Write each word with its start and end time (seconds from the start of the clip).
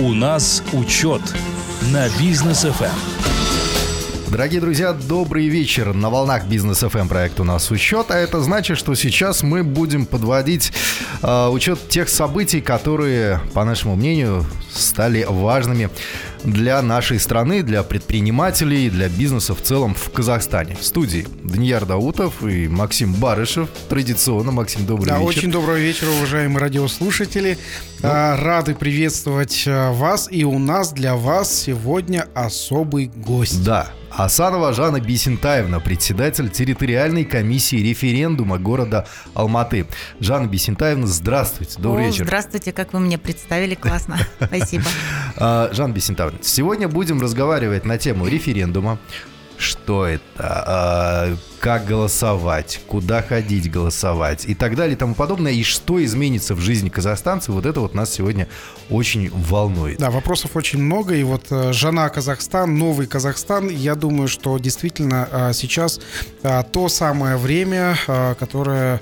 У 0.00 0.14
нас 0.14 0.62
учет 0.72 1.20
на 1.92 2.08
бизнес 2.18 2.62
ФМ. 2.62 3.29
Дорогие 4.30 4.60
друзья, 4.60 4.92
добрый 4.92 5.48
вечер. 5.48 5.92
На 5.92 6.08
волнах 6.08 6.46
бизнес 6.46 6.84
FM 6.84 7.08
проект 7.08 7.40
у 7.40 7.44
нас 7.44 7.68
учет, 7.72 8.12
а 8.12 8.16
это 8.16 8.40
значит, 8.40 8.78
что 8.78 8.94
сейчас 8.94 9.42
мы 9.42 9.64
будем 9.64 10.06
подводить 10.06 10.72
э, 11.20 11.48
учет 11.48 11.88
тех 11.88 12.08
событий, 12.08 12.60
которые, 12.60 13.40
по 13.54 13.64
нашему 13.64 13.96
мнению, 13.96 14.46
стали 14.72 15.26
важными 15.28 15.90
для 16.44 16.80
нашей 16.80 17.18
страны, 17.18 17.64
для 17.64 17.82
предпринимателей, 17.82 18.88
для 18.88 19.08
бизнеса 19.08 19.56
в 19.56 19.62
целом 19.62 19.94
в 19.94 20.12
Казахстане. 20.12 20.76
В 20.80 20.84
студии 20.84 21.26
Данияр 21.42 21.84
Даутов 21.84 22.44
и 22.44 22.68
Максим 22.68 23.12
Барышев. 23.14 23.68
Традиционно, 23.88 24.52
Максим, 24.52 24.86
добрый 24.86 25.08
да, 25.08 25.18
вечер. 25.18 25.28
Очень 25.28 25.50
доброго 25.50 25.76
вечера, 25.76 26.10
уважаемые 26.10 26.60
радиослушатели. 26.60 27.58
Ну. 28.00 28.08
Рады 28.08 28.76
приветствовать 28.76 29.64
а, 29.66 29.92
вас. 29.92 30.28
И 30.30 30.44
у 30.44 30.60
нас 30.60 30.92
для 30.92 31.16
вас 31.16 31.52
сегодня 31.52 32.28
особый 32.34 33.06
гость. 33.08 33.64
Да, 33.64 33.90
Асанова 34.10 34.72
Жанна 34.72 35.00
Бесентаевна, 35.00 35.80
председатель 35.80 36.48
территориальной 36.50 37.24
комиссии 37.24 37.76
референдума 37.76 38.58
города 38.58 39.06
Алматы. 39.34 39.86
Жанна 40.18 40.46
Бесентаевна, 40.46 41.06
здравствуйте, 41.06 41.80
добрый 41.80 42.06
О, 42.06 42.08
вечер. 42.08 42.24
Здравствуйте, 42.24 42.72
как 42.72 42.92
вы 42.92 43.00
мне 43.00 43.18
представили, 43.18 43.74
классно, 43.74 44.18
спасибо. 44.44 44.84
А, 45.36 45.70
Жанна 45.72 45.92
Бесентаевна, 45.92 46.38
сегодня 46.42 46.88
будем 46.88 47.20
разговаривать 47.20 47.84
на 47.84 47.98
тему 47.98 48.26
референдума, 48.26 48.98
что 49.60 50.06
это, 50.06 50.22
а, 50.38 51.36
как 51.60 51.84
голосовать, 51.84 52.80
куда 52.86 53.22
ходить 53.22 53.70
голосовать 53.70 54.46
и 54.46 54.54
так 54.54 54.74
далее 54.74 54.94
и 54.94 54.98
тому 54.98 55.14
подобное, 55.14 55.52
и 55.52 55.62
что 55.62 56.02
изменится 56.02 56.54
в 56.54 56.60
жизни 56.60 56.88
казахстанцев, 56.88 57.54
вот 57.54 57.66
это 57.66 57.80
вот 57.80 57.94
нас 57.94 58.10
сегодня 58.12 58.48
очень 58.88 59.30
волнует. 59.30 59.98
Да, 59.98 60.10
вопросов 60.10 60.56
очень 60.56 60.82
много, 60.82 61.14
и 61.14 61.22
вот 61.22 61.46
э, 61.50 61.72
Жана 61.72 62.08
Казахстан, 62.08 62.76
новый 62.76 63.06
Казахстан, 63.06 63.68
я 63.68 63.94
думаю, 63.94 64.28
что 64.28 64.58
действительно 64.58 65.28
э, 65.30 65.52
сейчас 65.52 66.00
э, 66.42 66.62
то 66.72 66.88
самое 66.88 67.36
время, 67.36 67.96
которое 68.38 69.00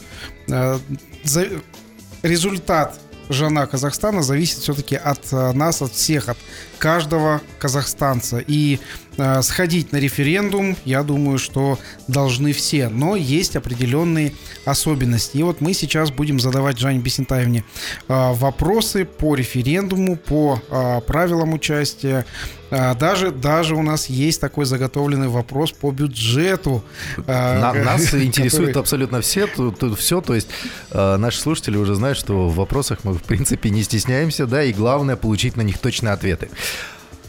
результат 2.22 2.98
жена 3.28 3.66
Казахстана 3.66 4.22
зависит 4.22 4.58
все-таки 4.58 4.96
от 4.96 5.30
нас, 5.32 5.82
от 5.82 5.92
всех, 5.92 6.28
от 6.28 6.38
каждого 6.78 7.40
казахстанца. 7.58 8.38
И 8.38 8.78
э, 9.16 9.42
сходить 9.42 9.92
на 9.92 9.98
референдум, 9.98 10.76
я 10.84 11.02
думаю, 11.02 11.38
что 11.38 11.78
должны 12.06 12.52
все. 12.52 12.88
Но 12.88 13.16
есть 13.16 13.56
определенные 13.56 14.32
особенности. 14.64 15.38
И 15.38 15.42
вот 15.42 15.60
мы 15.60 15.74
сейчас 15.74 16.10
будем 16.10 16.40
задавать 16.40 16.78
Жанне 16.78 17.00
Бесентаевне 17.00 17.64
э, 18.08 18.32
вопросы 18.32 19.04
по 19.04 19.34
референдуму, 19.34 20.16
по 20.16 20.62
э, 20.70 21.00
правилам 21.06 21.52
участия. 21.52 22.24
Э, 22.70 22.94
даже, 22.94 23.30
даже 23.30 23.74
у 23.74 23.82
нас 23.82 24.06
есть 24.06 24.40
такой 24.40 24.64
заготовленный 24.64 25.28
вопрос 25.28 25.72
по 25.72 25.90
бюджету. 25.90 26.84
Э, 27.26 27.60
На, 27.60 27.72
нас 27.72 28.14
интересует 28.14 28.76
абсолютно 28.76 29.20
все, 29.20 29.46
тут, 29.46 29.78
тут 29.78 29.98
все. 29.98 30.20
То 30.20 30.34
есть 30.34 30.48
э, 30.90 31.16
наши 31.16 31.40
слушатели 31.40 31.76
уже 31.76 31.94
знают, 31.94 32.18
что 32.18 32.48
в 32.48 32.54
вопросах 32.56 33.00
мы, 33.04 33.14
в 33.14 33.22
принципе, 33.22 33.70
не 33.70 33.82
стесняемся, 33.82 34.46
да, 34.46 34.62
и 34.62 34.72
главное 34.72 35.16
получить 35.16 35.56
на 35.56 35.62
них 35.62 35.78
точные 35.78 36.12
ответы. 36.12 36.50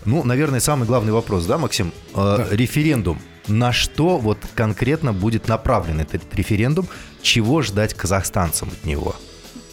Ну, 0.06 0.23
наверное, 0.23 0.59
самый 0.59 0.88
главный 0.88 1.12
вопрос, 1.12 1.45
да, 1.45 1.58
Максим? 1.58 1.92
Э, 2.14 2.38
да. 2.38 2.48
Референдум. 2.52 3.20
На 3.48 3.73
что 3.73 4.18
вот 4.18 4.38
конкретно 4.56 5.14
будет 5.14 5.48
направлен 5.48 6.00
этот 6.00 6.23
референдум? 6.34 6.88
Чего 7.22 7.62
ждать 7.62 7.94
казахстанцам 7.94 8.70
от 8.70 8.86
него? 8.86 9.16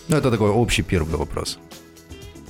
Ну, 0.08 0.17
это 0.17 0.31
такой 0.31 0.50
общий 0.50 0.83
первый 0.83 1.17
вопрос. 1.17 1.58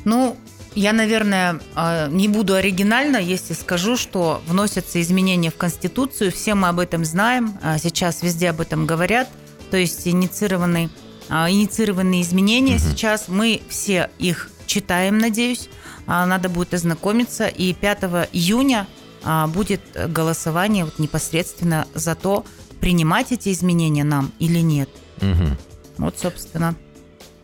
Ну, 0.04 0.36
я, 0.76 0.92
наверное, 0.92 1.58
э, 1.74 2.08
не 2.10 2.28
буду 2.28 2.54
оригинально, 2.54 3.16
если 3.16 3.54
скажу, 3.54 3.96
что 3.96 4.42
вносятся 4.46 5.00
изменения 5.00 5.50
в 5.50 5.56
Конституцию. 5.56 6.30
Все 6.32 6.54
мы 6.54 6.68
об 6.68 6.78
этом 6.78 7.04
знаем. 7.04 7.58
А 7.62 7.78
сейчас 7.78 8.22
везде 8.22 8.50
об 8.50 8.60
этом 8.60 8.86
говорят. 8.86 9.28
То 9.70 9.78
есть 9.78 10.06
инициированные, 10.06 10.90
а, 11.28 11.50
инициированные 11.50 12.22
изменения 12.22 12.76
угу. 12.76 12.82
сейчас. 12.82 13.28
Мы 13.28 13.62
все 13.68 14.10
их 14.18 14.50
читаем, 14.66 15.18
надеюсь. 15.18 15.68
А, 16.06 16.26
надо 16.26 16.48
будет 16.48 16.74
ознакомиться. 16.74 17.46
И 17.46 17.72
5 17.74 18.02
июня 18.32 18.86
а, 19.24 19.46
будет 19.46 19.80
голосование 19.94 20.84
вот 20.84 20.98
непосредственно 20.98 21.86
за 21.94 22.14
то, 22.14 22.44
принимать 22.80 23.32
эти 23.32 23.52
изменения 23.52 24.04
нам 24.04 24.32
или 24.38 24.60
нет. 24.60 24.88
Угу. 25.20 25.56
Вот, 25.98 26.18
собственно. 26.18 26.74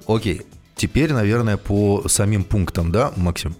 Окей. 0.06 0.42
Теперь, 0.76 1.12
наверное, 1.12 1.56
по 1.56 2.08
самим 2.08 2.44
пунктам, 2.44 2.90
да, 2.92 3.12
Максим? 3.16 3.56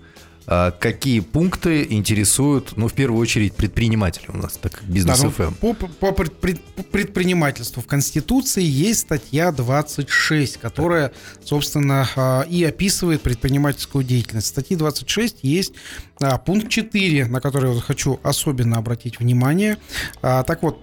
Какие 0.47 1.21
пункты 1.21 1.87
интересуют, 1.91 2.77
ну, 2.77 2.89
в 2.89 2.93
первую 2.93 3.21
очередь, 3.21 3.55
предпринимателей 3.55 4.29
у 4.29 4.37
нас, 4.37 4.55
так 4.55 4.83
бизнес 4.85 5.21
да, 5.21 5.51
ну, 5.63 5.75
по, 5.75 5.75
по 5.75 6.13
предпринимательству 6.13 7.83
в 7.83 7.87
Конституции 7.87 8.63
есть 8.63 9.01
статья 9.01 9.53
26, 9.53 10.59
которая, 10.59 11.13
собственно, 11.45 12.09
а, 12.17 12.43
и 12.43 12.65
описывает 12.65 13.23
предпринимательскую 13.23 14.05
деятельность. 14.05 14.47
В 14.47 14.51
статье 14.51 14.77
26 14.77 15.39
есть 15.43 15.75
а, 16.21 16.39
пункт 16.39 16.69
4, 16.69 17.27
на 17.27 17.41
который 17.41 17.75
я 17.75 17.81
хочу 17.81 18.21
особенно 18.23 18.79
обратить 18.79 19.21
внимание. 19.21 19.79
Так 20.21 20.63
вот, 20.63 20.81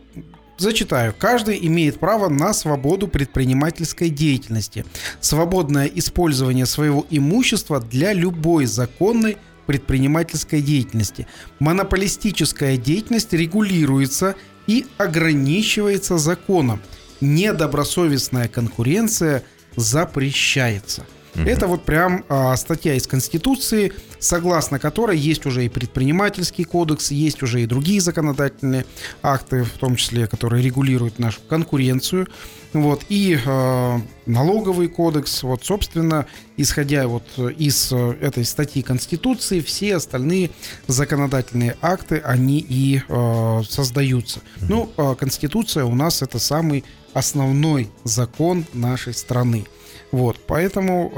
Зачитаю. 0.58 1.16
Каждый 1.18 1.66
имеет 1.68 2.02
право 2.02 2.28
на 2.28 2.54
свободу 2.54 3.08
предпринимательской 3.08 4.10
деятельности, 4.10 4.84
свободное 5.22 5.86
использование 5.86 6.66
своего 6.66 7.06
имущества 7.10 7.80
для 7.80 8.12
любой 8.12 8.66
законной 8.66 9.38
предпринимательской 9.70 10.64
деятельности. 10.64 11.28
Монополистическая 11.60 12.76
деятельность 12.76 13.34
регулируется 13.34 14.36
и 14.66 14.88
ограничивается 14.98 16.18
законом. 16.18 16.82
Недобросовестная 17.22 18.48
конкуренция 18.48 19.44
запрещается. 19.76 21.06
Угу. 21.36 21.44
Это 21.44 21.68
вот 21.68 21.84
прям 21.84 22.26
а, 22.30 22.56
статья 22.58 22.96
из 22.96 23.08
Конституции, 23.08 23.94
согласно 24.20 24.80
которой 24.80 25.18
есть 25.18 25.46
уже 25.46 25.66
и 25.66 25.70
предпринимательский 25.70 26.64
кодекс, 26.64 27.12
есть 27.12 27.44
уже 27.44 27.64
и 27.64 27.66
другие 27.66 28.02
законодательные 28.02 28.86
акты, 29.22 29.64
в 29.64 29.78
том 29.78 29.96
числе, 29.96 30.28
которые 30.28 30.64
регулируют 30.64 31.20
нашу 31.20 31.40
конкуренцию. 31.48 32.28
Вот, 32.72 33.04
и 33.10 33.40
э, 33.44 34.00
налоговый 34.28 34.90
кодекс, 34.90 35.42
вот, 35.42 35.66
собственно, 35.66 36.28
исходя 36.56 37.08
вот 37.08 37.24
из 37.58 37.92
этой 37.92 38.46
статьи 38.46 38.84
Конституции, 38.84 39.60
все 39.60 39.96
остальные 39.96 40.52
законодательные 40.86 41.78
акты, 41.82 42.22
они 42.24 42.64
и 42.68 43.02
э, 43.08 43.62
создаются. 43.68 44.42
Ну, 44.62 44.92
э, 44.98 45.16
Конституция 45.20 45.86
у 45.86 45.96
нас 45.96 46.22
это 46.22 46.38
самый 46.38 46.84
основной 47.14 47.90
закон 48.04 48.66
нашей 48.74 49.14
страны. 49.14 49.66
Вот, 50.12 50.38
поэтому 50.48 51.12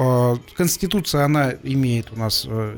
э, 0.43 0.55
Конституция, 0.55 1.25
она 1.25 1.53
имеет 1.63 2.11
у 2.11 2.15
нас 2.17 2.45
э, 2.47 2.77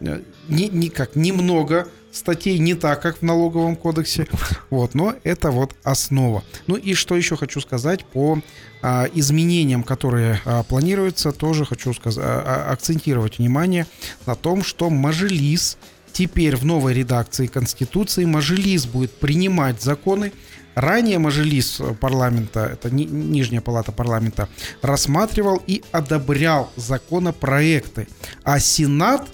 не, 0.00 0.68
не 0.68 0.88
как 0.88 1.16
немного 1.16 1.88
статей, 2.12 2.58
не 2.58 2.74
так, 2.74 3.02
как 3.02 3.18
в 3.18 3.22
налоговом 3.22 3.76
кодексе, 3.76 4.26
вот, 4.70 4.94
но 4.94 5.14
это 5.24 5.50
вот 5.50 5.74
основа. 5.82 6.42
Ну 6.66 6.76
и 6.76 6.94
что 6.94 7.16
еще 7.16 7.36
хочу 7.36 7.60
сказать 7.60 8.04
по 8.04 8.40
а, 8.82 9.06
изменениям, 9.14 9.82
которые 9.82 10.40
а, 10.44 10.62
планируются, 10.62 11.32
тоже 11.32 11.64
хочу 11.64 11.92
сказать, 11.94 12.24
а, 12.26 12.70
акцентировать 12.70 13.38
внимание 13.38 13.86
на 14.26 14.34
том, 14.34 14.62
что 14.62 14.90
Мажилис 14.90 15.78
теперь 16.18 16.56
в 16.56 16.64
новой 16.64 16.94
редакции 16.94 17.46
Конституции 17.46 18.24
Мажилис 18.24 18.86
будет 18.86 19.12
принимать 19.12 19.80
законы, 19.80 20.32
Ранее 20.74 21.18
Мажилис 21.18 21.80
парламента, 22.00 22.60
это 22.72 22.88
ни, 22.88 23.02
нижняя 23.02 23.60
палата 23.60 23.90
парламента, 23.90 24.48
рассматривал 24.80 25.60
и 25.66 25.82
одобрял 25.90 26.70
законопроекты, 26.76 28.06
а 28.44 28.60
Сенат 28.60 29.28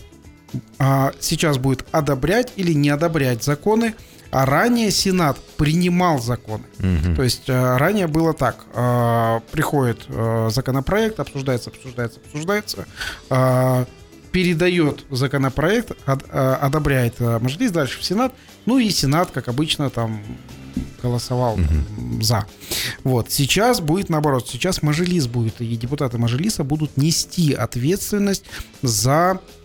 а, 0.78 1.12
сейчас 1.20 1.58
будет 1.58 1.84
одобрять 1.92 2.54
или 2.56 2.72
не 2.72 2.88
одобрять 2.88 3.44
законы, 3.44 3.94
а 4.30 4.46
ранее 4.46 4.90
Сенат 4.90 5.38
принимал 5.58 6.18
законы. 6.18 6.64
Угу. 6.78 7.16
То 7.16 7.22
есть 7.22 7.44
а, 7.48 7.76
ранее 7.76 8.06
было 8.06 8.32
так: 8.32 8.64
а, 8.72 9.40
приходит 9.52 10.06
а, 10.08 10.48
законопроект, 10.50 11.20
обсуждается, 11.20 11.68
обсуждается, 11.68 12.20
обсуждается. 12.24 12.86
А, 13.28 13.84
передает 14.34 15.04
законопроект, 15.10 15.92
а, 16.06 16.56
одобряет 16.56 17.14
а, 17.20 17.38
Мажилис 17.38 17.70
дальше 17.70 18.00
в 18.00 18.04
Сенат, 18.04 18.34
ну 18.66 18.78
и 18.78 18.90
Сенат, 18.90 19.30
как 19.30 19.46
обычно, 19.46 19.90
там 19.90 20.20
голосовал 21.00 21.54
угу. 21.54 22.20
за. 22.20 22.44
Вот. 23.04 23.30
Сейчас 23.30 23.80
будет 23.80 24.08
наоборот. 24.08 24.48
Сейчас 24.48 24.82
Мажилис 24.82 25.28
будет, 25.28 25.60
и 25.60 25.76
депутаты 25.76 26.18
Мажилиса 26.18 26.64
будут 26.64 26.96
нести 26.96 27.52
ответственность 27.52 28.44
за 28.82 29.38
э, 29.38 29.63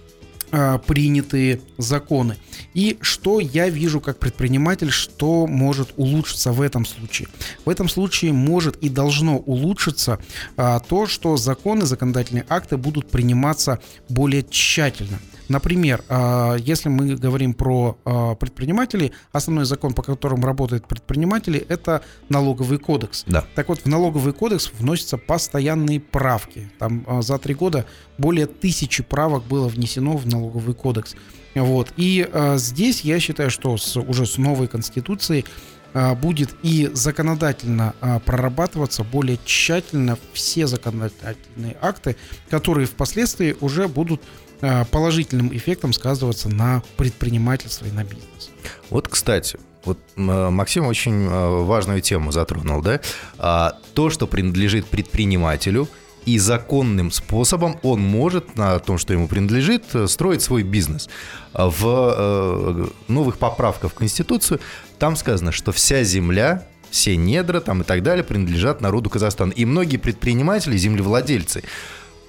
принятые 0.87 1.61
законы. 1.77 2.37
И 2.73 2.97
что 3.01 3.39
я 3.39 3.69
вижу 3.69 3.99
как 3.99 4.19
предприниматель, 4.19 4.91
что 4.91 5.47
может 5.47 5.93
улучшиться 5.97 6.51
в 6.51 6.61
этом 6.61 6.85
случае? 6.85 7.27
В 7.65 7.69
этом 7.69 7.89
случае 7.89 8.33
может 8.33 8.77
и 8.77 8.89
должно 8.89 9.37
улучшиться 9.37 10.19
а, 10.57 10.79
то, 10.79 11.07
что 11.07 11.37
законы, 11.37 11.85
законодательные 11.85 12.45
акты 12.49 12.77
будут 12.77 13.09
приниматься 13.09 13.79
более 14.07 14.43
тщательно. 14.43 15.19
Например, 15.49 16.03
а, 16.07 16.55
если 16.55 16.89
мы 16.89 17.15
говорим 17.15 17.53
про 17.53 17.97
а, 18.05 18.35
предпринимателей, 18.35 19.11
основной 19.31 19.65
закон, 19.65 19.93
по 19.93 20.03
которому 20.03 20.45
работают 20.45 20.87
предприниматели, 20.87 21.65
это 21.67 22.03
налоговый 22.29 22.77
кодекс. 22.77 23.23
Да. 23.27 23.43
Так 23.55 23.69
вот, 23.69 23.79
в 23.79 23.85
налоговый 23.87 24.31
кодекс 24.31 24.71
вносятся 24.77 25.17
постоянные 25.17 25.99
правки. 25.99 26.71
Там 26.77 27.03
а, 27.07 27.21
за 27.23 27.39
три 27.39 27.55
года 27.55 27.85
более 28.19 28.45
тысячи 28.45 29.01
правок 29.01 29.43
было 29.45 29.67
внесено 29.67 30.15
в 30.15 30.27
налоговый 30.27 30.75
кодекс. 30.75 31.15
Вот. 31.55 31.91
И 31.97 32.29
здесь 32.55 33.01
я 33.01 33.19
считаю, 33.19 33.49
что 33.49 33.75
с, 33.75 33.97
уже 33.97 34.27
с 34.27 34.37
новой 34.37 34.67
конституцией 34.67 35.45
будет 35.94 36.56
и 36.63 36.89
законодательно 36.94 37.94
прорабатываться 38.25 39.03
более 39.03 39.39
тщательно 39.44 40.18
все 40.33 40.68
законодательные 40.68 41.77
акты, 41.81 42.15
которые 42.50 42.86
впоследствии 42.86 43.56
уже 43.59 43.88
будут 43.88 44.21
Э, 44.62 44.83
положительным 44.83 45.56
эффектом 45.56 45.94
сказываться 45.94 46.50
на 46.50 46.83
предпринимательство 46.97 47.86
и 47.86 47.91
на 47.91 48.03
бизнес. 48.03 48.51
Вот, 48.89 49.07
кстати, 49.07 49.57
вот 49.86 49.97
э, 50.18 50.50
Максим 50.50 50.86
очень 50.86 51.27
э, 51.27 51.63
важную 51.63 52.01
тему 52.01 52.33
затронул, 52.33 52.81
да? 52.81 53.00
А, 53.38 53.77
то, 53.94 54.09
что 54.09 54.27
принадлежит 54.27 54.85
предпринимателю, 54.85 55.88
и 56.25 56.38
законным 56.38 57.09
способом 57.12 57.80
он 57.83 58.01
может 58.01 58.57
на 58.57 58.77
том, 58.80 58.97
что 58.97 59.13
ему 59.13 59.30
принадлежит, 59.30 59.85
строить 60.07 60.42
свой 60.42 60.63
бизнес. 60.63 61.09
В 61.53 62.92
новых 63.07 63.38
поправках 63.38 63.92
в 63.92 63.95
Конституцию 63.95 64.59
там 64.99 65.15
сказано, 65.15 65.51
что 65.51 65.71
вся 65.71 66.03
земля 66.03 66.67
все 66.91 67.15
недра 67.15 67.59
там 67.59 67.81
и 67.81 67.83
так 67.83 68.03
далее 68.03 68.23
принадлежат 68.23 68.81
народу 68.81 69.09
Казахстана. 69.09 69.51
И 69.51 69.65
многие 69.65 69.97
предприниматели, 69.97 70.75
землевладельцы, 70.77 71.63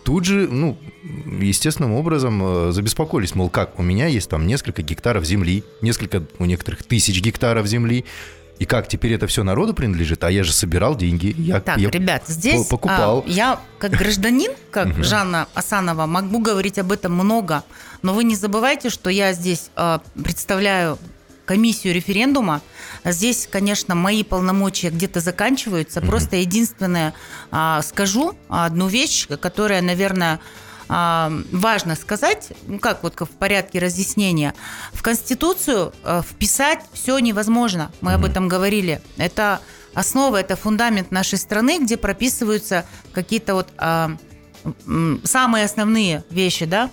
тут 0.05 0.25
же, 0.25 0.49
ну, 0.49 0.79
естественным 1.41 1.93
образом 1.93 2.69
э, 2.69 2.73
забеспокоились, 2.73 3.35
мол, 3.35 3.49
как, 3.51 3.79
у 3.79 3.83
меня 3.83 4.07
есть 4.07 4.29
там 4.29 4.47
несколько 4.47 4.83
гектаров 4.83 5.25
земли, 5.25 5.65
несколько, 5.83 6.23
у 6.39 6.45
некоторых 6.45 6.83
тысяч 6.83 7.21
гектаров 7.21 7.67
земли, 7.67 8.05
и 8.59 8.67
как 8.67 8.89
теперь 8.89 9.15
это 9.15 9.27
все 9.27 9.43
народу 9.43 9.73
принадлежит? 9.73 10.23
А 10.23 10.31
я 10.31 10.45
же 10.45 10.53
собирал 10.53 10.95
деньги. 10.95 11.35
Я, 11.39 11.61
так, 11.63 11.79
я 11.79 11.89
ребят, 11.89 12.25
здесь 12.27 12.67
покупал. 12.67 13.25
А, 13.27 13.31
я 13.31 13.59
как 13.79 13.93
гражданин, 13.93 14.53
как 14.71 15.03
Жанна 15.03 15.49
Асанова, 15.55 16.05
могу 16.05 16.41
говорить 16.41 16.79
об 16.79 16.93
этом 16.93 17.15
много, 17.15 17.65
но 18.03 18.13
вы 18.13 18.23
не 18.25 18.37
забывайте, 18.37 18.91
что 18.91 19.09
я 19.09 19.33
здесь 19.33 19.71
а, 19.77 20.03
представляю 20.23 20.99
комиссию 21.51 21.95
референдума. 21.95 22.61
Здесь, 23.05 23.49
конечно, 23.51 23.97
мои 23.97 24.23
полномочия 24.23 24.91
где-то 24.91 25.19
заканчиваются. 25.19 25.99
Mm-hmm. 25.99 26.07
Просто 26.07 26.37
единственное 26.37 27.13
а, 27.51 27.83
скажу 27.83 28.37
одну 28.49 28.87
вещь, 28.87 29.27
которая, 29.27 29.83
наверное, 29.83 30.39
а, 30.89 31.33
важно 31.51 31.97
сказать, 31.97 32.53
ну 32.69 32.79
как 32.79 33.03
вот 33.03 33.19
в 33.19 33.31
порядке 33.31 33.81
разъяснения, 33.81 34.55
в 34.93 35.03
Конституцию 35.03 35.93
а, 36.05 36.23
вписать 36.23 36.85
все 36.93 37.19
невозможно. 37.19 37.91
Мы 38.01 38.13
mm-hmm. 38.13 38.15
об 38.15 38.25
этом 38.27 38.47
говорили. 38.47 39.03
Это 39.17 39.61
основа, 39.93 40.37
это 40.37 40.55
фундамент 40.55 41.11
нашей 41.11 41.39
страны, 41.39 41.81
где 41.81 41.97
прописываются 41.97 42.87
какие-то 43.11 43.55
вот 43.55 43.67
а, 43.77 44.13
самые 45.25 45.65
основные 45.65 46.23
вещи, 46.31 46.65
да. 46.65 46.91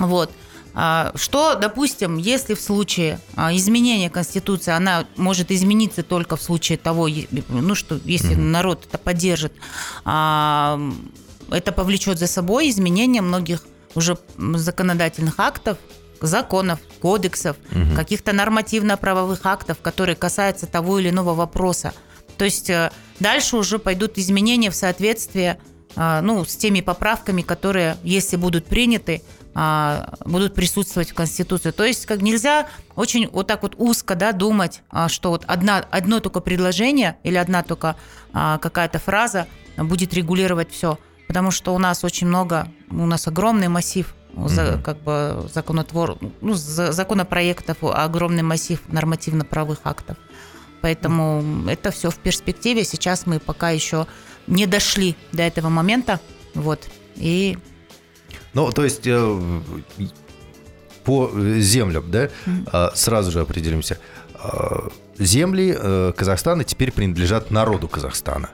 Вот. 0.00 0.32
А, 0.78 1.10
что, 1.14 1.54
допустим, 1.54 2.18
если 2.18 2.52
в 2.52 2.60
случае 2.60 3.18
а, 3.34 3.56
изменения 3.56 4.10
Конституции, 4.10 4.72
она 4.72 5.06
может 5.16 5.50
измениться 5.50 6.02
только 6.02 6.36
в 6.36 6.42
случае 6.42 6.76
того, 6.76 7.08
ну 7.48 7.74
что, 7.74 7.98
если 8.04 8.36
mm-hmm. 8.36 8.40
народ 8.42 8.84
это 8.86 8.98
поддержит, 8.98 9.54
а, 10.04 10.78
это 11.50 11.72
повлечет 11.72 12.18
за 12.18 12.26
собой 12.26 12.68
изменение 12.68 13.22
многих 13.22 13.62
уже 13.94 14.18
законодательных 14.36 15.40
актов, 15.40 15.78
законов, 16.20 16.78
кодексов, 17.00 17.56
угу. 17.70 17.94
каких-то 17.94 18.32
нормативно-правовых 18.32 19.40
актов, 19.44 19.78
которые 19.80 20.16
касаются 20.16 20.66
того 20.66 20.98
или 20.98 21.10
иного 21.10 21.34
вопроса. 21.34 21.94
То 22.36 22.44
есть 22.44 22.68
э, 22.68 22.90
дальше 23.20 23.56
уже 23.56 23.78
пойдут 23.78 24.18
изменения 24.18 24.70
в 24.70 24.74
соответствии 24.74 25.56
ну, 25.94 26.44
с 26.44 26.56
теми 26.56 26.82
поправками, 26.82 27.40
которые, 27.40 27.96
если 28.02 28.36
будут 28.36 28.66
приняты, 28.66 29.22
будут 30.26 30.54
присутствовать 30.54 31.10
в 31.10 31.14
Конституции. 31.14 31.70
То 31.70 31.84
есть 31.84 32.04
как 32.04 32.20
нельзя 32.20 32.68
очень 32.94 33.28
вот 33.28 33.46
так 33.46 33.62
вот 33.62 33.74
узко 33.78 34.14
да, 34.14 34.32
думать, 34.32 34.82
а, 34.90 35.08
что 35.08 35.30
вот 35.30 35.44
одна, 35.46 35.78
одно 35.90 36.20
только 36.20 36.40
предложение 36.40 37.16
или 37.22 37.36
одна 37.36 37.62
только 37.62 37.96
а, 38.34 38.58
какая-то 38.58 38.98
фраза 38.98 39.46
будет 39.78 40.12
регулировать 40.12 40.70
все. 40.70 40.98
Потому 41.26 41.50
что 41.50 41.74
у 41.74 41.78
нас 41.78 42.04
очень 42.04 42.26
много, 42.26 42.68
у 42.90 43.06
нас 43.06 43.26
огромный 43.28 43.68
массив 43.68 44.14
за, 44.36 44.78
как 44.84 44.98
бы 44.98 45.48
законотвор, 45.52 46.18
ну, 46.42 46.52
законопроектов, 46.54 47.78
огромный 47.82 48.42
массив 48.42 48.80
нормативно-правовых 48.88 49.78
актов. 49.84 50.18
Поэтому 50.82 51.40
mm. 51.40 51.72
это 51.72 51.90
все 51.90 52.10
в 52.10 52.16
перспективе. 52.16 52.84
Сейчас 52.84 53.24
мы 53.24 53.40
пока 53.40 53.70
еще 53.70 54.06
не 54.46 54.66
дошли 54.66 55.16
до 55.32 55.42
этого 55.42 55.70
момента. 55.70 56.20
Вот. 56.54 56.86
И 57.16 57.56
ну, 58.56 58.72
то 58.72 58.84
есть 58.84 59.02
э, 59.04 59.60
по 61.04 61.30
землям, 61.58 62.10
да, 62.10 62.30
mm-hmm. 62.46 62.92
сразу 62.94 63.30
же 63.30 63.40
определимся. 63.40 63.98
А, 64.32 64.88
земли 65.18 65.76
э, 65.78 66.14
Казахстана 66.16 66.64
теперь 66.64 66.90
принадлежат 66.90 67.50
народу 67.50 67.86
Казахстана. 67.86 68.48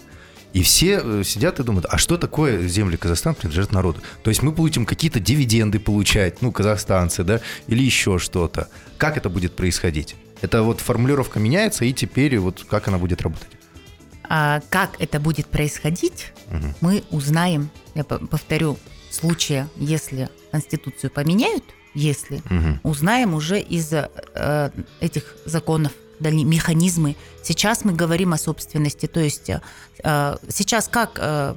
И 0.53 0.65
все 0.65 1.01
э, 1.01 1.23
сидят 1.25 1.61
и 1.61 1.63
думают, 1.63 1.87
а 1.89 1.99
что 1.99 2.19
такое 2.19 2.67
земли 2.67 2.97
Казахстана 2.97 3.35
принадлежат 3.35 3.71
народу? 3.71 4.01
То 4.25 4.31
есть 4.31 4.43
мы 4.43 4.51
будем 4.51 4.87
какие-то 4.87 5.21
дивиденды 5.21 5.79
получать, 5.79 6.43
ну, 6.43 6.51
казахстанцы, 6.51 7.23
да, 7.23 7.41
или 7.69 7.85
еще 7.85 8.19
что-то. 8.19 8.69
Как 8.99 9.17
это 9.17 9.31
будет 9.31 9.55
происходить? 9.55 10.17
Это 10.41 10.65
вот 10.65 10.81
формулировка 10.81 11.39
меняется, 11.39 11.85
и 11.85 11.93
теперь 11.93 12.41
вот 12.41 12.67
как 12.69 12.89
она 12.89 12.99
будет 12.99 13.23
работать? 13.23 13.51
А 14.29 14.63
как 14.69 15.01
это 15.01 15.21
будет 15.21 15.47
происходить, 15.47 16.33
угу. 16.51 16.75
мы 16.81 17.05
узнаем, 17.13 17.71
я 17.95 18.03
повторю, 18.03 18.79
случае, 19.13 19.69
если 19.77 20.29
Конституцию 20.51 21.11
поменяют, 21.11 21.65
если 21.95 22.37
угу. 22.37 22.91
узнаем 22.91 23.35
уже 23.35 23.61
из 23.61 23.93
э, 23.93 24.71
этих 25.01 25.37
законов 25.45 25.93
дальние 26.21 26.47
механизмы. 26.47 27.17
Сейчас 27.43 27.85
мы 27.85 27.93
говорим 27.93 28.33
о 28.33 28.39
собственности, 28.39 29.07
то 29.07 29.21
есть 29.21 29.51
э, 29.51 30.37
сейчас 30.49 30.89
как 30.89 31.19
э, 31.21 31.55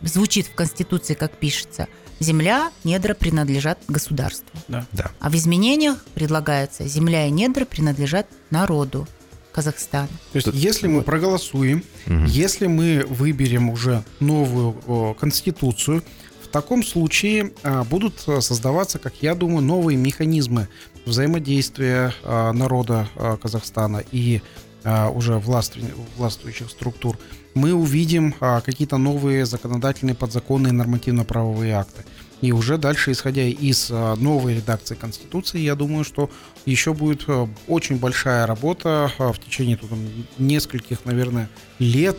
звучит 0.00 0.46
в 0.46 0.54
Конституции, 0.54 1.14
как 1.14 1.32
пишется, 1.36 1.88
земля, 2.20 2.70
недра 2.84 3.14
принадлежат 3.14 3.78
государству. 3.88 4.58
Да. 4.68 4.86
Да. 4.92 5.10
А 5.18 5.28
в 5.28 5.34
изменениях 5.34 6.02
предлагается 6.14 6.86
земля 6.86 7.26
и 7.26 7.30
недра 7.30 7.64
принадлежат 7.64 8.26
народу. 8.50 9.06
Казахстана. 9.52 10.08
То 10.32 10.36
есть, 10.36 10.48
если 10.52 10.86
мы 10.86 11.02
проголосуем, 11.02 11.84
угу. 12.06 12.24
если 12.26 12.66
мы 12.66 13.04
выберем 13.08 13.70
уже 13.70 14.02
новую 14.20 14.76
о, 14.86 15.14
конституцию, 15.14 16.02
в 16.42 16.48
таком 16.48 16.82
случае 16.82 17.52
а, 17.62 17.84
будут 17.84 18.20
создаваться, 18.40 18.98
как 18.98 19.14
я 19.22 19.34
думаю, 19.34 19.62
новые 19.62 19.96
механизмы 19.96 20.68
взаимодействия 21.06 22.12
а, 22.22 22.52
народа 22.52 23.08
а, 23.16 23.36
Казахстана 23.36 24.02
и 24.12 24.42
а, 24.84 25.10
уже 25.10 25.38
властвующих 25.38 26.70
структур. 26.70 27.18
Мы 27.54 27.72
увидим 27.72 28.34
а, 28.40 28.60
какие-то 28.60 28.98
новые 28.98 29.46
законодательные, 29.46 30.14
подзаконные, 30.14 30.72
нормативно-правовые 30.72 31.74
акты. 31.74 32.04
И 32.40 32.50
уже 32.50 32.76
дальше, 32.76 33.12
исходя 33.12 33.42
из 33.42 33.88
а, 33.90 34.16
новой 34.16 34.56
редакции 34.56 34.96
Конституции, 34.96 35.60
я 35.60 35.76
думаю, 35.76 36.04
что 36.04 36.28
еще 36.66 36.94
будет 36.94 37.24
а, 37.28 37.48
очень 37.66 37.98
большая 37.98 38.46
работа 38.46 39.10
а, 39.18 39.32
в 39.32 39.38
течение 39.38 39.76
тут, 39.76 39.90
нескольких, 40.38 41.04
наверное, 41.04 41.48
лет 41.78 42.16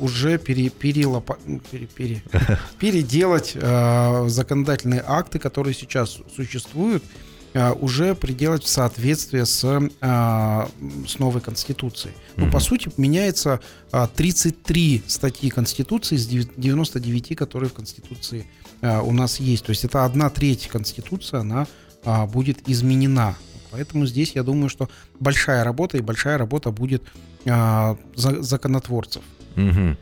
уже 0.00 0.36
пере, 0.36 0.68
перелопа, 0.68 1.38
пере, 1.70 1.86
пере, 1.86 2.22
переделать 2.78 3.52
законодательные 3.52 5.02
акты, 5.06 5.38
которые 5.38 5.72
сейчас 5.72 6.18
существуют, 6.36 7.02
уже 7.80 8.14
приделать 8.14 8.64
в 8.64 8.68
соответствии 8.68 9.44
с, 9.44 9.60
с 9.62 11.18
новой 11.18 11.40
Конституцией. 11.40 12.12
Ну, 12.36 12.50
по 12.50 12.60
сути, 12.60 12.90
меняется 12.98 13.60
33 14.14 15.04
статьи 15.06 15.48
Конституции 15.48 16.16
из 16.16 16.26
99, 16.26 17.34
которые 17.34 17.70
в 17.70 17.72
Конституции 17.72 18.44
Э, 18.82 19.00
у 19.00 19.12
нас 19.12 19.40
есть. 19.40 19.64
То 19.64 19.70
есть 19.70 19.84
это 19.84 20.04
одна 20.04 20.28
треть 20.28 20.68
Конституции, 20.68 21.38
она 21.38 21.66
будет 22.26 22.68
изменена. 22.68 23.36
Поэтому 23.72 24.06
здесь 24.06 24.32
я 24.34 24.42
думаю, 24.42 24.68
что 24.68 24.88
большая 25.18 25.64
работа 25.64 25.96
и 25.96 26.00
большая 26.00 26.38
работа 26.38 26.70
будет 26.70 27.02
а, 27.46 27.96
законотворцев. 28.14 29.22
Угу. 29.56 29.96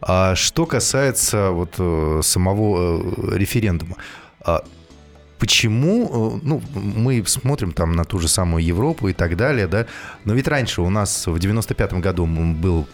А 0.00 0.34
что 0.34 0.66
касается 0.66 1.50
вот 1.50 1.74
э, 1.78 2.20
самого 2.22 3.00
э, 3.00 3.38
референдума, 3.38 3.96
а 4.44 4.64
почему, 5.38 6.38
ну, 6.42 6.62
мы 6.74 7.24
смотрим 7.26 7.72
там 7.72 7.92
на 7.92 8.04
ту 8.04 8.18
же 8.18 8.28
самую 8.28 8.64
Европу 8.64 9.08
и 9.08 9.12
так 9.12 9.36
далее, 9.36 9.66
да, 9.66 9.86
но 10.24 10.34
ведь 10.34 10.46
раньше 10.46 10.82
у 10.82 10.90
нас 10.90 11.26
в 11.26 11.34
95-м 11.34 12.00
году 12.00 12.26
был 12.26 12.86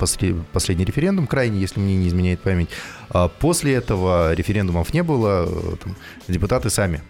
последний 0.53 0.85
референдум, 0.87 1.27
крайний, 1.27 1.61
если 1.61 1.81
мне 1.81 1.97
не 1.97 2.09
изменяет 2.09 2.41
память, 2.41 2.71
а 3.11 3.29
после 3.29 3.75
этого 3.75 4.33
референдумов 4.33 4.95
не 4.95 5.03
было, 5.03 5.77
там, 5.77 5.97
депутаты 6.27 6.71
сами 6.71 7.03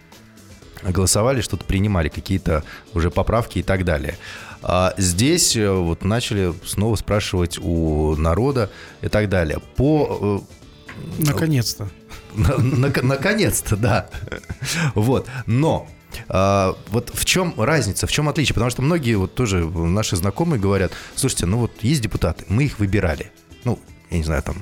голосовали, 0.83 1.41
что-то 1.41 1.65
принимали, 1.65 2.09
какие-то 2.09 2.63
уже 2.93 3.11
поправки 3.11 3.59
и 3.59 3.63
так 3.63 3.85
далее. 3.85 4.17
А 4.61 4.93
здесь 4.97 5.55
э, 5.55 5.71
вот 5.71 6.03
начали 6.03 6.53
снова 6.65 6.95
спрашивать 6.95 7.57
у 7.61 8.15
народа 8.15 8.69
и 9.01 9.07
так 9.07 9.29
далее. 9.29 9.59
По 9.75 10.45
э, 10.47 11.23
Наконец-то. 11.23 11.89
Наконец-то, 12.35 13.75
да. 13.75 14.09
Вот. 14.95 15.27
Но 15.45 15.87
а, 16.27 16.75
вот 16.89 17.11
в 17.13 17.25
чем 17.25 17.53
разница, 17.57 18.07
в 18.07 18.11
чем 18.11 18.29
отличие? 18.29 18.53
Потому 18.53 18.71
что 18.71 18.81
многие 18.81 19.15
вот 19.15 19.35
тоже 19.35 19.65
наши 19.65 20.15
знакомые 20.15 20.59
говорят, 20.59 20.91
слушайте, 21.15 21.45
ну 21.45 21.57
вот 21.57 21.71
есть 21.81 22.01
депутаты, 22.01 22.45
мы 22.49 22.65
их 22.65 22.79
выбирали. 22.79 23.31
Ну, 23.63 23.79
я 24.09 24.17
не 24.17 24.23
знаю, 24.23 24.43
там 24.43 24.57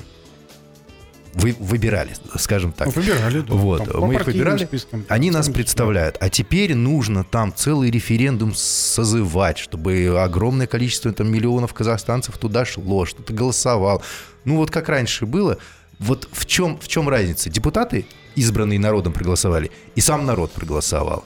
вы, 1.38 1.56
выбирали, 1.60 2.16
скажем 2.38 2.72
так. 2.72 2.94
Выбирали, 2.96 3.42
да. 3.42 3.54
Вот, 3.54 3.86
там, 3.86 4.02
мы 4.02 4.16
их 4.16 4.26
выбирали, 4.26 4.66
спискам, 4.66 5.06
они 5.08 5.32
нас 5.32 5.50
представляют. 5.50 6.18
А 6.20 6.30
теперь 6.30 6.74
нужно 6.74 7.24
там 7.24 7.54
целый 7.56 7.92
референдум 7.92 8.54
созывать, 8.56 9.58
чтобы 9.60 10.20
огромное 10.20 10.68
количество 10.68 11.12
там 11.14 11.32
миллионов 11.32 11.74
казахстанцев 11.74 12.38
туда 12.38 12.66
шло, 12.66 13.06
что-то 13.06 13.34
голосовал. 13.34 14.02
Ну 14.46 14.58
вот 14.58 14.72
как 14.72 14.90
раньше 14.90 15.26
было. 15.26 15.58
Вот 16.00 16.28
в 16.32 16.46
чем, 16.46 16.80
в 16.80 16.88
чем 16.88 17.10
разница? 17.10 17.50
Депутаты, 17.50 18.06
избранные 18.36 18.80
народом, 18.80 19.14
проголосовали, 19.14 19.72
и 19.96 20.02
сам 20.02 20.26
народ 20.26 20.52
проголосовал. 20.52 21.24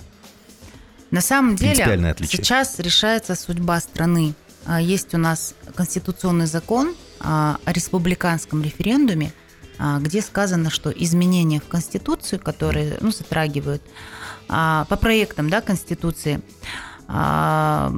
На 1.09 1.21
самом 1.21 1.55
деле 1.55 2.15
сейчас 2.25 2.79
решается 2.79 3.35
судьба 3.35 3.79
страны. 3.79 4.33
А, 4.65 4.79
есть 4.79 5.13
у 5.13 5.17
нас 5.17 5.55
конституционный 5.75 6.45
закон 6.45 6.95
о 7.19 7.57
республиканском 7.65 8.63
референдуме, 8.63 9.27
а, 9.27 9.40
где 9.99 10.21
сказано, 10.21 10.69
что 10.69 10.91
изменения 10.91 11.59
в 11.59 11.67
Конституцию, 11.67 12.39
которые 12.39 12.97
ну, 13.01 13.11
затрагивают 13.11 13.81
а, 14.47 14.85
по 14.89 14.95
проектам 14.95 15.49
да, 15.49 15.61
Конституции, 15.61 16.41
а, 17.07 17.91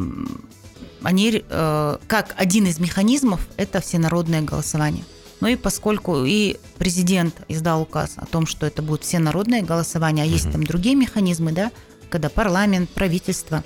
они 1.02 1.44
э, 1.50 1.98
как 2.08 2.34
один 2.38 2.66
из 2.66 2.80
механизмов 2.80 3.46
это 3.58 3.82
всенародное 3.82 4.42
голосование. 4.42 5.04
Ну 5.42 5.50
и 5.50 5.58
поскольку 5.58 6.24
и 6.24 6.58
президент 6.78 7.42
издал 7.50 7.82
указ 7.82 8.14
о 8.16 8.26
том, 8.26 8.46
что 8.46 8.66
это 8.66 8.82
будет 8.82 9.04
всенародное 9.04 9.62
голосование, 9.64 10.24
а 10.24 10.28
есть 10.28 10.50
там 10.50 10.64
другие 10.64 10.96
механизмы, 10.96 11.52
да, 11.52 11.72
когда 12.10 12.30
парламент, 12.30 12.90
правительство 12.92 13.66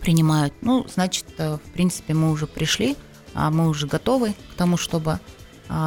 принимают, 0.00 0.54
ну, 0.62 0.84
значит, 0.92 1.26
э, 1.38 1.58
в 1.64 1.72
принципе, 1.72 2.14
мы 2.14 2.32
уже 2.32 2.48
пришли, 2.48 2.96
мы 3.34 3.68
уже 3.68 3.86
готовы 3.86 4.32
к 4.32 4.54
тому, 4.56 4.78
чтобы 4.78 5.12
а, 5.12 5.20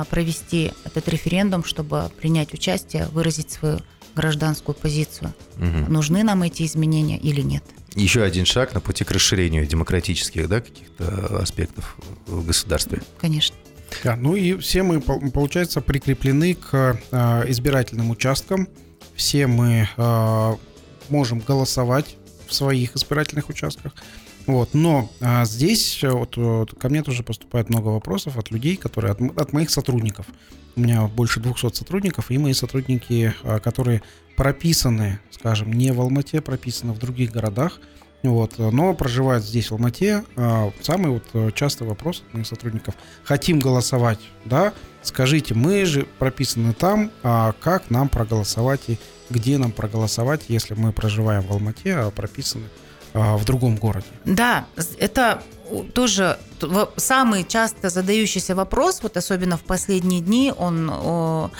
провести 0.10 0.72
этот 0.84 1.08
референдум, 1.08 1.64
чтобы 1.64 2.12
принять 2.20 2.54
участие, 2.54 3.08
выразить 3.08 3.52
свою 3.52 3.80
гражданскую 4.16 4.76
позицию. 4.76 5.34
Угу. 5.58 5.92
Нужны 5.92 6.24
нам 6.24 6.44
эти 6.44 6.64
изменения 6.64 7.18
или 7.18 7.42
нет? 7.42 7.64
Еще 7.96 8.24
один 8.24 8.46
шаг 8.46 8.74
на 8.74 8.82
пути 8.82 9.04
к 9.04 9.12
расширению 9.12 9.66
демократических 9.66 10.48
да, 10.48 10.62
каких-то 10.62 11.40
аспектов 11.42 11.98
в 12.28 12.46
государстве. 12.46 13.02
Конечно. 13.18 13.56
Да, 14.04 14.16
ну 14.16 14.36
и 14.36 14.58
все 14.58 14.84
мы, 14.84 15.02
получается, 15.02 15.82
прикреплены 15.82 16.54
к 16.54 17.00
а, 17.12 17.44
избирательным 17.48 18.12
участкам. 18.12 18.68
Все 19.16 19.48
мы 19.48 19.90
а, 19.98 20.58
можем 21.10 21.40
голосовать 21.40 22.16
в 22.48 22.54
своих 22.54 22.96
избирательных 22.96 23.50
участках. 23.50 23.94
Вот, 24.50 24.74
но 24.74 25.12
а, 25.22 25.46
здесь 25.46 26.04
э, 26.04 26.10
вот, 26.10 26.36
вот 26.36 26.74
ко 26.74 26.90
мне 26.90 27.04
тоже 27.04 27.22
поступает 27.22 27.70
много 27.70 27.90
вопросов 27.90 28.36
от 28.36 28.50
людей, 28.50 28.78
которые 28.78 29.12
от, 29.12 29.22
от 29.22 29.54
моих 29.54 29.70
сотрудников. 29.70 30.26
У 30.76 30.82
меня 30.82 31.04
больше 31.04 31.40
200 31.40 31.76
сотрудников, 31.76 32.32
и 32.32 32.40
мои 32.40 32.54
сотрудники, 32.54 33.32
а, 33.44 33.60
которые 33.60 34.02
прописаны, 34.36 35.20
скажем, 35.30 35.72
не 35.72 35.92
в 35.92 36.02
Алмате, 36.02 36.42
прописаны 36.42 36.94
в 36.94 36.98
других 36.98 37.32
городах, 37.32 37.80
вот, 38.24 38.58
но 38.58 38.96
проживают 38.96 39.46
здесь, 39.46 39.70
в 39.70 39.74
Алмате. 39.74 40.24
А, 40.36 40.72
самый 40.82 41.12
вот 41.12 41.26
э, 41.34 41.52
частый 41.54 41.86
вопрос 41.86 42.24
от 42.28 42.34
моих 42.34 42.48
сотрудников. 42.48 42.96
Хотим 43.24 43.60
голосовать, 43.60 44.20
да? 44.46 44.74
Скажите, 45.04 45.54
мы 45.54 45.86
же 45.86 46.08
прописаны 46.18 46.74
там, 46.74 47.12
а 47.22 47.54
как 47.60 47.92
нам 47.92 48.10
проголосовать 48.10 48.82
и 48.88 48.98
где 49.30 49.60
нам 49.60 49.72
проголосовать, 49.72 50.46
если 50.48 50.74
мы 50.74 50.92
проживаем 50.92 51.44
в 51.44 51.52
Алмате, 51.52 51.94
а 51.94 52.10
прописаны 52.10 52.66
а, 52.66 52.89
в 53.14 53.44
другом 53.46 53.76
городе. 53.76 54.06
Да, 54.26 54.66
это 55.00 55.42
тоже 55.94 56.38
самый 56.98 57.46
часто 57.46 57.90
задающийся 57.90 58.56
вопрос, 58.56 59.00
вот 59.02 59.18
особенно 59.18 59.58
в 59.58 59.62
последние 59.62 60.22
дни, 60.22 60.54
он 60.58 60.90
о, 60.92 61.52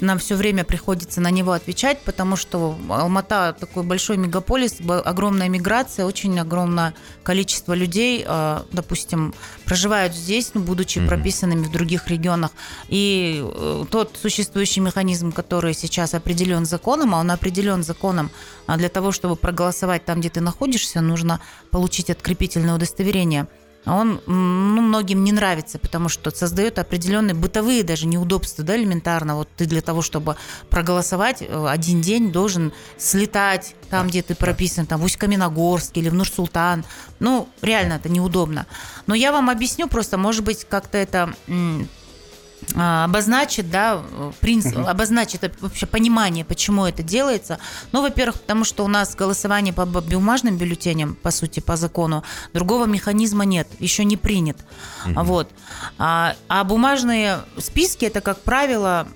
нам 0.00 0.18
все 0.18 0.36
время 0.36 0.64
приходится 0.64 1.20
на 1.20 1.30
него 1.30 1.52
отвечать, 1.52 2.00
потому 2.02 2.36
что 2.36 2.76
Алмата 2.88 3.56
такой 3.58 3.82
большой 3.82 4.16
мегаполис, 4.16 4.76
огромная 5.04 5.48
миграция, 5.48 6.04
очень 6.04 6.38
огромное 6.38 6.94
количество 7.22 7.72
людей, 7.72 8.24
а, 8.26 8.64
допустим, 8.72 9.34
проживают 9.64 10.14
здесь, 10.14 10.52
ну, 10.54 10.62
будучи 10.62 10.98
mm-hmm. 10.98 11.08
прописанными 11.08 11.64
в 11.64 11.70
других 11.70 12.08
регионах. 12.08 12.50
И 12.88 13.42
э, 13.42 13.84
тот 13.90 14.18
существующий 14.20 14.80
механизм, 14.80 15.32
который 15.32 15.74
сейчас 15.74 16.14
определен 16.14 16.66
законом, 16.66 17.14
а 17.14 17.20
он 17.20 17.30
определен 17.30 17.82
законом 17.82 18.30
а 18.66 18.76
для 18.76 18.88
того, 18.88 19.10
чтобы 19.10 19.36
проголосовать 19.36 20.04
там, 20.04 20.20
где 20.20 20.30
ты 20.30 20.40
находишься, 20.40 21.00
нужно 21.00 21.40
получить 21.70 22.10
открепительное 22.10 22.74
удостоверение– 22.74 22.89
а 23.84 23.96
он 23.96 24.20
ну, 24.26 24.82
многим 24.82 25.24
не 25.24 25.32
нравится, 25.32 25.78
потому 25.78 26.08
что 26.08 26.30
создает 26.30 26.78
определенные 26.78 27.34
бытовые 27.34 27.82
даже 27.82 28.06
неудобства, 28.06 28.62
да, 28.62 28.76
элементарно. 28.76 29.36
Вот 29.36 29.48
ты 29.56 29.64
для 29.64 29.80
того, 29.80 30.02
чтобы 30.02 30.36
проголосовать, 30.68 31.40
э, 31.40 31.66
один 31.66 32.02
день 32.02 32.30
должен 32.30 32.72
слетать 32.98 33.74
там, 33.88 34.08
где 34.08 34.22
ты 34.22 34.34
прописан, 34.34 34.84
там, 34.84 35.00
в 35.00 35.04
Усть-Каменогорске 35.04 36.00
или 36.00 36.10
в 36.10 36.14
Нур-Султан. 36.14 36.84
Ну, 37.20 37.48
реально 37.62 37.94
это 37.94 38.10
неудобно. 38.10 38.66
Но 39.06 39.14
я 39.14 39.32
вам 39.32 39.48
объясню 39.48 39.88
просто, 39.88 40.18
может 40.18 40.44
быть, 40.44 40.66
как-то 40.68 40.98
это 40.98 41.34
обозначит, 42.74 43.70
да, 43.70 44.02
принцип, 44.40 44.78
угу. 44.78 44.86
обозначит 44.86 45.52
вообще 45.60 45.86
понимание, 45.86 46.44
почему 46.44 46.86
это 46.86 47.02
делается. 47.02 47.58
Ну, 47.92 48.02
во-первых, 48.02 48.40
потому 48.40 48.64
что 48.64 48.84
у 48.84 48.88
нас 48.88 49.14
голосование 49.14 49.72
по 49.72 49.86
бумажным 49.86 50.56
бюллетеням, 50.56 51.14
по 51.14 51.30
сути, 51.30 51.60
по 51.60 51.76
закону, 51.76 52.22
другого 52.52 52.86
механизма 52.86 53.44
нет, 53.44 53.68
еще 53.78 54.04
не 54.04 54.16
принят. 54.16 54.58
Угу. 55.06 55.22
Вот. 55.22 55.50
А, 55.98 56.34
а 56.48 56.64
бумажные 56.64 57.40
списки, 57.58 58.04
это, 58.04 58.20
как 58.20 58.40
правило, 58.40 59.08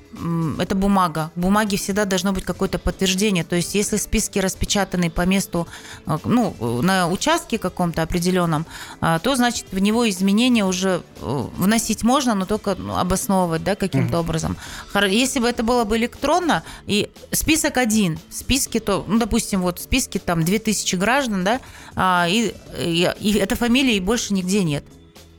это 0.59 0.75
бумага. 0.75 1.31
В 1.35 1.41
бумаге 1.41 1.77
всегда 1.77 2.05
должно 2.05 2.33
быть 2.33 2.45
какое-то 2.45 2.79
подтверждение. 2.79 3.45
То 3.45 3.57
есть, 3.57 3.75
если 3.75 3.97
списки 3.97 4.39
распечатаны 4.39 5.11
по 5.11 5.23
месту, 5.23 5.67
э, 6.07 6.19
ну, 6.25 6.55
на 6.83 7.09
участке 7.09 7.59
каком-то 7.59 8.03
определенном, 8.03 8.67
а, 9.01 9.19
то, 9.19 9.35
значит, 9.37 9.67
в 9.73 9.79
него 9.79 10.09
изменения 10.09 10.65
уже 10.65 11.03
э, 11.21 11.45
вносить 11.57 12.03
можно, 12.03 12.35
но 12.35 12.47
только 12.47 12.75
ну, 12.77 12.97
обосновывать, 12.97 13.65
да, 13.65 13.75
каким-то 13.75 14.19
угу. 14.19 14.29
образом. 14.29 14.57
Если 14.95 15.41
бы 15.41 15.49
это 15.49 15.63
было 15.63 15.85
бы 15.85 15.97
электронно, 15.97 16.63
и 16.87 17.11
список 17.33 17.77
один, 17.77 18.19
в 18.29 18.35
списке, 18.35 18.81
то, 18.81 19.05
ну, 19.07 19.19
допустим, 19.19 19.63
вот 19.63 19.79
в 19.79 19.83
списке 19.83 20.19
там 20.19 20.45
2000 20.45 20.97
граждан, 20.97 21.45
да, 21.45 21.61
а, 21.95 22.27
и, 22.29 22.55
и, 22.79 23.13
и 23.21 23.33
эта 23.39 23.57
фамилия 23.57 23.97
и 23.97 24.01
больше 24.01 24.35
нигде 24.35 24.65
нет. 24.65 24.85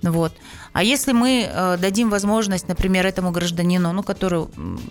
Вот. 0.02 0.34
А 0.76 0.84
если 0.84 1.14
мы 1.14 1.50
э, 1.50 1.78
дадим 1.78 2.10
возможность, 2.10 2.68
например, 2.68 3.06
этому 3.06 3.32
гражданину, 3.32 3.94
ну, 3.94 4.04
который 4.04 4.48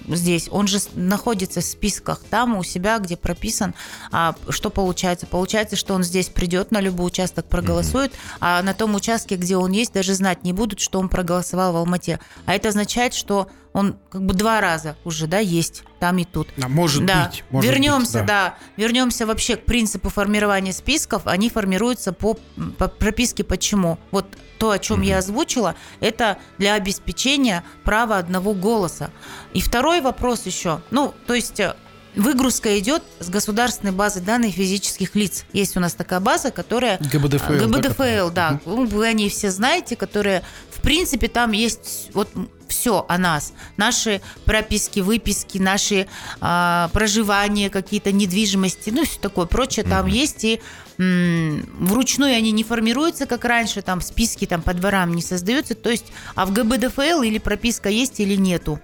здесь, 0.08 0.48
он 0.50 0.66
же 0.66 0.78
находится 0.94 1.60
в 1.60 1.64
списках 1.64 2.20
там 2.30 2.56
у 2.56 2.64
себя, 2.64 2.98
где 2.98 3.18
прописан, 3.18 3.74
а 4.10 4.34
что 4.48 4.70
получается? 4.70 5.26
Получается, 5.26 5.76
что 5.76 5.92
он 5.92 6.02
здесь 6.02 6.30
придет 6.30 6.70
на 6.70 6.80
любой 6.80 7.08
участок, 7.08 7.44
проголосует, 7.44 8.12
mm-hmm. 8.12 8.36
а 8.40 8.62
на 8.62 8.72
том 8.72 8.94
участке, 8.94 9.36
где 9.36 9.58
он 9.58 9.72
есть, 9.72 9.92
даже 9.92 10.14
знать 10.14 10.42
не 10.42 10.54
будут, 10.54 10.80
что 10.80 10.98
он 10.98 11.10
проголосовал 11.10 11.74
в 11.74 11.76
Алмате. 11.76 12.18
А 12.46 12.54
это 12.54 12.70
означает, 12.70 13.12
что 13.12 13.48
он 13.74 13.96
как 14.08 14.24
бы 14.24 14.34
два 14.34 14.60
раза 14.60 14.96
уже, 15.04 15.26
да, 15.26 15.40
есть 15.40 15.82
там 15.98 16.16
и 16.18 16.24
тут. 16.24 16.48
А 16.62 16.68
может 16.68 17.04
да. 17.04 17.26
быть. 17.26 17.44
Может 17.50 17.70
вернемся, 17.70 18.18
быть, 18.20 18.26
да. 18.28 18.56
да, 18.56 18.58
вернемся 18.76 19.26
вообще 19.26 19.56
к 19.56 19.64
принципу 19.64 20.10
формирования 20.10 20.72
списков. 20.72 21.22
Они 21.26 21.50
формируются 21.50 22.12
по, 22.12 22.38
по 22.78 22.86
прописке 22.86 23.42
почему. 23.42 23.98
Вот 24.12 24.26
то, 24.58 24.70
о 24.70 24.78
чем 24.78 25.00
mm-hmm. 25.00 25.06
я 25.06 25.18
озвучила, 25.18 25.74
это 25.98 26.38
для 26.56 26.74
обеспечения 26.74 27.64
права 27.82 28.16
одного 28.16 28.54
голоса. 28.54 29.10
И 29.52 29.60
второй 29.60 30.00
вопрос 30.00 30.46
еще, 30.46 30.80
ну, 30.92 31.12
то 31.26 31.34
есть 31.34 31.58
э, 31.58 31.74
Выгрузка 32.16 32.78
идет 32.78 33.02
с 33.18 33.28
государственной 33.28 33.90
базы 33.90 34.20
данных 34.20 34.54
физических 34.54 35.16
лиц. 35.16 35.44
Есть 35.52 35.76
у 35.76 35.80
нас 35.80 35.94
такая 35.94 36.20
база, 36.20 36.52
которая... 36.52 36.98
ГБДФЛ. 36.98 37.66
ГБДФЛ, 37.66 38.30
да. 38.30 38.52
да. 38.52 38.60
Вы 38.64 39.08
о 39.08 39.12
ней 39.12 39.28
все 39.28 39.50
знаете, 39.50 39.96
которая, 39.96 40.44
в 40.70 40.80
принципе, 40.80 41.26
там 41.26 41.50
есть 41.50 42.10
вот 42.14 42.28
все 42.74 43.04
о 43.08 43.18
нас. 43.18 43.52
Наши 43.76 44.20
прописки, 44.44 45.00
выписки, 45.00 45.58
наши 45.58 46.06
а, 46.40 46.90
проживания, 46.92 47.70
какие-то 47.70 48.12
недвижимости, 48.12 48.90
ну, 48.90 49.04
все 49.04 49.18
такое 49.20 49.46
прочее 49.46 49.84
там 49.84 50.06
mm-hmm. 50.06 50.10
есть. 50.10 50.44
И 50.44 50.60
м- 50.98 51.66
вручную 51.86 52.36
они 52.36 52.52
не 52.52 52.64
формируются, 52.64 53.26
как 53.26 53.44
раньше, 53.44 53.82
там 53.82 54.00
списки 54.00 54.46
там 54.46 54.62
по 54.62 54.74
дворам 54.74 55.14
не 55.14 55.22
создаются. 55.22 55.74
То 55.74 55.90
есть, 55.90 56.06
а 56.34 56.46
в 56.46 56.52
ГБДФЛ 56.52 57.22
или 57.22 57.38
прописка 57.38 57.88
есть 57.88 58.20
или 58.20 58.34
нету. 58.34 58.80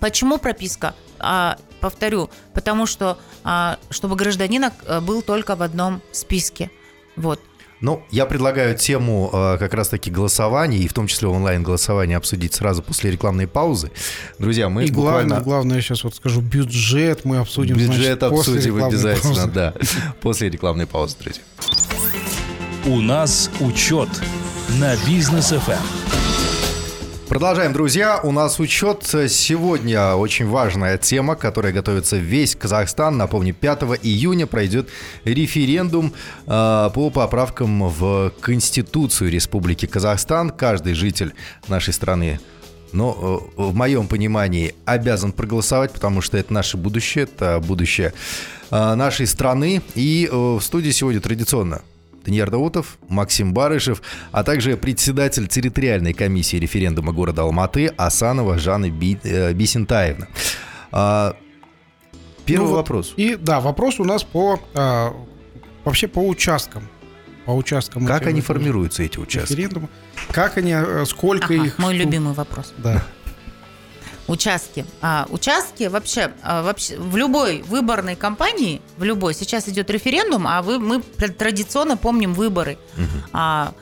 Почему 0.00 0.38
прописка? 0.38 0.94
а, 1.20 1.58
повторю, 1.80 2.30
потому 2.54 2.86
что 2.86 3.18
а, 3.44 3.78
чтобы 3.90 4.16
гражданин 4.16 4.64
а, 4.64 5.00
был 5.00 5.22
только 5.22 5.54
в 5.54 5.62
одном 5.62 6.02
списке. 6.12 6.70
Вот. 7.16 7.40
Ну, 7.80 8.02
я 8.10 8.26
предлагаю 8.26 8.76
тему 8.76 9.30
э, 9.32 9.56
как 9.58 9.72
раз-таки 9.74 10.10
голосования, 10.10 10.78
и 10.78 10.88
в 10.88 10.92
том 10.92 11.06
числе 11.06 11.28
онлайн-голосования, 11.28 12.16
обсудить 12.16 12.54
сразу 12.54 12.82
после 12.82 13.10
рекламной 13.10 13.46
паузы. 13.46 13.90
Друзья, 14.38 14.68
мы 14.68 14.84
и 14.84 14.90
буквально... 14.90 15.28
главное, 15.28 15.44
главное, 15.44 15.76
я 15.76 15.82
сейчас 15.82 16.04
вот 16.04 16.14
скажу, 16.14 16.40
бюджет 16.40 17.24
мы 17.24 17.38
обсудим. 17.38 17.76
Бюджет 17.76 18.18
значит, 18.18 18.20
после 18.20 18.54
обсудим 18.54 18.76
рекламной 18.76 18.98
обязательно, 18.98 19.34
паузы. 19.34 19.50
да. 19.52 19.74
После 20.20 20.50
рекламной 20.50 20.86
паузы, 20.86 21.16
друзья. 21.20 21.42
У 22.86 23.00
нас 23.00 23.50
учет 23.60 24.08
на 24.78 24.94
бизнес 25.06 25.48
ФМ. 25.50 26.29
Продолжаем, 27.30 27.72
друзья. 27.72 28.18
У 28.24 28.32
нас 28.32 28.58
учет. 28.58 29.04
Сегодня 29.04 30.14
очень 30.16 30.48
важная 30.48 30.98
тема, 30.98 31.36
которая 31.36 31.72
готовится 31.72 32.16
весь 32.16 32.56
Казахстан. 32.56 33.18
Напомню, 33.18 33.54
5 33.54 33.82
июня 34.02 34.48
пройдет 34.48 34.88
референдум 35.22 36.12
э, 36.48 36.90
по 36.92 37.10
поправкам 37.10 37.88
в 37.88 38.32
Конституцию 38.40 39.30
Республики 39.30 39.86
Казахстан. 39.86 40.50
Каждый 40.50 40.94
житель 40.94 41.32
нашей 41.68 41.94
страны 41.94 42.40
но 42.92 43.48
э, 43.56 43.62
в 43.62 43.76
моем 43.76 44.08
понимании 44.08 44.74
обязан 44.84 45.30
проголосовать, 45.30 45.92
потому 45.92 46.22
что 46.22 46.36
это 46.36 46.52
наше 46.52 46.76
будущее, 46.76 47.28
это 47.32 47.60
будущее 47.60 48.12
э, 48.72 48.94
нашей 48.94 49.28
страны. 49.28 49.82
И 49.94 50.28
э, 50.28 50.34
в 50.34 50.60
студии 50.60 50.90
сегодня 50.90 51.20
традиционно 51.20 51.82
Даниил 52.24 52.46
Даутов, 52.46 52.98
Максим 53.08 53.54
Барышев, 53.54 54.02
а 54.32 54.44
также 54.44 54.76
председатель 54.76 55.46
территориальной 55.48 56.12
комиссии 56.12 56.56
референдума 56.56 57.12
города 57.12 57.42
Алматы 57.42 57.86
Асанова 57.96 58.58
Жанна 58.58 58.90
Би, 58.90 59.18
э, 59.22 59.52
Бисентаевна. 59.52 60.28
А, 60.92 61.36
первый 62.44 62.64
Ну 62.64 62.70
вот 62.70 62.76
вопрос. 62.76 63.14
И 63.16 63.36
да, 63.36 63.60
вопрос 63.60 64.00
у 64.00 64.04
нас 64.04 64.22
по 64.24 64.60
а, 64.74 65.14
вообще 65.84 66.08
по 66.08 66.20
участкам. 66.20 66.82
По 67.46 67.52
участкам. 67.52 68.06
Как 68.06 68.26
они 68.26 68.40
формируются, 68.42 69.02
эти 69.02 69.18
участки? 69.18 69.52
референдума. 69.52 69.88
Как 70.30 70.58
они, 70.58 70.72
э, 70.72 71.04
сколько 71.06 71.54
Ага, 71.54 71.64
их? 71.64 71.78
мой 71.78 71.96
любимый 71.96 72.34
вопрос. 72.34 72.74
Да. 72.78 73.02
Участки. 74.30 74.86
А, 75.02 75.26
участки 75.30 75.84
вообще, 75.88 76.30
а, 76.42 76.62
вообще 76.62 76.96
в 76.96 77.16
любой 77.16 77.62
выборной 77.62 78.14
кампании, 78.14 78.80
в 78.96 79.02
любой, 79.02 79.34
сейчас 79.34 79.68
идет 79.68 79.90
референдум, 79.90 80.46
а 80.46 80.62
вы, 80.62 80.78
мы 80.78 81.02
традиционно 81.02 81.96
помним 81.96 82.32
выборы. 82.34 82.78
А, 83.32 83.72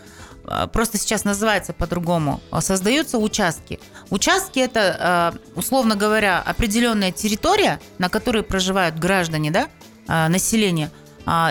а, 0.46 0.66
просто 0.66 0.96
сейчас 0.96 1.24
называется 1.24 1.74
по-другому. 1.74 2.40
А, 2.50 2.62
Создаются 2.62 3.18
участки. 3.18 3.78
Участки 4.08 4.58
это, 4.58 4.96
а, 4.98 5.34
условно 5.54 5.96
говоря, 5.96 6.40
определенная 6.40 7.12
территория, 7.12 7.78
на 7.98 8.08
которой 8.08 8.42
проживают 8.42 8.98
граждане, 8.98 9.50
да, 9.50 9.68
население, 10.28 10.90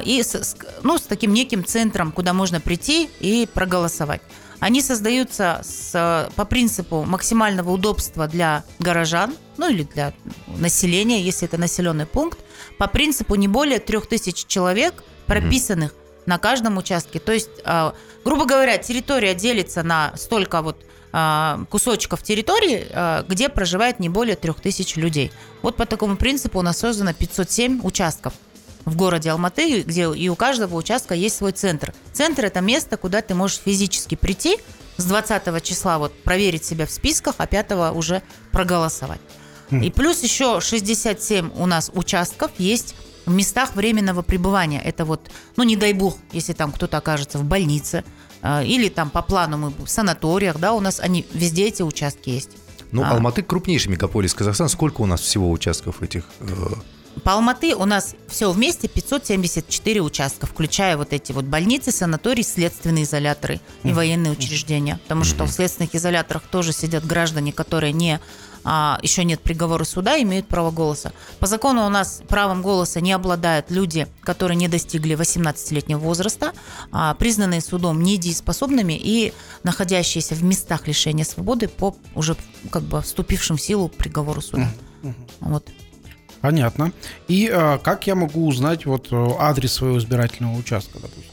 и 0.04 0.24
с- 0.24 0.56
ну, 0.82 0.98
с 0.98 1.01
таким 1.04 1.32
неким 1.32 1.63
центром, 1.63 2.12
куда 2.12 2.34
можно 2.34 2.60
прийти 2.60 3.08
и 3.20 3.48
проголосовать. 3.54 4.22
Они 4.59 4.81
создаются 4.81 5.61
с, 5.63 6.29
по 6.35 6.45
принципу 6.45 7.03
максимального 7.03 7.69
удобства 7.71 8.27
для 8.27 8.63
горожан, 8.79 9.35
ну 9.57 9.69
или 9.69 9.83
для 9.83 10.13
населения, 10.47 11.21
если 11.21 11.47
это 11.47 11.57
населенный 11.57 12.07
пункт, 12.07 12.39
по 12.77 12.87
принципу 12.87 13.35
не 13.35 13.47
более 13.47 13.79
3000 13.79 14.47
человек, 14.47 15.03
прописанных 15.27 15.93
на 16.25 16.39
каждом 16.39 16.77
участке. 16.77 17.19
То 17.19 17.31
есть, 17.31 17.49
а, 17.63 17.93
грубо 18.25 18.45
говоря, 18.45 18.77
территория 18.77 19.35
делится 19.35 19.83
на 19.83 20.15
столько 20.17 20.61
вот 20.61 20.83
а, 21.13 21.63
кусочков 21.69 22.23
территории, 22.23 22.87
где 23.27 23.49
проживает 23.49 23.99
не 23.99 24.09
более 24.09 24.35
3000 24.35 24.97
людей. 24.97 25.31
Вот 25.61 25.75
по 25.75 25.85
такому 25.85 26.17
принципу 26.17 26.59
у 26.59 26.61
нас 26.63 26.79
создано 26.79 27.13
507 27.13 27.81
участков 27.83 28.33
в 28.88 28.96
городе 28.96 29.32
Алматы, 29.32 29.82
где 29.82 30.10
и 30.13 30.29
у 30.29 30.36
каждого 30.36 30.75
участка 30.77 31.13
есть 31.13 31.36
свой 31.36 31.51
центр. 31.51 31.94
Центр– 32.13 32.46
это 32.48 32.62
место, 32.62 32.96
куда 32.96 33.22
ты 33.22 33.35
можешь 33.35 33.59
физически 33.59 34.16
прийти 34.16 34.57
с 34.96 35.03
20 35.03 35.61
числа 35.61 36.00
вот 36.00 36.24
проверить 36.24 36.64
себя 36.64 36.85
в 36.85 36.92
списках, 36.92 37.35
а 37.38 37.48
5 37.48 37.94
уже 37.94 38.24
проголосовать. 38.53 39.20
И 39.72 39.92
плюс 39.92 40.24
еще 40.24 40.61
67 40.61 41.51
у 41.57 41.66
нас 41.66 41.92
участков 41.94 42.51
есть 42.57 42.96
в 43.25 43.33
местах 43.33 43.75
временного 43.75 44.22
пребывания. 44.22 44.81
Это 44.81 45.03
вот, 45.03 45.29
ну 45.57 45.64
не 45.64 45.75
дай 45.75 45.92
бог, 45.92 46.18
если 46.31 46.53
там 46.53 46.72
кто-то 46.72 46.98
окажется 46.98 47.40
в 47.40 47.44
больнице, 47.44 48.05
э, 48.42 48.64
или 48.66 48.88
там 48.88 49.09
по 49.09 49.22
плану 49.22 49.57
мы 49.57 49.74
в 49.85 49.90
санаториях, 49.90 50.59
да, 50.59 50.72
у 50.72 50.79
нас 50.79 51.01
они 51.01 51.25
везде 51.33 51.68
эти 51.68 51.81
участки 51.81 52.29
есть. 52.29 52.51
Ну, 52.94 53.03
А. 53.03 53.09
Алматы 53.09 53.44
крупнейший 53.44 53.92
мегаполис 53.92 54.33
Казахстана. 54.33 54.70
Сколько 54.70 55.01
у 55.01 55.05
нас 55.05 55.20
всего 55.20 55.51
участков 55.51 56.01
этих? 56.01 56.24
По 57.24 57.34
Алматы 57.34 57.75
у 57.75 57.86
нас 57.86 58.16
все 58.27 58.51
вместе 58.51 58.88
574 58.88 60.01
участка, 60.01 60.46
включая 60.46 60.98
вот 60.98 61.14
эти 61.14 61.32
вот 61.32 61.46
больницы, 61.46 61.92
санатории, 61.92 62.42
следственные 62.42 63.03
изоляторы 63.03 63.60
и 63.84 63.94
военные 63.94 64.34
учреждения. 64.34 65.00
Потому 65.03 65.24
что 65.24 65.46
в 65.46 65.51
следственных 65.51 65.96
изоляторах 65.96 66.44
тоже 66.44 66.74
сидят 66.74 67.06
граждане, 67.06 67.53
которые 67.53 67.94
не 67.94 68.20
а, 68.64 69.00
еще 69.01 69.24
нет 69.24 69.42
приговора 69.42 69.86
суда, 69.86 70.22
имеют 70.22 70.48
право 70.48 70.72
голоса. 70.72 71.14
По 71.40 71.48
закону 71.48 71.86
у 71.86 71.90
нас 71.90 72.22
правом 72.27 72.62
голоса 72.62 73.00
не 73.00 73.14
обладают 73.14 73.72
люди, 73.72 74.08
которые 74.22 74.58
не 74.58 74.68
достигли 74.68 75.16
18-летнего 75.16 76.00
возраста, 76.00 76.51
а, 76.92 77.14
признанные 77.14 77.62
судом 77.62 78.01
недееспособными 78.01 79.00
и 79.01 79.34
находящиеся 79.64 80.36
в 80.36 80.44
местах 80.44 80.88
лишения 80.88 81.24
свободы 81.24 81.70
по 81.70 81.96
уже 82.14 82.36
как 82.70 82.84
бы 82.84 83.01
вступившим 83.01 83.56
в 83.56 83.62
силу 83.62 83.88
приговору 83.88 84.42
суда. 84.42 84.70
Вот. 85.40 85.70
Понятно. 86.48 86.94
И 87.27 87.51
а, 87.53 87.77
как 87.77 88.07
я 88.07 88.16
могу 88.16 88.48
узнать 88.48 88.86
вот 88.86 89.10
э, 89.12 89.29
адрес 89.38 89.74
своего 89.74 89.98
избирательного 89.98 90.57
участка, 90.57 90.98
допустим? 90.98 91.29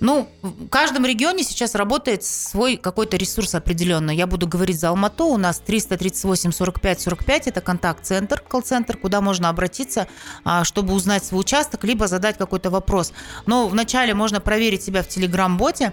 Ну, 0.00 0.26
в 0.40 0.68
каждом 0.68 1.04
регионе 1.04 1.44
сейчас 1.44 1.74
работает 1.74 2.24
свой 2.24 2.78
какой-то 2.78 3.18
ресурс 3.18 3.54
определенный. 3.54 4.16
Я 4.16 4.26
буду 4.26 4.48
говорить 4.48 4.80
за 4.80 4.88
Алмату. 4.88 5.26
У 5.26 5.36
нас 5.36 5.58
338 5.58 6.50
45 6.50 7.00
45– 7.02 7.46
это 7.48 7.60
контакт-центр, 7.60 8.42
колл-центр, 8.48 8.96
куда 8.96 9.20
можно 9.20 9.50
обратиться, 9.50 10.08
а, 10.44 10.64
чтобы 10.64 10.94
узнать 10.94 11.26
свой 11.26 11.42
участок, 11.42 11.84
либо 11.84 12.06
задать 12.06 12.38
какой-то 12.38 12.70
вопрос. 12.70 13.12
Но 13.44 13.68
вначале 13.68 14.14
можно 14.14 14.40
проверить 14.40 14.82
себя 14.82 15.02
в 15.02 15.08
Телеграм-боте, 15.08 15.92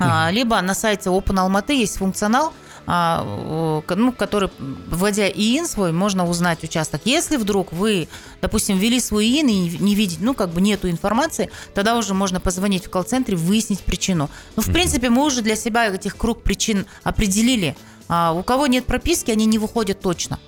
а, 0.00 0.30
либо 0.32 0.60
на 0.60 0.74
сайте 0.74 1.10
Open 1.10 1.38
Алматы 1.38 1.74
есть 1.74 1.98
функционал, 1.98 2.52
ну, 2.86 4.12
который, 4.16 4.50
вводя 4.58 5.28
ИИН 5.28 5.66
свой, 5.66 5.92
можно 5.92 6.28
узнать 6.28 6.62
участок. 6.64 7.02
Если 7.04 7.36
вдруг 7.36 7.72
вы, 7.72 8.08
допустим, 8.42 8.78
ввели 8.78 9.00
свой 9.00 9.26
ИИН 9.26 9.48
и 9.48 9.78
не 9.78 9.94
видите, 9.94 10.20
ну, 10.22 10.34
как 10.34 10.50
бы 10.50 10.60
нету 10.60 10.90
информации, 10.90 11.50
тогда 11.74 11.96
уже 11.96 12.14
можно 12.14 12.40
позвонить 12.40 12.86
в 12.86 12.90
колл-центре, 12.90 13.36
выяснить 13.36 13.80
причину. 13.80 14.28
Ну, 14.56 14.62
в 14.62 14.72
принципе, 14.72 15.08
мы 15.08 15.24
уже 15.24 15.42
для 15.42 15.56
себя 15.56 15.88
этих 15.88 16.16
круг 16.16 16.42
причин 16.42 16.86
определили. 17.02 17.76
А, 18.08 18.32
у 18.32 18.42
кого 18.42 18.66
нет 18.66 18.84
прописки, 18.84 19.30
они 19.30 19.46
не 19.46 19.58
выходят 19.58 20.00
точно. 20.00 20.38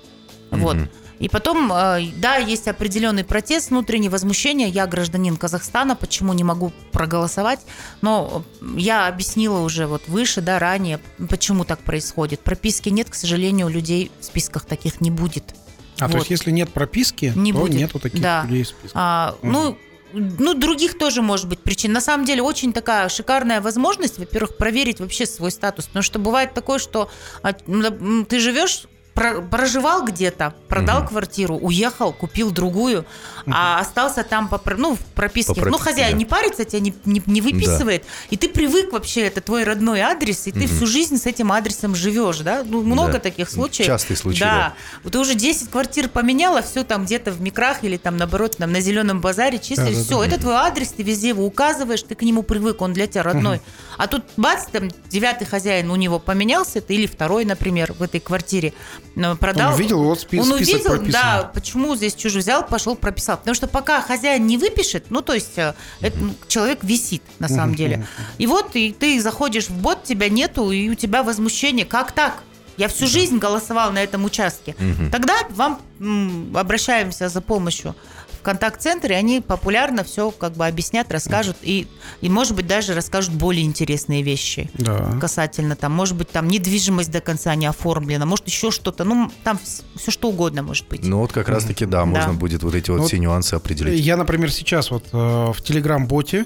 Вот. 0.51 0.77
И 1.19 1.29
потом, 1.29 1.71
э, 1.73 2.11
да, 2.17 2.35
есть 2.37 2.67
определенный 2.67 3.23
протест, 3.23 3.69
внутреннее 3.71 4.09
возмущение. 4.11 4.69
Я 4.69 4.85
гражданин 4.87 5.35
Казахстана, 5.37 5.95
почему 5.95 6.33
не 6.33 6.43
могу 6.43 6.71
проголосовать? 6.91 7.59
Но 8.01 8.43
я 8.75 9.07
объяснила 9.07 9.59
уже 9.59 9.87
вот 9.87 10.07
выше, 10.07 10.41
да, 10.41 10.59
ранее, 10.59 10.99
почему 11.29 11.65
так 11.65 11.79
происходит. 11.79 12.41
Прописки 12.41 12.89
нет, 12.89 13.09
к 13.09 13.15
сожалению, 13.15 13.67
у 13.67 13.69
людей 13.69 14.11
в 14.19 14.25
списках 14.25 14.65
таких 14.65 15.01
не 15.01 15.09
будет. 15.11 15.55
А 15.99 16.07
то 16.07 16.13
Вот. 16.13 16.17
есть, 16.19 16.29
если 16.29 16.51
нет 16.51 16.69
прописки, 16.69 17.33
Не 17.35 17.51
то 17.51 17.59
будет. 17.59 17.73
нету 17.75 17.99
таких 17.99 18.21
Да. 18.21 18.43
людей 18.43 18.63
в 18.63 18.67
списке. 18.67 18.91
А, 18.93 19.35
Ну, 19.41 19.75
ну, 20.13 20.53
других 20.53 20.97
тоже 20.97 21.21
может 21.21 21.47
быть 21.49 21.59
причин. 21.59 21.91
На 21.91 22.01
самом 22.01 22.25
деле, 22.25 22.41
очень 22.41 22.71
такая 22.71 23.09
шикарная 23.09 23.61
возможность, 23.61 24.19
во-первых, 24.19 24.55
проверить 24.57 24.99
вообще 24.99 25.25
свой 25.25 25.51
статус. 25.51 25.87
Потому 25.87 26.03
что 26.03 26.19
бывает 26.19 26.53
такое, 26.53 26.77
что 26.79 27.09
а, 27.41 27.53
ты 27.53 28.39
живешь 28.39 28.83
проживал 29.17 30.05
где-то, 30.05 30.53
продал 30.67 31.05
квартиру, 31.07 31.55
уехал, 31.57 32.13
купил 32.13 32.51
другую, 32.51 33.05
а 33.47 33.79
остался 33.79 34.23
там 34.23 34.47
по, 34.47 34.61
ну, 34.77 34.95
в 34.95 34.99
прописке. 34.99 35.53
По 35.53 35.59
ну, 35.59 35.77
прописке, 35.77 35.83
хозяин 35.91 36.11
да. 36.11 36.17
не 36.17 36.25
парится, 36.25 36.65
тебя 36.65 36.79
не, 36.79 36.93
не- 37.05 37.23
не 37.25 37.41
выписывает, 37.41 38.05
и 38.29 38.37
ты 38.37 38.47
привык 38.49 38.93
вообще, 38.93 39.21
это 39.21 39.41
твой 39.41 39.63
родной 39.63 40.01
адрес, 40.01 40.47
и 40.47 40.51
ты 40.51 40.67
всю 40.67 40.85
жизнь 40.85 41.17
с 41.17 41.25
этим 41.25 41.51
адресом 41.51 41.95
живешь, 41.95 42.39
да? 42.39 42.63
Ну, 42.63 42.83
много 42.83 43.13
Да. 43.13 43.19
таких 43.19 43.49
случаев. 43.49 43.87
Частые 43.87 44.17
случаи, 44.17 44.39
Да. 44.39 44.51
да. 44.51 44.73
Вот 45.03 45.13
ты 45.13 45.19
уже 45.19 45.35
10 45.35 45.69
квартир 45.69 46.09
поменяла, 46.09 46.61
все 46.61 46.83
там 46.83 47.05
где-то 47.05 47.31
в 47.31 47.41
микрах 47.41 47.83
или 47.83 47.97
там 47.97 48.17
наоборот 48.17 48.57
там 48.57 48.71
на 48.71 48.81
зеленом 48.81 49.21
базаре 49.21 49.57
числишь, 49.59 49.77
Да-да-да. 49.77 50.03
все, 50.03 50.23
это 50.23 50.39
твой 50.39 50.55
адрес, 50.55 50.89
ты 50.89 51.03
везде 51.03 51.29
его 51.29 51.45
указываешь, 51.45 52.03
ты 52.03 52.15
к 52.15 52.21
нему 52.21 52.43
привык, 52.43 52.81
он 52.81 52.93
для 52.93 53.07
тебя 53.07 53.23
родной. 53.23 53.61
А 53.97 54.07
тут 54.07 54.23
бац, 54.37 54.65
там 54.71 54.89
девятый 55.09 55.47
хозяин 55.47 55.89
у 55.89 55.95
него 55.95 56.19
поменялся, 56.19 56.81
ты 56.81 56.95
или 56.95 57.07
второй, 57.07 57.45
например, 57.45 57.93
в 57.93 58.01
этой 58.03 58.19
квартире 58.19 58.73
ну, 59.15 59.35
продал. 59.35 59.69
Он 59.69 59.73
увидел, 59.75 60.03
вот 60.03 60.19
спи- 60.19 60.39
Он 60.39 60.45
список 60.55 60.73
увидел, 60.75 60.89
прописан. 60.91 61.11
да, 61.11 61.51
почему 61.53 61.95
здесь 61.95 62.13
чужой 62.15 62.41
взял, 62.41 62.65
пошел 62.65 62.95
прописал. 62.95 63.37
Потому 63.37 63.55
что 63.55 63.67
пока 63.67 64.01
хозяин 64.01 64.45
не 64.47 64.57
выпишет, 64.57 65.05
ну, 65.09 65.21
то 65.21 65.33
есть 65.33 65.57
э, 65.57 65.73
это, 66.01 66.17
ну, 66.19 66.33
человек 66.47 66.83
висит 66.83 67.21
на 67.39 67.47
самом 67.47 67.75
деле. 67.75 68.05
И 68.37 68.47
вот 68.47 68.75
и 68.75 68.91
ты 68.91 69.19
заходишь 69.21 69.69
в 69.69 69.75
бот, 69.81 70.03
тебя 70.03 70.29
нету, 70.29 70.71
и 70.71 70.89
у 70.89 70.95
тебя 70.95 71.23
возмущение. 71.23 71.85
Как 71.85 72.11
так? 72.11 72.43
я 72.77 72.87
всю 72.89 73.07
жизнь 73.07 73.39
голосовал 73.39 73.91
на 73.91 74.03
этом 74.03 74.23
участке. 74.23 74.75
Тогда 75.11 75.33
вам 75.49 75.81
м, 75.99 76.55
обращаемся 76.55 77.27
за 77.27 77.41
помощью 77.41 77.95
в 78.37 78.41
контакт-центре, 78.41 79.15
они 79.15 79.41
популярно 79.41 80.03
все 80.03 80.31
как 80.31 80.53
бы 80.53 80.65
объяснят, 80.67 81.11
расскажут 81.11 81.57
и, 81.61 81.87
и, 82.21 82.29
может 82.29 82.55
быть, 82.55 82.67
даже 82.67 82.93
расскажут 82.93 83.33
более 83.33 83.65
интересные 83.65 84.21
вещи 84.23 84.69
Да. 84.75 85.17
касательно 85.19 85.75
там, 85.75 85.91
может 85.91 86.15
быть, 86.15 86.29
там 86.29 86.47
недвижимость 86.47 87.11
до 87.11 87.21
конца 87.21 87.53
не 87.55 87.65
оформлена, 87.65 88.25
может 88.25 88.47
еще 88.47 88.71
что-то, 88.71 89.03
ну 89.03 89.31
там 89.43 89.59
все 89.95 90.11
что 90.11 90.29
угодно 90.29 90.63
может 90.63 90.87
быть. 90.87 91.03
Ну 91.03 91.19
вот 91.19 91.31
как 91.31 91.49
раз-таки, 91.49 91.85
да, 91.85 92.05
можно 92.05 92.33
Да. 92.33 92.39
будет 92.39 92.63
вот 92.63 92.75
эти 92.75 92.89
вот 92.89 92.99
Ну, 93.01 93.07
все 93.07 93.17
нюансы 93.19 93.53
определить. 93.55 93.99
Я, 93.99 94.17
например, 94.17 94.51
сейчас 94.51 94.91
вот 94.91 95.05
э, 95.11 95.17
в 95.17 95.57
Телеграм-боте 95.63 96.45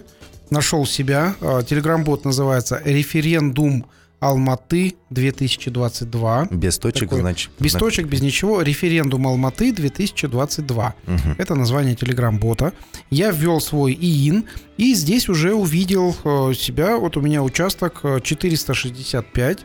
нашел 0.49 0.85
себя. 0.85 1.35
Э, 1.41 1.61
Телеграм-бот 1.67 2.25
называется 2.25 2.81
«Референдум 2.83 3.85
Алматы 4.21 4.95
2022». 5.09 6.55
Без 6.55 6.77
точек, 6.77 7.09
Такой, 7.09 7.21
значит. 7.21 7.49
Без 7.59 7.73
точек, 7.73 8.05
без 8.05 8.21
ничего. 8.21 8.61
«Референдум 8.61 9.27
Алматы 9.27 9.71
2022». 9.71 10.93
Это 11.39 11.55
название 11.55 11.95
Телеграм-бота. 11.95 12.71
Я 13.09 13.31
ввел 13.31 13.59
свой 13.59 13.93
ИИН 13.93 14.45
и 14.77 14.93
здесь 14.93 15.27
уже 15.27 15.55
увидел 15.55 16.15
э, 16.23 16.53
себя. 16.53 16.97
Вот 16.97 17.17
у 17.17 17.21
меня 17.21 17.41
участок 17.41 18.01
э, 18.03 18.19
465, 18.23 19.59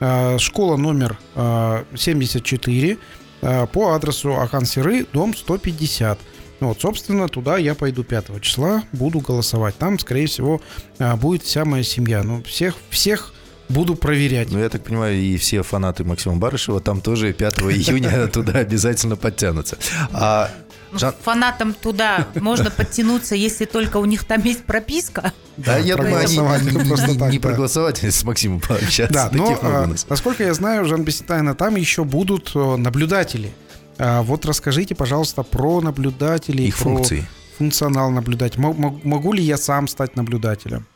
э, 0.00 0.38
школа 0.38 0.76
номер 0.76 1.18
э, 1.34 1.84
74 1.94 2.98
э, 3.42 3.66
по 3.66 3.92
адресу 3.92 4.40
Ахан-Сиры, 4.40 5.06
дом 5.12 5.34
150. 5.34 6.18
Ну 6.60 6.68
Вот, 6.68 6.80
собственно, 6.80 7.28
туда 7.28 7.58
я 7.58 7.74
пойду 7.74 8.04
5 8.04 8.40
числа, 8.40 8.82
буду 8.92 9.20
голосовать. 9.20 9.76
Там, 9.76 9.98
скорее 9.98 10.26
всего, 10.26 10.62
э, 10.98 11.14
будет 11.16 11.42
вся 11.42 11.66
моя 11.66 11.82
семья. 11.82 12.22
Ну, 12.22 12.42
всех, 12.42 12.74
всех 12.88 13.34
буду 13.68 13.94
проверять. 13.96 14.50
Ну, 14.50 14.58
я 14.58 14.68
так 14.68 14.84
понимаю, 14.84 15.16
и 15.16 15.36
все 15.36 15.62
фанаты 15.62 16.04
Максима 16.04 16.36
Барышева 16.36 16.80
там 16.80 17.00
тоже 17.00 17.32
5 17.32 17.58
июня 17.60 18.26
туда 18.28 18.58
обязательно 18.60 19.16
подтянутся. 19.16 19.76
А, 20.12 20.50
Ну, 20.92 20.98
Жан- 20.98 21.14
Фанатам 21.22 21.74
туда 21.74 22.26
можно 22.34 22.70
подтянуться, 22.70 23.34
если 23.34 23.66
только 23.66 23.98
у 23.98 24.04
них 24.06 24.24
там 24.24 24.42
есть 24.42 24.64
прописка. 24.64 25.32
Да, 25.58 25.76
я 25.78 25.96
думаю, 25.96 26.16
они 26.18 26.36
не, 26.38 27.18
так, 27.18 27.30
не 27.32 27.38
да. 27.38 27.48
проголосовать, 27.48 28.02
с 28.02 28.24
Максимом 28.24 28.60
пообщаться. 28.60 29.12
Да, 29.12 29.28
но, 29.32 29.46
Таких 29.46 29.64
а, 29.64 29.86
нас. 29.86 30.06
насколько 30.08 30.44
я 30.44 30.54
знаю, 30.54 30.86
Жан 30.86 31.04
Бесетайна, 31.04 31.54
там 31.54 31.76
еще 31.76 32.04
будут 32.04 32.52
э, 32.54 32.76
наблюдатели. 32.76 33.52
А, 33.98 34.22
Вот 34.22 34.46
расскажите, 34.46 34.94
пожалуйста, 34.94 35.42
про 35.42 35.80
наблюдателей. 35.82 36.68
Их 36.68 36.76
про 36.76 36.84
функции. 36.84 37.26
Функционал 37.58 38.10
мо- 38.72 39.00
Могу 39.02 39.32
ли 39.34 39.42
я 39.42 39.56
сам 39.58 39.88
стать 39.88 40.16
наблюдателем? 40.16 40.86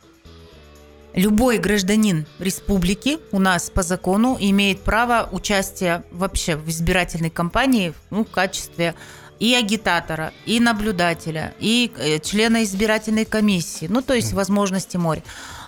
Любой 1.15 1.59
гражданин 1.59 2.25
республики 2.39 3.19
у 3.31 3.37
нас 3.37 3.69
по 3.69 3.83
закону 3.83 4.35
имеет 4.39 4.81
право 4.81 5.29
участия 5.31 6.03
вообще 6.11 6.55
в 6.55 6.67
избирательной 6.69 7.29
кампании 7.29 7.93
ну, 8.09 8.25
в 8.25 8.31
качестве 8.31 8.95
и 9.39 9.53
агитатора, 9.53 10.33
и 10.45 10.59
наблюдателя, 10.59 11.53
и 11.59 11.91
э, 11.97 12.19
члена 12.19 12.63
избирательной 12.63 13.25
комиссии. 13.25 13.87
Ну, 13.89 14.01
то 14.01 14.13
есть 14.13 14.33
возможности 14.33 14.97
море. 14.97 15.23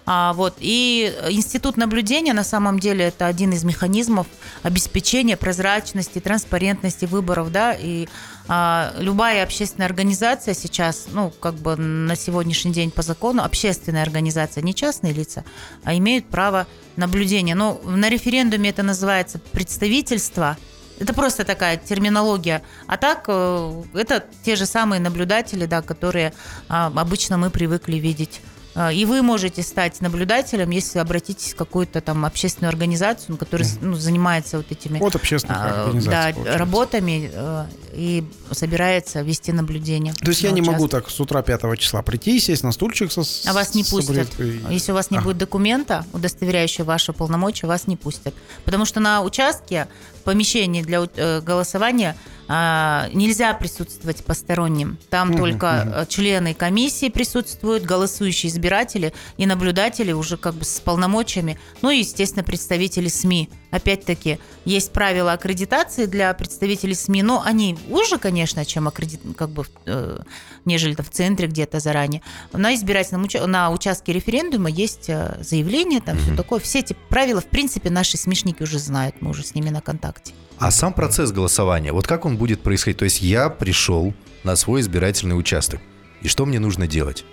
А, 0.07 0.33
вот. 0.33 0.55
И 0.59 1.13
институт 1.29 1.77
наблюдения 1.77 2.33
на 2.33 2.43
самом 2.43 2.79
деле 2.79 3.05
это 3.05 3.27
один 3.27 3.51
из 3.51 3.63
механизмов 3.63 4.27
обеспечения 4.63 5.35
прозрачности, 5.37 6.19
транспарентности 6.19 7.05
выборов, 7.05 7.51
да, 7.51 7.73
и 7.73 8.07
а, 8.47 8.93
любая 8.97 9.43
общественная 9.43 9.87
организация 9.87 10.53
сейчас, 10.53 11.07
ну, 11.11 11.31
как 11.39 11.55
бы 11.55 11.75
на 11.75 12.15
сегодняшний 12.15 12.71
день 12.71 12.91
по 12.91 13.01
закону, 13.01 13.43
общественная 13.43 14.03
организация, 14.03 14.61
не 14.61 14.75
частные 14.75 15.13
лица, 15.13 15.43
а 15.83 15.95
имеют 15.95 16.27
право 16.27 16.67
наблюдения. 16.95 17.55
Ну, 17.55 17.81
на 17.83 18.09
референдуме 18.09 18.69
это 18.69 18.83
называется 18.83 19.39
представительство, 19.51 20.57
это 20.99 21.13
просто 21.13 21.43
такая 21.43 21.77
терминология. 21.77 22.61
А 22.87 22.97
так, 22.97 23.25
э, 23.27 23.83
это 23.93 24.23
те 24.43 24.55
же 24.55 24.65
самые 24.65 25.01
наблюдатели, 25.01 25.65
да, 25.65 25.81
которые 25.81 26.33
а, 26.69 26.87
обычно 26.95 27.37
мы 27.37 27.49
привыкли 27.49 27.97
видеть. 27.97 28.41
А, 28.75 28.91
И 28.91 29.05
вы 29.05 29.21
можете 29.21 29.61
стать 29.63 30.01
наблюдателем, 30.01 30.69
если 30.69 30.99
обратитесь 30.99 31.53
в 31.53 31.55
какую-то 31.55 32.01
там 32.01 32.25
общественную 32.25 32.69
организацию, 32.69 33.37
которая 33.37 33.67
ну, 33.81 33.95
занимается 33.95 34.57
вот 34.57 34.71
этими 34.71 34.99
От 34.99 35.15
общественных 35.15 35.57
а, 35.59 35.85
да, 35.87 36.33
получается. 36.33 36.57
работами 36.57 37.31
э, 37.33 37.65
и 37.95 38.23
собирается 38.51 39.21
вести 39.21 39.51
наблюдение. 39.51 40.13
То 40.13 40.29
есть 40.29 40.43
я 40.43 40.51
не 40.51 40.61
могу 40.61 40.87
так 40.87 41.09
с 41.09 41.19
утра 41.19 41.41
5 41.41 41.77
числа 41.77 42.01
прийти, 42.01 42.39
сесть 42.39 42.63
на 42.63 42.71
стульчик 42.71 43.11
со 43.11 43.21
А 43.49 43.53
вас 43.53 43.73
не 43.75 43.83
пустят. 43.83 44.27
и- 44.39 44.61
Если 44.69 44.91
у 44.91 44.95
вас 44.95 45.11
не 45.11 45.17
А. 45.17 45.21
будет 45.21 45.37
документа, 45.37 46.05
удостоверяющего 46.13 46.85
ваши 46.85 47.13
полномочия, 47.13 47.67
вас 47.67 47.87
не 47.87 47.95
пустят. 47.97 48.33
Потому 48.65 48.85
что 48.85 48.99
на 48.99 49.21
участке, 49.21 49.87
в 50.19 50.23
помещении 50.23 50.81
для 50.81 51.07
э, 51.15 51.41
голосования 51.41 52.15
а, 52.47 53.09
нельзя 53.11 53.53
присутствовать 53.55 54.23
посторонним. 54.23 54.99
Там 55.09 55.29
Мгм, 55.29 55.37
только 55.39 55.93
э, 55.95 56.05
члены 56.07 56.53
комиссии 56.53 57.09
присутствуют, 57.09 57.83
голосующие 57.83 58.51
избиратели 58.51 59.13
и 59.37 59.47
наблюдатели 59.47 60.11
уже 60.11 60.37
как 60.37 60.53
бы 60.53 60.63
с 60.63 60.79
полномочиями. 60.79 61.57
Ну 61.81 61.89
и, 61.89 61.97
естественно, 61.99 62.43
представители 62.43 63.07
СМИ. 63.07 63.49
Опять-таки, 63.71 64.37
есть 64.63 64.91
правила 64.91 65.33
аккредитации 65.33 66.05
для 66.05 66.31
представителей 66.35 66.93
СМИ, 66.93 67.23
но 67.23 67.41
они 67.43 67.77
уже, 67.89 68.17
конечно, 68.17 68.65
чем 68.65 68.87
аккредит... 68.87 69.21
как 69.37 69.49
бы, 69.49 69.65
э, 69.85 70.19
нежели 70.65 70.95
там 70.95 71.05
в 71.05 71.09
центре 71.09 71.47
где-то 71.47 71.79
заранее. 71.79 72.21
На 72.53 72.73
избирательном 72.75 73.23
уча- 73.25 73.45
на 73.45 73.69
участке 73.71 74.13
референдума 74.13 74.69
есть 74.69 75.09
э, 75.09 75.37
заявление, 75.41 76.01
там 76.01 76.17
все 76.17 76.35
такое. 76.35 76.59
Все 76.59 76.79
эти 76.79 76.95
правила, 77.09 77.41
в 77.41 77.47
принципе, 77.47 77.89
наши 77.89 78.17
смешники 78.17 78.63
уже 78.63 78.79
знают, 78.79 79.15
мы 79.21 79.31
уже 79.31 79.43
с 79.43 79.55
ними 79.55 79.69
на 79.69 79.81
контакте. 79.81 80.33
А 80.57 80.71
сам 80.71 80.93
процесс 80.93 81.31
голосования, 81.31 81.91
вот 81.91 82.07
как 82.07 82.25
он 82.25 82.37
будет 82.37 82.61
происходить? 82.61 82.97
То 82.97 83.05
есть 83.05 83.21
я 83.21 83.49
пришел 83.49 84.13
на 84.43 84.55
свой 84.55 84.81
избирательный 84.81 85.37
участок. 85.37 85.81
И 86.21 86.27
что 86.27 86.45
мне 86.45 86.59
нужно 86.59 86.87
делать? 86.87 87.25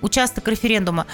участок 0.00 0.46
референдума. 0.48 1.06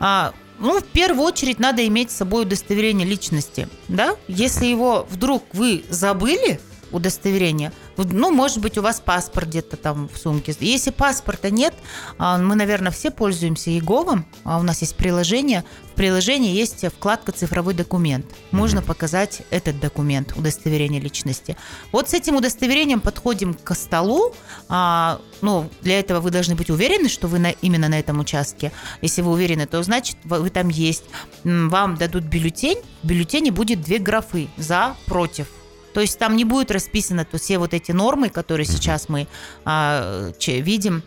А, 0.00 0.32
ну, 0.58 0.80
в 0.80 0.84
первую 0.84 1.24
очередь 1.26 1.58
надо 1.58 1.86
иметь 1.86 2.10
с 2.10 2.16
собой 2.16 2.42
удостоверение 2.42 3.06
личности, 3.06 3.68
да? 3.88 4.16
Если 4.28 4.66
его 4.66 5.06
вдруг 5.10 5.44
вы 5.52 5.84
забыли, 5.88 6.60
удостоверение, 6.92 7.72
ну, 7.96 8.30
может 8.30 8.58
быть, 8.58 8.78
у 8.78 8.82
вас 8.82 9.00
паспорт 9.00 9.48
где-то 9.48 9.76
там 9.76 10.08
в 10.08 10.18
сумке. 10.18 10.54
Если 10.60 10.90
паспорта 10.90 11.50
нет, 11.50 11.74
а, 12.18 12.38
мы, 12.38 12.54
наверное, 12.54 12.92
все 12.92 13.10
пользуемся 13.10 13.70
Еговом, 13.70 14.26
а 14.44 14.58
у 14.58 14.62
нас 14.62 14.80
есть 14.80 14.96
приложение. 14.96 15.64
В 15.92 15.94
приложении 15.94 16.54
есть 16.54 16.86
вкладка 16.86 17.32
«Цифровой 17.32 17.74
документ». 17.74 18.26
Можно 18.50 18.80
показать 18.82 19.42
этот 19.50 19.78
документ, 19.78 20.32
удостоверение 20.36 21.00
личности. 21.00 21.56
Вот 21.92 22.08
с 22.08 22.14
этим 22.14 22.36
удостоверением 22.36 23.00
подходим 23.00 23.54
к 23.54 23.74
столу. 23.74 24.34
А, 24.68 25.20
ну, 25.42 25.68
для 25.82 26.00
этого 26.00 26.20
вы 26.20 26.30
должны 26.30 26.54
быть 26.54 26.70
уверены, 26.70 27.08
что 27.08 27.28
вы 27.28 27.38
на, 27.38 27.50
именно 27.50 27.88
на 27.88 27.98
этом 27.98 28.20
участке. 28.20 28.72
Если 29.02 29.22
вы 29.22 29.32
уверены, 29.32 29.66
то 29.66 29.82
значит 29.82 30.16
вы, 30.24 30.48
там 30.50 30.68
есть. 30.68 31.04
Вам 31.44 31.96
дадут 31.96 32.24
бюллетень. 32.24 32.78
В 33.02 33.06
бюллетене 33.06 33.50
будет 33.50 33.82
две 33.82 33.98
графы 33.98 34.48
«за», 34.56 34.96
«против». 35.06 35.61
То 35.94 36.00
есть 36.00 36.18
там 36.18 36.36
не 36.36 36.44
будет 36.44 36.70
расписано 36.70 37.24
то 37.24 37.38
все 37.38 37.58
вот 37.58 37.74
эти 37.74 37.92
нормы, 37.92 38.28
которые 38.30 38.66
сейчас 38.66 39.08
мы 39.08 39.26
а, 39.64 40.32
че- 40.38 40.60
видим. 40.60 41.02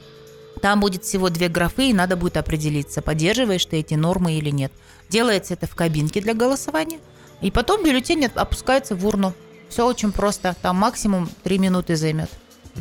Там 0.62 0.80
будет 0.80 1.04
всего 1.04 1.30
две 1.30 1.48
графы, 1.50 1.90
и 1.90 1.94
надо 1.94 2.16
будет 2.16 2.38
определиться, 2.38 3.02
поддерживаешь 3.02 3.66
ты 3.66 3.78
эти 3.78 3.94
нормы 3.96 4.34
или 4.38 4.50
нет. 4.50 4.72
Делается 5.10 5.54
это 5.54 5.68
в 5.68 5.76
кабинке 5.76 6.22
для 6.22 6.34
голосования. 6.34 7.00
И 7.42 7.52
потом 7.52 7.84
бюллетень 7.84 8.26
опускается 8.26 8.96
в 8.96 9.06
урну. 9.06 9.34
Все 9.70 9.86
очень 9.86 10.12
просто. 10.12 10.56
Там 10.62 10.78
максимум 10.78 11.30
три 11.44 11.58
минуты 11.60 11.96
займет. 11.96 12.30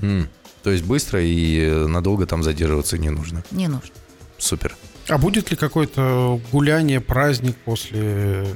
М, 0.01 0.29
То 0.63 0.71
есть 0.71 0.85
быстро 0.85 1.23
и 1.23 1.61
э, 1.61 1.87
надолго 1.87 2.27
там 2.27 2.43
задерживаться 2.43 2.97
не 2.97 3.11
нужно. 3.11 3.43
Не 3.51 3.67
нужно. 3.69 3.91
Супер. 4.39 4.77
А 5.09 5.19
будет 5.19 5.51
ли 5.51 5.57
какое-то 5.57 6.41
гуляние, 6.53 7.01
праздник 7.01 7.57
после... 7.65 8.47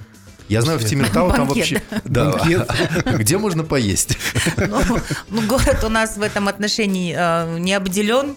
Я 0.48 0.62
знаю, 0.62 0.78
в 0.78 0.84
Тимиртау 0.84 1.30
там 1.32 1.46
вообще... 1.48 1.82
Да. 2.04 2.32
Где 3.18 3.38
можно 3.38 3.64
поесть? 3.64 4.16
Ну, 4.56 4.80
ну, 5.28 5.42
город 5.42 5.84
у 5.84 5.88
нас 5.88 6.16
в 6.16 6.22
этом 6.22 6.48
отношении 6.48 7.14
э, 7.16 7.58
не 7.58 7.74
обделен. 7.74 8.36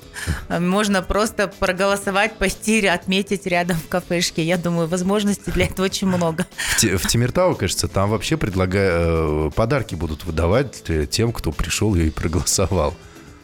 Э, 0.49 0.59
Можно 0.59 1.01
просто 1.01 1.47
проголосовать, 1.47 2.35
пойти, 2.37 2.85
отметить 2.85 3.45
рядом 3.47 3.77
в 3.77 3.87
кафешке. 3.87 4.43
Я 4.43 4.57
думаю, 4.57 4.87
возможностей 4.87 5.51
для 5.51 5.65
этого 5.65 5.85
очень 5.85 6.07
много. 6.07 6.45
В 6.57 6.77
Ти- 6.81 6.95
В 6.97 7.07
Тимиртау, 7.07 7.55
кажется, 7.55 7.87
там 7.87 8.09
вообще 8.09 8.35
предлагаю... 8.37 9.51
Подарки 9.55 9.95
будут 9.95 10.25
выдавать 10.25 10.83
э, 10.89 11.05
тем, 11.09 11.31
кто 11.31 11.51
пришел 11.51 11.95
и 11.95 12.09
проголосовал. 12.09 12.93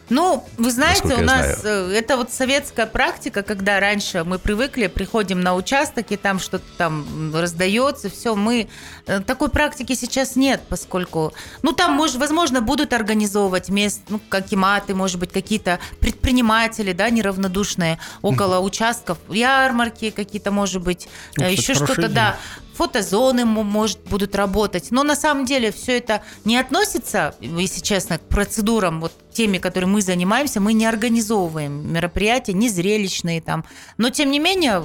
Ну, 0.10 0.46
вы 0.58 0.72
знаете, 0.72 1.16
у 1.16 1.22
нас 1.22 1.62
э, 1.66 1.92
это 1.94 2.16
вот 2.16 2.32
советская 2.32 2.86
практика, 2.86 3.44
когда 3.44 3.80
раньше 3.80 4.24
мы 4.24 4.40
привыкли, 4.40 4.88
приходим 4.88 5.42
на 5.42 5.54
участок, 5.56 6.12
и 6.12 6.18
там 6.18 6.40
что-то 6.40 6.66
там 6.78 7.32
раздается, 7.36 8.10
все, 8.10 8.34
мы... 8.36 8.70
э, 9.06 9.20
Такой 9.20 9.50
практики 9.50 9.96
сейчас 9.96 10.36
нет, 10.38 10.62
поскольку... 10.70 11.34
Ну, 11.62 11.74
там, 11.74 11.92
может, 11.94 12.16
возможно, 12.18 12.62
будут 12.62 12.94
организовывать 12.94 13.70
мест, 13.70 14.02
ну, 14.08 14.22
какиматы, 14.30 14.96
может 14.96 15.20
быть, 15.20 15.34
какие-то 15.34 15.80
предприниматели, 16.00 16.94
да, 16.94 17.10
неравнодушные 17.10 18.00
около 18.22 18.60
участков, 18.60 19.18
ярмарки 19.30 20.12
какие-то, 20.12 20.52
может 20.52 20.82
быть, 20.82 21.10
Ну, 21.36 21.44
э, 21.44 21.52
еще 21.52 21.74
что-то, 21.74 22.04
идея. 22.04 22.10
да. 22.10 22.38
Фотозоны, 22.78 23.46
может, 23.46 24.00
будут 24.10 24.36
работать. 24.36 24.92
Но 24.92 25.04
на 25.04 25.16
самом 25.16 25.46
деле 25.46 25.72
все 25.72 25.98
это 25.98 26.22
не 26.46 26.58
относится, 26.58 27.34
если 27.42 27.82
честно, 27.82 28.20
к 28.20 28.22
процедурам, 28.22 29.02
вот 29.02 29.12
теми, 29.32 29.58
которыми 29.58 29.92
мы 29.92 30.02
занимаемся. 30.02 30.60
Мы 30.60 30.74
не 30.74 30.86
организовываем 30.86 31.94
мероприятия, 31.94 32.54
не 32.54 32.70
зрелищные 32.70 33.42
там. 33.42 33.66
Но, 33.98 34.10
тем 34.10 34.32
не 34.32 34.40
менее, 34.40 34.84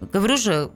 говорю 0.00 0.36
же, 0.36 0.70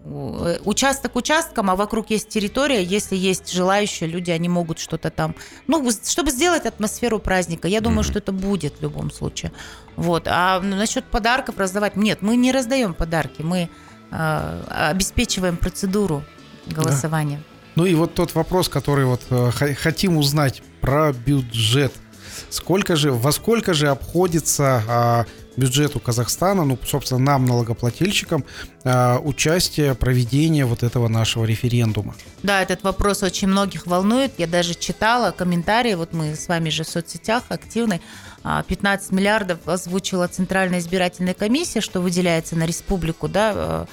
участок 0.64 1.16
участком, 1.16 1.70
а 1.70 1.76
вокруг 1.76 2.10
есть 2.10 2.28
территория. 2.28 2.82
Если 2.82 3.16
есть 3.16 3.52
желающие 3.52 4.08
люди, 4.08 4.30
они 4.30 4.48
могут 4.48 4.78
что-то 4.78 5.10
там... 5.10 5.34
Ну, 5.66 5.88
чтобы 6.04 6.30
сделать 6.30 6.66
атмосферу 6.66 7.18
праздника. 7.18 7.68
Я 7.68 7.80
думаю, 7.80 8.04
что 8.04 8.18
это 8.18 8.32
будет 8.32 8.78
в 8.78 8.82
любом 8.82 9.10
случае. 9.10 9.52
Вот. 9.96 10.26
А 10.26 10.60
насчет 10.60 11.04
подарков 11.04 11.58
раздавать... 11.58 11.96
Нет, 11.96 12.22
мы 12.22 12.36
не 12.36 12.52
раздаем 12.52 12.94
подарки. 12.94 13.42
Мы 13.42 13.68
э, 14.10 14.62
обеспечиваем 14.90 15.56
процедуру 15.56 16.22
голосования. 16.72 17.42
Ну 17.76 17.86
и 17.86 17.94
вот 17.94 18.14
тот 18.14 18.34
вопрос, 18.34 18.68
который 18.68 19.04
вот 19.04 19.22
э, 19.30 19.50
хотим 19.74 20.16
узнать 20.16 20.62
про 20.80 21.12
бюджет. 21.12 21.92
Сколько 22.50 22.96
же, 22.96 23.12
во 23.12 23.32
сколько 23.32 23.74
же 23.74 23.88
обходится 23.88 24.82
а, 24.88 25.26
бюджету 25.58 26.00
Казахстана, 26.00 26.64
ну, 26.64 26.78
собственно, 26.84 27.20
нам, 27.20 27.44
налогоплательщикам, 27.44 28.44
а, 28.84 29.18
участие, 29.18 29.94
проведение 29.94 30.64
вот 30.64 30.82
этого 30.82 31.08
нашего 31.08 31.44
референдума? 31.44 32.14
Да, 32.42 32.62
этот 32.62 32.82
вопрос 32.84 33.22
очень 33.22 33.48
многих 33.48 33.86
волнует. 33.86 34.32
Я 34.38 34.46
даже 34.46 34.74
читала 34.74 35.32
комментарии, 35.32 35.94
вот 35.94 36.12
мы 36.12 36.36
с 36.36 36.48
вами 36.48 36.70
же 36.70 36.84
в 36.84 36.88
соцсетях 36.88 37.44
активны. 37.48 38.00
А, 38.44 38.62
15 38.62 39.12
миллиардов 39.12 39.58
озвучила 39.66 40.28
Центральная 40.28 40.78
избирательная 40.78 41.34
комиссия, 41.34 41.80
что 41.80 42.00
выделяется 42.00 42.56
на 42.56 42.64
республику, 42.64 43.28
да, 43.28 43.52
э, 43.52 43.54
а, 43.56 43.86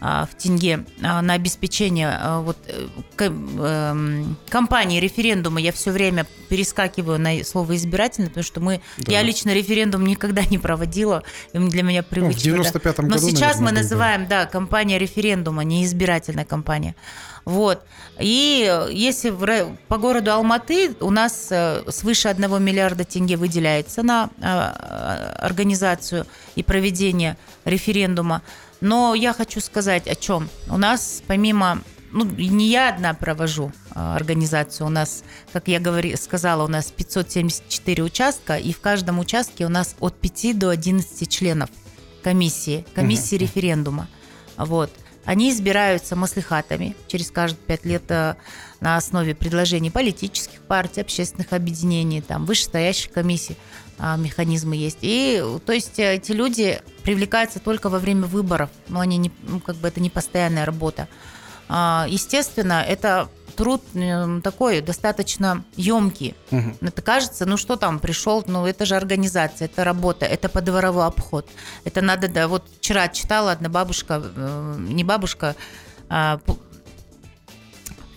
в 0.00 0.28
тенге 0.36 0.84
а, 1.02 1.22
на 1.22 1.34
обеспечение 1.34 2.08
а, 2.08 2.40
вот 2.40 2.56
э, 2.66 2.86
эм, 3.18 4.36
кампании 4.48 5.00
референдума. 5.00 5.60
Я 5.60 5.72
все 5.72 5.90
время 5.90 6.26
перескакиваю 6.48 7.18
на 7.18 7.42
слово 7.44 7.76
избирательный, 7.76 8.28
потому 8.28 8.44
что 8.44 8.60
мы, 8.60 8.80
Да. 8.98 9.12
я 9.12 9.22
лично 9.22 9.52
референдум 9.52 10.04
никогда 10.04 10.42
не 10.44 10.58
проводила, 10.58 11.22
и 11.52 11.58
для 11.58 11.82
меня 11.82 12.00
Ну, 12.00 12.06
в 12.06 12.10
привычно. 12.10 12.52
да. 12.56 12.62
95-м 12.62 13.08
Но 13.08 13.14
году, 13.16 13.28
сейчас 13.28 13.56
наверное, 13.56 13.60
мы 13.60 13.68
был, 13.70 13.74
да. 13.76 13.82
называем, 13.82 14.26
да, 14.28 14.46
кампания 14.46 14.98
референдума, 14.98 15.64
не 15.64 15.84
избирательная 15.84 16.44
кампания. 16.44 16.94
Вот. 17.44 17.82
И 18.20 18.86
если 18.90 19.30
в 19.30 19.46
по 19.88 19.96
городу 19.96 20.32
Алматы 20.32 20.94
у 21.00 21.10
нас 21.10 21.48
э, 21.50 21.82
свыше 21.90 22.28
1 22.28 22.62
миллиарда 22.62 23.04
тенге 23.04 23.36
выделяется 23.36 24.02
на 24.02 24.24
а, 24.42 24.74
а, 25.40 25.46
организацию 25.46 26.26
и 26.56 26.62
проведение 26.62 27.36
референдума. 27.64 28.42
Но 28.80 29.14
я 29.14 29.32
хочу 29.32 29.60
сказать 29.60 30.06
о 30.06 30.14
чем. 30.14 30.48
У 30.68 30.76
нас 30.76 31.22
помимо 31.26 31.82
ну, 32.12 32.24
не 32.24 32.68
я 32.68 32.88
одна 32.88 33.14
провожу 33.14 33.72
а, 33.90 34.16
организацию. 34.16 34.86
У 34.86 34.90
нас, 34.90 35.24
как 35.52 35.68
я 35.68 35.80
говори, 35.80 36.16
сказала, 36.16 36.64
у 36.64 36.68
нас 36.68 36.90
574 36.90 38.02
участка, 38.02 38.56
и 38.56 38.72
в 38.72 38.80
каждом 38.80 39.18
участке 39.18 39.66
у 39.66 39.68
нас 39.68 39.94
от 40.00 40.14
5 40.18 40.58
до 40.58 40.70
11 40.70 41.28
членов 41.28 41.70
комиссии, 42.22 42.84
комиссии 42.94 43.36
референдума. 43.36 44.08
Вот. 44.56 44.90
Они 45.24 45.50
избираются 45.50 46.16
маслихатами 46.16 46.96
через 47.06 47.30
каждые 47.30 47.60
пять 47.66 47.84
лет 47.84 48.04
э, 48.08 48.36
на 48.80 48.96
основе 48.96 49.34
предложений 49.34 49.90
политических 49.90 50.62
партий, 50.62 51.02
общественных 51.02 51.52
объединений, 51.52 52.22
там, 52.22 52.46
вышестоящих 52.46 53.12
комиссий 53.12 53.58
механизмы 53.98 54.76
есть. 54.76 54.98
И, 55.02 55.42
то 55.66 55.72
есть, 55.72 55.98
э, 55.98 56.14
эти 56.14 56.32
люди 56.32 56.80
привлекаются 57.02 57.58
только 57.58 57.88
во 57.88 57.98
время 57.98 58.26
выборов, 58.26 58.70
но 58.88 59.00
они 59.00 59.16
не, 59.16 59.32
ну, 59.42 59.60
как 59.60 59.76
бы 59.76 59.88
это 59.88 60.00
не 60.00 60.10
постоянная 60.10 60.64
работа. 60.64 61.08
А, 61.68 62.06
Естественно, 62.08 62.84
это 62.86 63.28
труд 63.56 63.82
э, 63.94 64.40
такой 64.42 64.80
достаточно 64.80 65.64
емкий. 65.76 66.34
Мгм. 66.50 66.76
Это 66.80 67.02
кажется, 67.02 67.44
ну 67.44 67.56
что 67.56 67.76
там, 67.76 67.98
пришел, 67.98 68.44
ну 68.46 68.66
это 68.66 68.86
же 68.86 68.94
организация, 68.94 69.66
это 69.66 69.82
работа, 69.82 70.26
это 70.26 70.48
подворовой 70.48 71.06
обход. 71.06 71.48
Это 71.84 72.00
надо, 72.00 72.28
да, 72.28 72.46
вот 72.46 72.64
вчера 72.78 73.08
читала 73.08 73.50
одна 73.50 73.68
бабушка, 73.68 74.22
э, 74.22 74.76
не 74.78 75.02
бабушка, 75.02 75.56
а, 76.08 76.40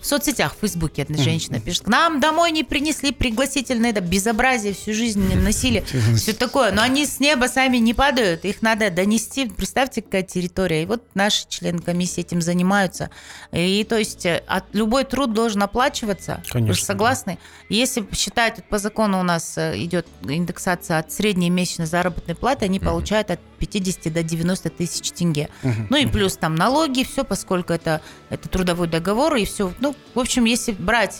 в 0.02 0.06
соцсетях, 0.06 0.56
в 0.56 0.62
Фейсбуке 0.62 1.04
одна 1.04 1.18
женщина 1.18 1.60
пишет, 1.60 1.84
к 1.84 1.88
нам 1.88 2.20
домой 2.20 2.52
не 2.52 2.64
принесли 2.64 3.12
пригласительные, 3.12 3.92
это 3.92 4.02
безобразие, 4.02 4.74
всю 4.74 4.94
жизнь 4.94 5.36
носили, 5.36 5.84
все 6.16 6.34
такое. 6.34 6.72
Но 6.72 6.82
они 6.82 7.06
с 7.06 7.20
неба 7.20 7.46
сами 7.46 7.78
не 7.78 7.94
падают, 7.94 8.44
их 8.46 8.62
надо 8.62 8.90
донести. 8.90 9.48
Представьте, 9.48 10.02
какая 10.02 10.24
территория. 10.24 10.84
И 10.84 10.86
вот 10.86 11.04
наши 11.14 11.48
члены 11.48 11.80
комиссии 11.80 12.22
этим 12.22 12.42
занимаются. 12.42 13.12
И 13.52 13.86
то 13.88 13.98
есть 13.98 14.26
э, 14.26 14.44
от, 14.48 14.66
любой 14.74 15.04
труд 15.04 15.34
должен 15.34 15.62
оплачиваться. 15.62 16.42
Вы 16.46 16.52
Конечно, 16.52 16.74
же 16.74 16.84
согласны? 16.84 17.38
Если 17.70 18.06
считать, 18.16 18.64
по 18.66 18.80
закону 18.80 19.20
у 19.20 19.24
нас 19.24 19.58
э, 19.58 19.78
идет 19.84 20.08
индексация 20.24 20.98
от 20.98 21.12
средней 21.12 21.50
месячной 21.50 21.86
заработной 21.86 22.36
платы, 22.36 22.66
они 22.66 22.80
получают 22.80 23.30
от 23.32 23.40
50 23.62 24.12
до 24.12 24.24
90 24.24 24.69
тысяч 24.71 25.12
тенге. 25.12 25.50
Ну 25.89 25.97
и 25.97 26.06
плюс 26.06 26.36
там 26.36 26.56
налоги, 26.56 27.04
все, 27.04 27.24
поскольку 27.24 27.74
это, 27.74 28.02
это 28.30 28.50
трудовой 28.50 28.88
договор, 28.88 29.36
и 29.36 29.45
все. 29.45 29.71
Ну, 29.80 29.95
в 30.15 30.19
общем, 30.19 30.45
если 30.45 30.71
брать 30.71 31.19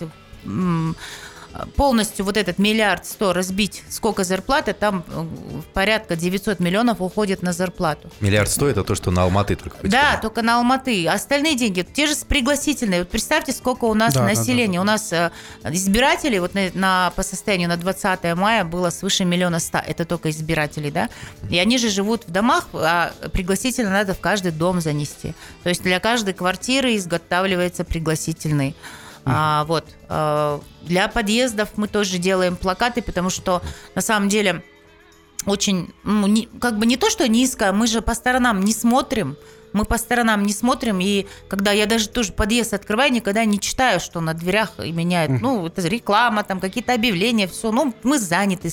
полностью 1.76 2.26
вот 2.26 2.38
этот 2.38 2.58
миллиард 2.60 3.06
сто 3.06 3.34
разбить, 3.34 3.84
сколько 3.90 4.24
зарплаты, 4.24 4.74
там 4.74 5.04
э, 5.08 5.26
порядка 5.74 6.16
900 6.16 6.60
миллионов 6.60 7.02
уходит 7.02 7.42
на 7.42 7.54
зарплату. 7.54 8.10
Миллиард 8.20 8.50
сто 8.50 8.68
это 8.68 8.84
то, 8.84 8.96
что 8.96 9.12
на 9.12 9.24
Алматы 9.24 9.56
только 9.56 9.78
Да, 9.78 9.82
потеряно. 9.84 10.22
только 10.22 10.42
на 10.42 10.58
Алматы. 10.58 11.08
Остальные 11.08 11.56
деньги, 11.56 11.82
те 11.94 12.08
же 12.08 12.16
с 12.16 12.24
пригласительные. 12.24 13.02
Вот 13.02 13.10
представьте, 13.10 13.52
сколько 13.52 13.86
у 13.86 13.94
нас 13.94 14.14
Да, 14.14 14.22
да, 14.22 14.28
населения. 14.28 14.80
У 14.80 14.84
нас 14.84 15.12
э, 15.12 15.32
избирателей 15.70 16.40
вот 16.40 16.54
на, 16.54 16.70
на- 16.74 17.12
по 17.16 17.24
состоянию 17.24 17.70
на 17.70 17.78
20 17.78 18.24
мая 18.36 18.64
было 18.64 18.90
свыше 18.90 19.26
миллиона 19.26 19.60
ста. 19.60 19.84
Это 19.86 20.06
только 20.06 20.30
избирателей, 20.30 20.92
да? 20.92 21.10
И 21.50 21.58
они 21.60 21.78
же 21.78 21.90
живут 21.90 22.26
в 22.28 22.32
домах, 22.32 22.68
а 22.74 23.12
пригласительно 23.34 23.90
надо 23.92 24.14
в 24.14 24.20
каждый 24.20 24.52
дом 24.52 24.82
занести. 24.82 25.34
То 25.64 25.70
есть 25.70 25.84
для 25.84 26.00
каждой 26.00 26.34
квартиры 26.34 26.96
изготавливается 26.96 27.84
пригласительный. 27.84 28.76
А, 29.26 29.66
вот. 29.66 29.86
э, 30.10 30.60
Для 30.84 31.08
подъездов 31.08 31.70
мы 31.78 31.88
тоже 31.88 32.18
делаем 32.18 32.56
плакаты, 32.56 33.02
потому 33.02 33.30
что 33.30 33.62
на 33.96 34.02
самом 34.02 34.30
деле 34.30 34.64
очень, 35.46 35.94
ну, 36.04 36.28
не- 36.28 36.48
как 36.60 36.78
бы 36.78 36.86
не 36.86 36.98
то, 36.98 37.10
что 37.10 37.28
низко, 37.28 37.72
мы 37.74 37.88
же 37.88 38.02
по 38.02 38.14
сторонам 38.16 38.62
не 38.62 38.74
смотрим. 38.74 39.38
Мы 39.74 39.86
по 39.86 39.98
сторонам 39.98 40.44
не 40.44 40.54
смотрим, 40.54 41.00
и 41.00 41.28
когда 41.48 41.72
я 41.72 41.86
даже 41.86 42.10
тоже 42.10 42.34
подъезд 42.34 42.74
открываю, 42.74 43.12
никогда 43.12 43.46
не 43.46 43.60
читаю, 43.60 44.00
что 44.00 44.20
на 44.22 44.34
дверях 44.34 44.78
меняют. 44.80 45.42
Ну, 45.42 45.66
это 45.66 45.82
реклама, 45.88 46.44
там 46.44 46.60
какие-то 46.60 46.94
объявления, 46.94 47.48
все. 47.48 47.72
Ну, 47.72 47.94
мы 48.04 48.20
заняты. 48.20 48.72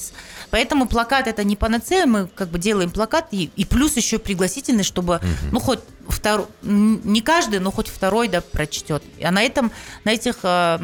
Поэтому 0.51 0.87
плакат 0.87 1.27
это 1.27 1.45
не 1.45 1.57
панацея, 1.57 2.07
мы 2.07 2.27
как 2.27 2.49
бы 2.49 2.59
делаем 2.59 2.91
плакат, 2.91 3.29
и, 3.31 3.51
и 3.57 3.65
плюс 3.65 3.97
еще 3.97 4.19
пригласительный, 4.19 4.85
чтобы, 4.85 5.21
ну, 5.53 5.61
хоть 5.61 5.81
второй, 6.09 6.47
не 6.63 7.21
каждый, 7.21 7.61
но 7.61 7.71
хоть 7.71 7.89
второй, 7.89 8.29
да, 8.29 8.41
прочтет. 8.41 9.03
А 9.23 9.31
на 9.31 9.43
этом, 9.43 9.71
на 10.05 10.11
этих 10.11 10.39
э, 10.43 10.79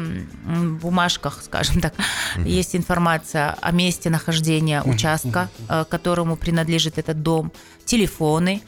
бумажках, 0.81 1.41
скажем 1.43 1.81
так, 1.81 1.93
есть 2.37 2.75
информация 2.75 3.57
о 3.61 3.71
месте 3.71 4.09
нахождения 4.09 4.81
участка, 4.83 5.49
э, 5.67 5.85
которому 5.89 6.35
принадлежит 6.37 6.97
этот 6.97 7.21
дом, 7.21 7.51
телефоны, 7.85 8.61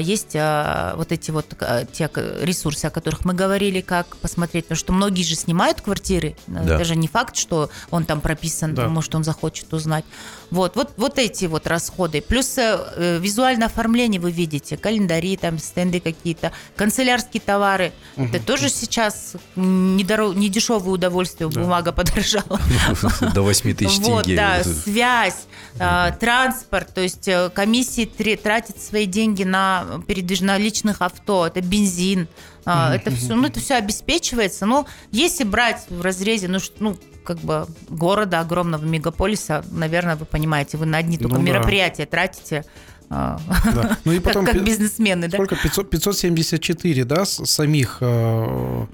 есть 0.00 0.32
а, 0.34 0.94
вот 0.96 1.12
эти 1.12 1.30
вот 1.30 1.46
а, 1.60 1.84
те 1.84 2.10
ресурсы, 2.42 2.86
о 2.86 2.90
которых 2.90 3.24
мы 3.24 3.34
говорили, 3.34 3.80
как 3.80 4.16
посмотреть, 4.16 4.64
потому 4.66 4.78
что 4.78 4.92
многие 4.92 5.22
же 5.22 5.34
снимают 5.34 5.80
квартиры, 5.80 6.36
Да. 6.46 6.62
это 6.76 6.84
же 6.84 6.96
не 6.96 7.08
факт, 7.08 7.36
что 7.36 7.70
он 7.90 8.04
там 8.04 8.20
прописан, 8.20 8.74
Да. 8.74 8.88
может 8.88 9.14
он 9.14 9.24
захочет 9.24 9.72
узнать. 9.72 10.04
Вот, 10.50 10.76
вот, 10.76 10.92
вот 10.96 11.18
эти 11.18 11.44
вот 11.44 11.66
расходы, 11.66 12.22
плюс 12.22 12.56
э, 12.58 12.78
э, 12.96 13.18
визуальное 13.20 13.66
оформление 13.66 14.20
вы 14.20 14.30
видите, 14.30 14.76
календари, 14.76 15.36
там 15.36 15.58
стенды 15.58 16.00
какие-то, 16.00 16.52
канцелярские 16.74 17.40
товары, 17.42 17.92
это 18.16 18.40
тоже 18.40 18.70
сейчас 18.70 19.34
недоро- 19.56 20.34
недешевое 20.34 20.94
удовольствие, 20.94 21.48
бумага 21.48 21.92
подорожала. 21.92 22.58
До 23.34 23.42
8 23.42 23.74
тысяч 23.74 23.98
Вот, 24.00 24.24
тенге. 24.24 24.36
да, 24.36 24.64
связь, 24.64 25.34
а, 25.44 25.47
транспорт, 26.18 26.92
то 26.94 27.00
есть 27.00 27.28
э, 27.28 27.50
комиссии 27.54 28.04
тратят 28.36 28.80
свои 28.80 29.06
деньги 29.06 29.44
на 29.44 29.84
передвиж- 30.06 30.44
на 30.44 30.58
личных 30.58 31.02
авто, 31.02 31.46
это 31.46 31.60
бензин, 31.60 32.26
а, 32.64 32.94
это 32.94 33.10
все, 33.10 33.34
ну 33.34 33.46
это 33.46 33.60
все 33.60 33.76
обеспечивается. 33.76 34.66
Но 34.66 34.86
если 35.10 35.44
брать 35.44 35.86
в 35.88 36.02
разрезе, 36.02 36.48
ну, 36.48 36.58
ну 36.80 36.96
как 37.24 37.38
бы 37.38 37.66
города 37.88 38.40
огромного 38.40 38.84
мегаполиса, 38.84 39.64
наверное, 39.70 40.16
вы 40.16 40.24
понимаете, 40.26 40.76
вы 40.78 40.86
на 40.86 40.98
одни 40.98 41.16
только 41.18 41.36
Ну 41.38 41.44
да. 41.44 41.46
мероприятия 41.52 42.06
тратите. 42.06 42.64
а, 43.10 43.38
Да. 43.74 43.96
Ну 44.04 44.12
и 44.12 44.18
потом 44.20 44.44
как, 44.44 44.54
как 44.56 44.64
бизнесмены, 44.64 45.28
да? 45.28 45.36
Сколько? 45.36 45.56
500, 45.56 45.90
574, 45.90 47.04
да, 47.04 47.24
самих 47.24 47.98
э, 48.00 48.86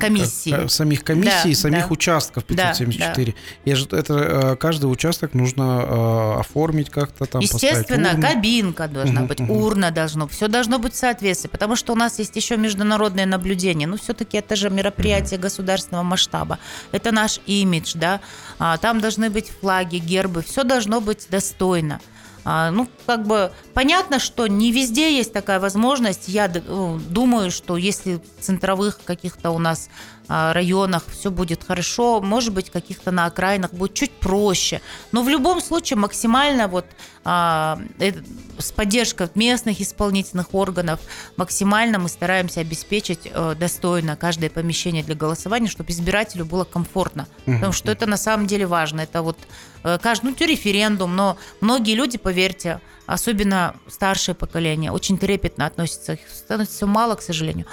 комиссии. 0.00 0.66
Самих 0.68 1.04
комиссий 1.04 1.50
Да, 1.50 1.54
самих 1.54 1.88
да. 1.88 1.92
участков 1.92 2.44
Да, 2.48 2.54
574. 2.68 3.34
Я 3.64 3.76
же, 3.76 3.86
это, 3.92 4.14
э, 4.14 4.56
каждый 4.56 4.86
участок 4.86 5.34
нужно 5.34 5.84
э, 5.86 6.40
оформить 6.40 6.90
как-то 6.90 7.26
там, 7.26 7.40
Естественно, 7.40 8.10
урну. 8.10 8.22
кабинка 8.22 8.88
должна 8.88 9.20
Мгм, 9.20 9.28
быть, 9.28 9.40
мгм. 9.40 9.50
урна 9.50 9.90
должно 9.90 10.26
быть, 10.26 10.34
все 10.34 10.48
должно 10.48 10.78
быть 10.78 10.94
в 10.94 10.96
соответствии, 10.96 11.48
потому 11.48 11.76
что 11.76 11.92
у 11.92 11.96
нас 11.96 12.18
есть 12.18 12.34
еще 12.36 12.56
международное 12.56 13.26
наблюдение. 13.26 13.86
Ну, 13.86 13.96
все-таки 13.96 14.38
это 14.38 14.56
же 14.56 14.70
мероприятие 14.70 15.38
государственного 15.38 16.02
масштаба. 16.02 16.58
Это 16.92 17.12
наш 17.12 17.40
имидж, 17.46 17.92
да. 17.94 18.20
А, 18.58 18.76
Там 18.78 19.00
должны 19.00 19.30
быть 19.30 19.50
флаги, 19.60 19.96
гербы, 19.98 20.42
все 20.42 20.64
должно 20.64 21.00
быть 21.00 21.26
достойно. 21.30 22.00
А, 22.44 22.70
Ну, 22.70 22.88
как 23.06 23.26
бы 23.26 23.52
понятно, 23.74 24.18
что 24.18 24.46
не 24.46 24.72
везде 24.72 25.16
есть 25.16 25.32
такая 25.32 25.60
возможность. 25.60 26.28
Я 26.28 26.50
ну, 26.66 26.98
думаю, 26.98 27.50
что 27.50 27.76
если 27.76 28.20
центровых 28.40 29.00
каких-то 29.04 29.50
у 29.50 29.58
нас 29.58 29.88
районах 30.30 31.02
все 31.08 31.30
будет 31.30 31.64
хорошо, 31.64 32.20
может 32.20 32.52
быть, 32.52 32.70
каких-то 32.70 33.10
на 33.10 33.26
окраинах 33.26 33.72
будет 33.72 33.94
чуть 33.94 34.12
проще. 34.12 34.80
Но 35.10 35.22
в 35.22 35.28
любом 35.28 35.60
случае 35.60 35.96
максимально 35.96 36.68
вот 36.68 36.86
а, 37.24 37.80
э, 37.98 38.12
с 38.58 38.70
поддержкой 38.70 39.28
местных 39.34 39.80
исполнительных 39.80 40.54
органов 40.54 41.00
максимально 41.36 41.98
мы 41.98 42.08
стараемся 42.08 42.60
обеспечить 42.60 43.20
э, 43.24 43.54
достойно 43.58 44.16
каждое 44.16 44.50
помещение 44.50 45.02
для 45.02 45.16
голосования, 45.16 45.68
чтобы 45.68 45.90
избирателю 45.90 46.44
было 46.44 46.64
комфортно. 46.64 47.26
Потому 47.44 47.72
что 47.72 47.90
это 47.90 48.06
на 48.06 48.16
самом 48.16 48.46
деле 48.46 48.66
важно. 48.66 49.00
Это 49.00 49.22
вот 49.22 49.38
э, 49.82 49.98
каждый, 50.00 50.26
ну, 50.26 50.46
референдум, 50.46 51.16
но 51.16 51.36
многие 51.60 51.94
люди, 51.94 52.18
поверьте, 52.18 52.80
особенно 53.06 53.74
старшее 53.88 54.36
поколение, 54.36 54.92
очень 54.92 55.18
трепетно 55.18 55.66
относятся. 55.66 56.12
Их 56.12 56.20
становится 56.32 56.76
все 56.76 56.86
мало, 56.86 57.16
к 57.16 57.22
сожалению. 57.22 57.66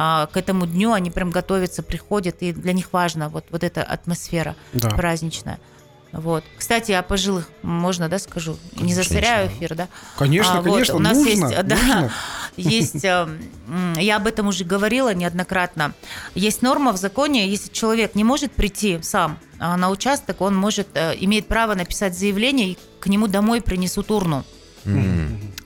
А, 0.00 0.26
к 0.26 0.36
этому 0.36 0.64
дню 0.64 0.92
они 0.92 1.10
прям 1.10 1.32
готовятся, 1.32 1.82
приходят, 1.82 2.36
и 2.40 2.52
для 2.52 2.72
них 2.72 2.92
важна 2.92 3.28
вот, 3.28 3.46
вот 3.50 3.64
эта 3.64 3.82
атмосфера 3.82 4.54
Да. 4.72 4.90
праздничная. 4.90 5.58
Вот. 6.12 6.44
Кстати, 6.56 6.92
о 6.92 7.02
пожилых 7.02 7.48
можно, 7.62 8.08
да, 8.08 8.20
скажу? 8.20 8.56
Не 8.76 8.94
засоряю 8.94 9.48
эфир, 9.48 9.74
да? 9.74 9.88
Конечно, 10.16 10.58
А, 10.58 10.62
вот, 10.62 10.70
конечно, 10.70 10.94
у 10.94 10.98
нас 11.00 11.16
нужно, 11.16 11.46
есть, 11.48 11.66
да, 11.66 11.76
нужно. 11.76 12.12
есть, 12.56 13.04
э, 13.04 13.28
я 13.96 14.16
об 14.18 14.28
этом 14.28 14.46
уже 14.46 14.64
говорила 14.64 15.12
неоднократно. 15.12 15.92
Есть 16.36 16.62
норма 16.62 16.92
в 16.92 16.96
законе, 16.96 17.48
если 17.48 17.72
человек 17.72 18.14
не 18.14 18.22
может 18.22 18.52
прийти 18.52 19.00
сам 19.02 19.36
а, 19.58 19.76
на 19.76 19.90
участок, 19.90 20.40
он 20.42 20.54
может, 20.54 20.86
э, 20.94 21.16
имеет 21.18 21.48
право 21.48 21.74
написать 21.74 22.16
заявление, 22.16 22.68
и 22.68 22.78
к 23.00 23.08
нему 23.08 23.26
домой 23.26 23.60
принесут 23.60 24.12
урну. 24.12 24.44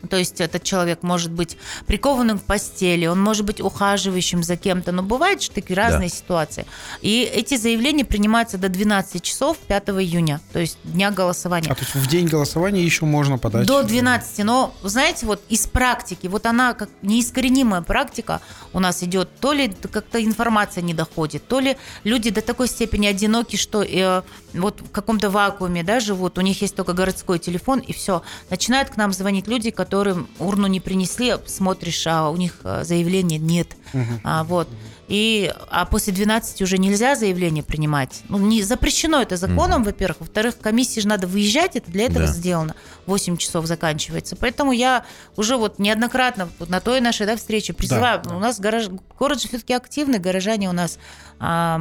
То 0.08 0.16
есть 0.16 0.40
этот 0.40 0.62
человек 0.62 1.02
может 1.02 1.30
быть 1.30 1.56
прикованным 1.86 2.38
к 2.38 2.42
постели, 2.42 3.06
он 3.06 3.20
может 3.20 3.44
быть 3.44 3.60
ухаживающим 3.60 4.42
за 4.42 4.56
кем-то, 4.56 4.92
но 4.92 5.02
бывают 5.02 5.42
же 5.42 5.50
такие 5.50 5.76
разные 5.76 6.08
ситуации. 6.08 6.66
И 7.00 7.22
эти 7.22 7.56
заявления 7.56 8.04
принимаются 8.04 8.58
до 8.58 8.68
12 8.68 9.22
часов 9.22 9.56
5 9.58 9.88
июня, 9.90 10.40
то 10.52 10.58
есть 10.58 10.78
дня 10.84 11.10
голосования. 11.10 11.70
А 11.70 11.74
то 11.74 11.82
есть 11.82 11.94
в 11.94 12.06
день 12.08 12.26
голосования 12.26 12.82
еще 12.82 13.04
можно 13.04 13.38
подать. 13.38 13.66
До 13.66 13.82
12. 13.82 14.44
Но, 14.44 14.74
знаете, 14.82 15.26
вот 15.26 15.42
из 15.48 15.66
практики, 15.66 16.26
вот 16.26 16.46
она 16.46 16.74
как 16.74 16.88
неискоренимая 17.02 17.82
практика 17.82 18.40
у 18.72 18.80
нас 18.80 19.02
идет, 19.02 19.28
то 19.40 19.52
ли 19.52 19.72
как-то 19.90 20.22
информация 20.22 20.82
не 20.82 20.94
доходит, 20.94 21.46
то 21.46 21.60
ли 21.60 21.76
люди 22.04 22.30
до 22.30 22.42
такой 22.42 22.68
степени 22.68 23.06
одиноки, 23.06 23.56
что 23.56 23.82
э, 23.82 24.22
вот 24.54 24.80
в 24.80 24.90
каком-то 24.90 25.30
вакууме 25.30 25.82
да, 25.82 26.00
живут, 26.00 26.38
у 26.38 26.40
них 26.40 26.60
есть 26.62 26.74
только 26.74 26.92
городской 26.92 27.38
телефон, 27.38 27.78
и 27.80 27.92
все. 27.92 28.22
Начинают 28.50 28.90
к 28.90 28.96
нам 28.96 29.12
звонить 29.12 29.46
люди, 29.46 29.70
которым 29.92 30.26
урну 30.38 30.68
не 30.68 30.80
принесли, 30.80 31.34
смотришь, 31.44 32.06
а 32.06 32.30
у 32.30 32.36
них 32.36 32.60
э, 32.64 32.82
заявления 32.82 33.36
нет. 33.36 33.76
А, 34.24 34.42
вот. 34.42 34.66
И, 35.06 35.52
а 35.70 35.84
после 35.84 36.14
12 36.14 36.62
уже 36.62 36.78
нельзя 36.78 37.14
заявление 37.14 37.62
принимать. 37.62 38.22
Ну, 38.30 38.38
не 38.38 38.62
запрещено 38.62 39.20
это 39.20 39.36
законом, 39.36 39.84
во-первых. 39.84 40.20
Во-вторых, 40.20 40.58
комиссии 40.58 41.00
же 41.00 41.08
надо 41.08 41.26
выезжать, 41.26 41.76
это 41.76 41.90
для 41.90 42.06
этого 42.06 42.26
Да. 42.26 42.32
сделано. 42.32 42.74
8 43.04 43.36
часов 43.36 43.66
заканчивается. 43.66 44.34
Поэтому 44.34 44.72
я 44.72 45.04
уже 45.36 45.58
вот 45.58 45.78
неоднократно 45.78 46.48
вот 46.58 46.70
на 46.70 46.80
той 46.80 47.02
нашей 47.02 47.26
да, 47.26 47.36
встрече 47.36 47.74
призываю. 47.74 48.22
да. 48.24 48.34
У 48.34 48.38
нас 48.38 48.58
гараж... 48.60 48.88
город 49.18 49.42
же 49.42 49.48
все-таки 49.48 49.74
активный, 49.74 50.20
горожане 50.20 50.70
у 50.70 50.72
нас 50.72 50.98
а, 51.38 51.78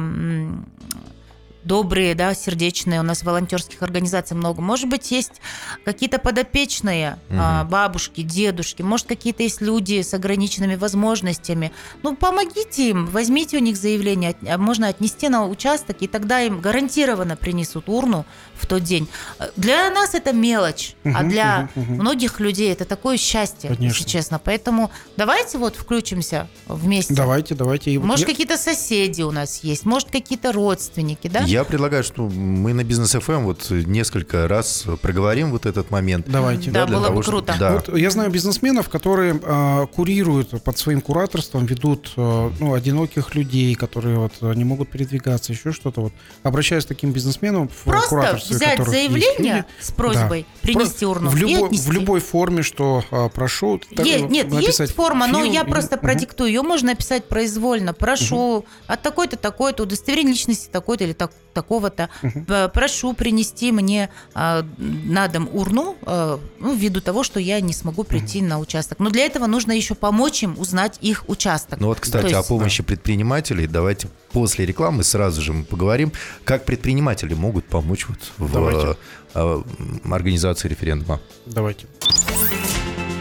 добрые, 1.64 2.14
да, 2.14 2.34
сердечные, 2.34 3.00
у 3.00 3.02
нас 3.02 3.22
волонтерских 3.22 3.82
организаций 3.82 4.36
много. 4.36 4.60
Может 4.60 4.88
быть, 4.88 5.10
есть 5.10 5.40
какие-то 5.84 6.18
подопечные 6.18 7.18
а, 7.30 7.64
бабушки, 7.64 8.22
дедушки, 8.22 8.82
может, 8.82 9.06
какие-то 9.06 9.42
есть 9.42 9.60
люди 9.60 10.02
с 10.02 10.14
ограниченными 10.14 10.74
возможностями. 10.74 11.72
Ну, 12.02 12.16
помогите 12.16 12.90
им, 12.90 13.06
возьмите 13.06 13.56
у 13.56 13.60
них 13.60 13.76
заявление, 13.76 14.34
а 14.48 14.58
можно 14.58 14.88
отнести 14.88 15.28
на 15.28 15.46
участок, 15.46 15.98
и 16.00 16.06
тогда 16.06 16.40
им 16.40 16.60
гарантированно 16.60 17.36
принесут 17.36 17.88
урну 17.88 18.24
в 18.62 18.66
тот 18.66 18.82
день. 18.82 19.08
Э, 19.38 19.48
Для 19.56 19.90
нас 19.90 20.14
это 20.14 20.32
мелочь, 20.32 20.94
а 21.04 21.08
Мгм, 21.08 21.28
для 21.28 21.68
мгм, 21.74 21.84
мгм. 21.84 21.94
многих 22.00 22.40
людей 22.40 22.72
это 22.72 22.84
такое 22.84 23.16
счастье, 23.16 23.68
Конечно. 23.68 23.84
если 23.98 24.04
честно. 24.04 24.38
Поэтому 24.38 24.90
давайте 25.16 25.58
вот 25.58 25.76
включимся 25.76 26.48
вместе. 26.66 27.14
Давайте, 27.14 27.54
давайте. 27.54 27.90
И 27.90 27.98
Может, 27.98 28.26
я- 28.28 28.32
какие-то 28.32 28.56
соседи 28.56 29.22
у 29.22 29.30
нас 29.30 29.64
есть, 29.64 29.84
может, 29.84 30.10
какие-то 30.10 30.52
родственники, 30.52 31.28
да? 31.28 31.40
Я 31.40 31.64
предлагаю, 31.64 32.04
что 32.04 32.22
мы 32.28 32.72
на 32.72 32.84
бизнес 32.84 33.14
FM 33.14 33.44
вот 33.44 33.70
несколько 33.70 34.46
раз 34.48 34.84
проговорим 35.02 35.50
вот 35.50 35.66
этот 35.66 35.90
момент. 35.90 36.26
Давайте. 36.28 36.70
Да, 36.70 36.86
для 36.86 36.96
было 36.96 37.06
того, 37.06 37.16
бы 37.18 37.22
чтобы- 37.22 37.38
круто. 37.42 37.56
Да. 37.58 37.72
Вот 37.72 37.96
я 37.98 38.10
знаю 38.10 38.30
бизнесменов, 38.30 38.88
которые 38.88 39.38
э, 39.42 39.86
курируют 39.94 40.62
под 40.62 40.78
своим 40.78 41.00
кураторством, 41.00 41.66
ведут 41.66 42.12
э, 42.16 42.50
ну, 42.60 42.74
одиноких 42.74 43.34
людей, 43.34 43.74
которые 43.74 44.18
вот 44.18 44.32
не 44.56 44.64
могут 44.64 44.90
передвигаться, 44.90 45.52
еще 45.52 45.72
что-то. 45.72 46.00
Вот 46.02 46.12
обращаюсь 46.42 46.84
к 46.84 46.88
таким 46.88 47.12
бизнесменам 47.12 47.68
в 47.68 47.84
Просто 47.84 48.08
кураторстве, 48.52 48.66
взять 48.66 48.76
которых 48.78 48.94
есть 48.94 49.08
заявление 49.08 49.54
люди. 49.56 49.64
с 49.80 49.90
просьбой 49.92 50.46
принести 50.62 50.98
Про- 51.00 51.08
урну 51.08 51.30
в 51.30 51.36
и 51.36 51.38
любой, 51.40 51.66
отнести. 51.66 51.88
в 51.88 51.92
любой 51.92 52.20
форме, 52.20 52.62
что 52.62 53.04
э, 53.10 53.28
прошу. 53.34 53.80
так, 53.94 54.06
Е- 54.06 54.20
нет, 54.22 54.50
написать 54.50 54.80
есть 54.88 54.94
форма, 54.94 55.26
но 55.26 55.44
фил- 55.44 55.52
я 55.52 55.64
просто 55.64 55.96
Мгм. 55.96 56.02
продиктую. 56.04 56.48
Ее 56.48 56.62
можно 56.62 56.88
написать 56.90 57.24
произвольно. 57.28 57.92
Прошу 57.94 58.64
от 58.86 59.02
такой-то, 59.02 59.36
такой-то, 59.36 59.82
удостоверение 59.84 60.32
личности 60.32 60.68
такой-то 60.70 61.04
или 61.04 61.12
так- 61.12 61.32
такого-то. 61.54 62.08
П- 62.46 62.68
Прошу 62.72 63.12
принести 63.12 63.72
мне 63.72 64.08
а, 64.34 64.64
на 64.78 65.28
дом 65.28 65.48
урну 65.52 65.96
а, 66.06 66.40
ну, 66.60 66.74
ввиду 66.74 67.00
того, 67.02 67.22
что 67.24 67.38
я 67.40 67.60
не 67.60 67.72
смогу 67.74 68.04
прийти 68.04 68.40
на 68.40 68.58
участок. 68.58 68.98
Но 69.00 69.10
для 69.10 69.26
этого 69.26 69.46
нужно 69.46 69.72
еще 69.72 69.94
помочь 69.94 70.42
им 70.42 70.58
узнать 70.58 70.96
их 71.02 71.24
участок. 71.28 71.78
Ну 71.80 71.88
вот, 71.88 72.00
кстати, 72.00 72.22
То 72.30 72.36
о 72.36 72.38
есть- 72.38 72.48
помощи 72.48 72.82
предпринимателей. 72.82 73.66
Давайте 73.66 74.08
после 74.32 74.66
рекламы 74.66 75.04
сразу 75.04 75.42
же 75.42 75.52
мы 75.52 75.64
поговорим, 75.64 76.12
как 76.44 76.64
предприниматели 76.64 77.34
могут 77.34 77.64
помочь 77.66 78.06
вот 78.08 78.18
в 78.38 78.52
Давайте. 78.52 78.96
э, 79.34 79.62
э, 80.04 80.10
организации 80.10 80.68
референдума. 80.68 81.20
Давайте. 81.46 81.86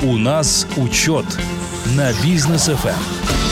У 0.01 0.17
нас 0.17 0.65
учет 0.77 1.25
на 1.95 2.11
бизнес. 2.23 2.69
FM. 2.69 3.50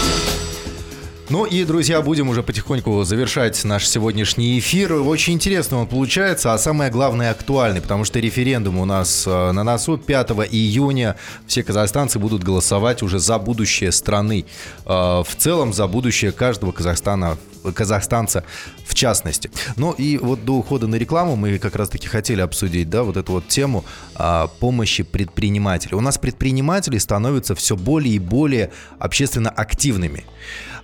Ну 1.30 1.46
и, 1.46 1.64
друзья, 1.64 2.02
будем 2.02 2.28
уже 2.30 2.42
потихоньку 2.42 3.04
завершать 3.04 3.64
наш 3.64 3.88
сегодняшний 3.88 4.58
эфир. 4.58 4.94
Очень 4.94 5.34
интересно 5.34 5.78
он 5.78 5.86
получается, 5.86 6.56
а 6.56 6.58
самое 6.58 6.90
главное 6.90 7.30
актуальный, 7.30 7.82
потому 7.82 8.04
что 8.04 8.20
референдум 8.20 8.80
у 8.80 8.86
нас 8.86 9.28
э, 9.28 9.52
на 9.52 9.64
носу 9.64 10.00
5 10.00 10.32
июня. 10.50 11.18
Все 11.46 11.62
казахстанцы 11.62 12.18
будут 12.18 12.44
голосовать 12.44 13.04
уже 13.04 13.20
за 13.20 13.38
будущее 13.38 13.92
страны. 13.92 14.46
Э, 14.88 15.22
В 15.24 15.36
целом 15.38 15.72
за 15.72 15.86
будущее 15.86 16.32
каждого 16.32 16.72
Казахстана, 16.72 17.38
казахстанца 17.76 18.44
в 18.84 18.96
частности. 18.96 19.52
Ну 19.76 19.92
и 19.92 20.18
вот 20.18 20.46
до 20.46 20.54
ухода 20.54 20.88
на 20.88 20.96
рекламу 20.96 21.36
мы 21.36 21.60
как 21.60 21.76
раз-таки 21.76 22.08
хотели 22.08 22.42
обсудить, 22.42 22.90
да, 22.90 23.04
вот 23.04 23.18
эту 23.18 23.34
вот 23.34 23.48
тему 23.48 23.86
а, 24.16 24.48
помощи 24.48 25.04
предпринимателей. 25.04 25.96
У 25.96 26.02
нас 26.02 26.18
предприниматели 26.18 26.98
становятся 26.98 27.54
все 27.54 27.76
более 27.76 28.16
и 28.16 28.20
более 28.20 28.72
общественно 28.98 29.52
активными. 29.52 30.26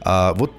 А, 0.05 0.33
вот 0.35 0.51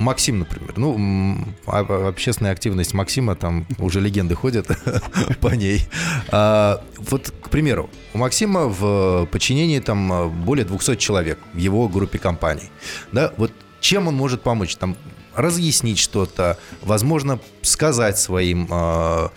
Максим, 0.00 0.40
например, 0.40 0.72
ну, 0.76 1.38
а- 1.66 1.86
а- 1.88 2.08
общественная 2.08 2.50
активность 2.52 2.94
Максима, 2.94 3.36
там 3.36 3.66
уже 3.78 4.00
легенды 4.00 4.34
ходят 4.34 4.66
по 5.40 5.48
ней. 5.54 5.82
А, 6.30 6.82
Вот, 6.98 7.32
к 7.42 7.48
примеру, 7.50 7.90
у 8.14 8.18
Максима 8.18 8.64
в 8.66 9.26
подчинении 9.26 9.78
там 9.78 10.12
а, 10.12 10.26
более 10.28 10.64
200 10.64 10.96
человек 10.96 11.38
в 11.52 11.58
его 11.58 11.88
группе 11.88 12.18
компаний. 12.18 12.70
Да, 13.12 13.32
вот 13.36 13.52
чем 13.80 14.08
он 14.08 14.14
может 14.16 14.42
помочь? 14.42 14.74
Там 14.76 14.96
разъяснить 15.36 15.98
что-то, 15.98 16.58
возможно, 16.82 17.38
сказать 17.62 18.18
своим 18.18 18.66
а, 18.70 19.30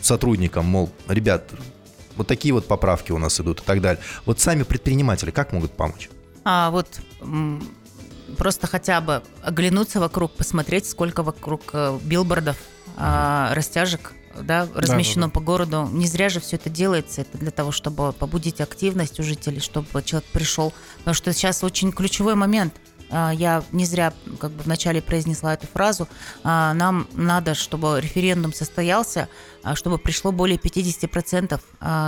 сотрудникам, 0.00 0.66
мол, 0.66 0.90
ребят, 1.08 1.48
вот 2.16 2.26
такие 2.26 2.52
вот 2.52 2.66
поправки 2.66 3.12
у 3.12 3.18
нас 3.18 3.40
идут 3.40 3.60
и 3.60 3.64
так 3.64 3.80
далее. 3.80 4.02
Вот 4.26 4.40
сами 4.40 4.64
предприниматели 4.64 5.30
как 5.30 5.52
могут 5.52 5.72
помочь? 5.72 6.10
А 6.44 6.70
вот 6.70 6.88
просто 8.36 8.66
хотя 8.66 9.00
бы 9.00 9.22
оглянуться 9.42 10.00
вокруг, 10.00 10.32
посмотреть, 10.32 10.88
сколько 10.88 11.22
вокруг 11.22 11.70
э, 11.72 11.98
билбордов, 12.02 12.56
а, 12.96 13.54
растяжек, 13.54 14.12
да, 14.40 14.68
размещено 14.74 15.26
да. 15.26 15.32
по 15.32 15.40
городу. 15.40 15.88
Не 15.92 16.06
зря 16.06 16.28
же 16.28 16.40
все 16.40 16.56
это 16.56 16.70
делается. 16.70 17.22
Это 17.22 17.38
для 17.38 17.50
того, 17.50 17.70
чтобы 17.72 18.12
побудить 18.12 18.60
активность 18.60 19.20
у 19.20 19.22
жителей, 19.22 19.60
чтобы 19.60 20.02
человек 20.02 20.28
пришел. 20.30 20.72
Потому 20.98 21.14
что 21.14 21.32
сейчас 21.32 21.64
очень 21.64 21.92
ключевой 21.92 22.34
момент. 22.34 22.74
а, 23.10 23.30
я 23.30 23.62
не 23.72 23.84
зря 23.84 24.12
как 24.38 24.52
бы 24.52 24.62
вначале 24.62 25.02
произнесла 25.02 25.54
эту 25.54 25.66
фразу, 25.66 26.08
а, 26.44 26.72
нам 26.74 27.08
надо, 27.12 27.54
чтобы 27.54 28.00
референдум 28.00 28.52
состоялся, 28.52 29.28
чтобы 29.74 29.98
пришло 29.98 30.32
более 30.32 30.58
50% 30.58 31.60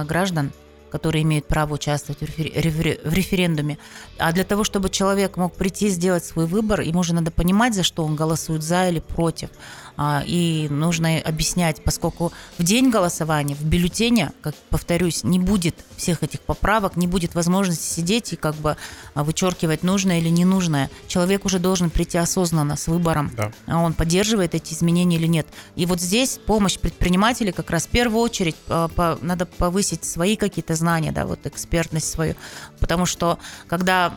граждан 0.07 0.53
которые 0.95 1.25
имеют 1.25 1.49
право 1.49 1.75
участвовать 1.75 2.21
в, 2.21 2.39
референдуме. 2.39 3.79
А 4.17 4.31
для 4.31 4.45
того, 4.45 4.63
чтобы 4.63 4.91
человек 4.91 5.37
мог 5.37 5.53
прийти 5.53 5.89
сделать 5.89 6.25
свой 6.25 6.47
выбор, 6.47 6.83
ему 6.83 7.03
же 7.03 7.15
надо 7.15 7.33
понимать, 7.33 7.75
за 7.75 7.83
что 7.83 8.05
он 8.05 8.15
голосует, 8.15 8.63
за 8.63 8.89
или 8.89 9.01
против. 9.01 9.49
А, 9.97 10.23
и 10.27 10.69
нужно 10.71 11.19
объяснять, 11.19 11.83
поскольку 11.85 12.33
в 12.59 12.63
день 12.63 12.91
голосования, 12.91 13.55
в 13.55 13.65
бюллетене, 13.65 14.33
как 14.41 14.55
повторюсь, 14.71 15.23
не 15.23 15.39
будет 15.39 15.77
всех 15.97 16.23
этих 16.23 16.41
поправок, 16.41 16.97
не 16.97 17.07
будет 17.07 17.35
возможности 17.35 17.95
сидеть 17.95 18.33
и 18.33 18.37
как 18.37 18.55
бы 18.57 18.77
а, 19.15 19.23
вычеркивать 19.23 19.83
нужное 19.83 20.19
или 20.19 20.29
ненужное. 20.29 20.91
Человек 21.07 21.45
уже 21.45 21.59
должен 21.59 21.91
прийти 21.91 22.19
осознанно 22.19 22.77
с 22.77 22.89
выбором, 22.89 23.31
да. 23.37 23.53
а 23.67 23.81
он 23.81 23.95
поддерживает 23.95 24.55
эти 24.55 24.75
изменения 24.75 25.17
или 25.17 25.27
нет. 25.27 25.47
И 25.77 25.87
вот 25.87 26.01
здесь 26.01 26.39
помощь 26.45 26.79
предпринимателей 26.79 27.53
как 27.53 27.71
раз 27.71 27.87
в 27.87 27.91
первую 27.91 28.21
очередь 28.21 28.57
надо 28.67 29.47
повысить 29.47 30.05
свои 30.05 30.37
какие-то 30.37 30.75
знания, 30.75 31.13
да, 31.13 31.27
вот 31.27 31.47
экспертность 31.47 32.11
свою, 32.11 32.35
потому 32.81 33.07
что 33.07 33.39
когда 33.69 34.13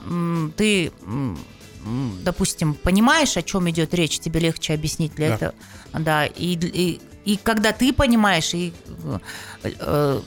ты 0.55 0.91
допустим, 2.23 2.73
понимаешь, 2.73 3.37
о 3.37 3.41
чем 3.41 3.69
идет 3.69 3.93
речь, 3.93 4.19
тебе 4.19 4.39
легче 4.39 4.73
объяснить 4.73 5.15
для 5.15 5.29
да. 5.29 5.35
этого. 5.35 5.53
Да, 5.93 6.25
и, 6.25 6.55
и, 6.55 7.01
и 7.25 7.37
когда 7.37 7.71
ты 7.71 7.93
понимаешь, 7.93 8.53
и 8.53 8.73
э, 9.63 10.21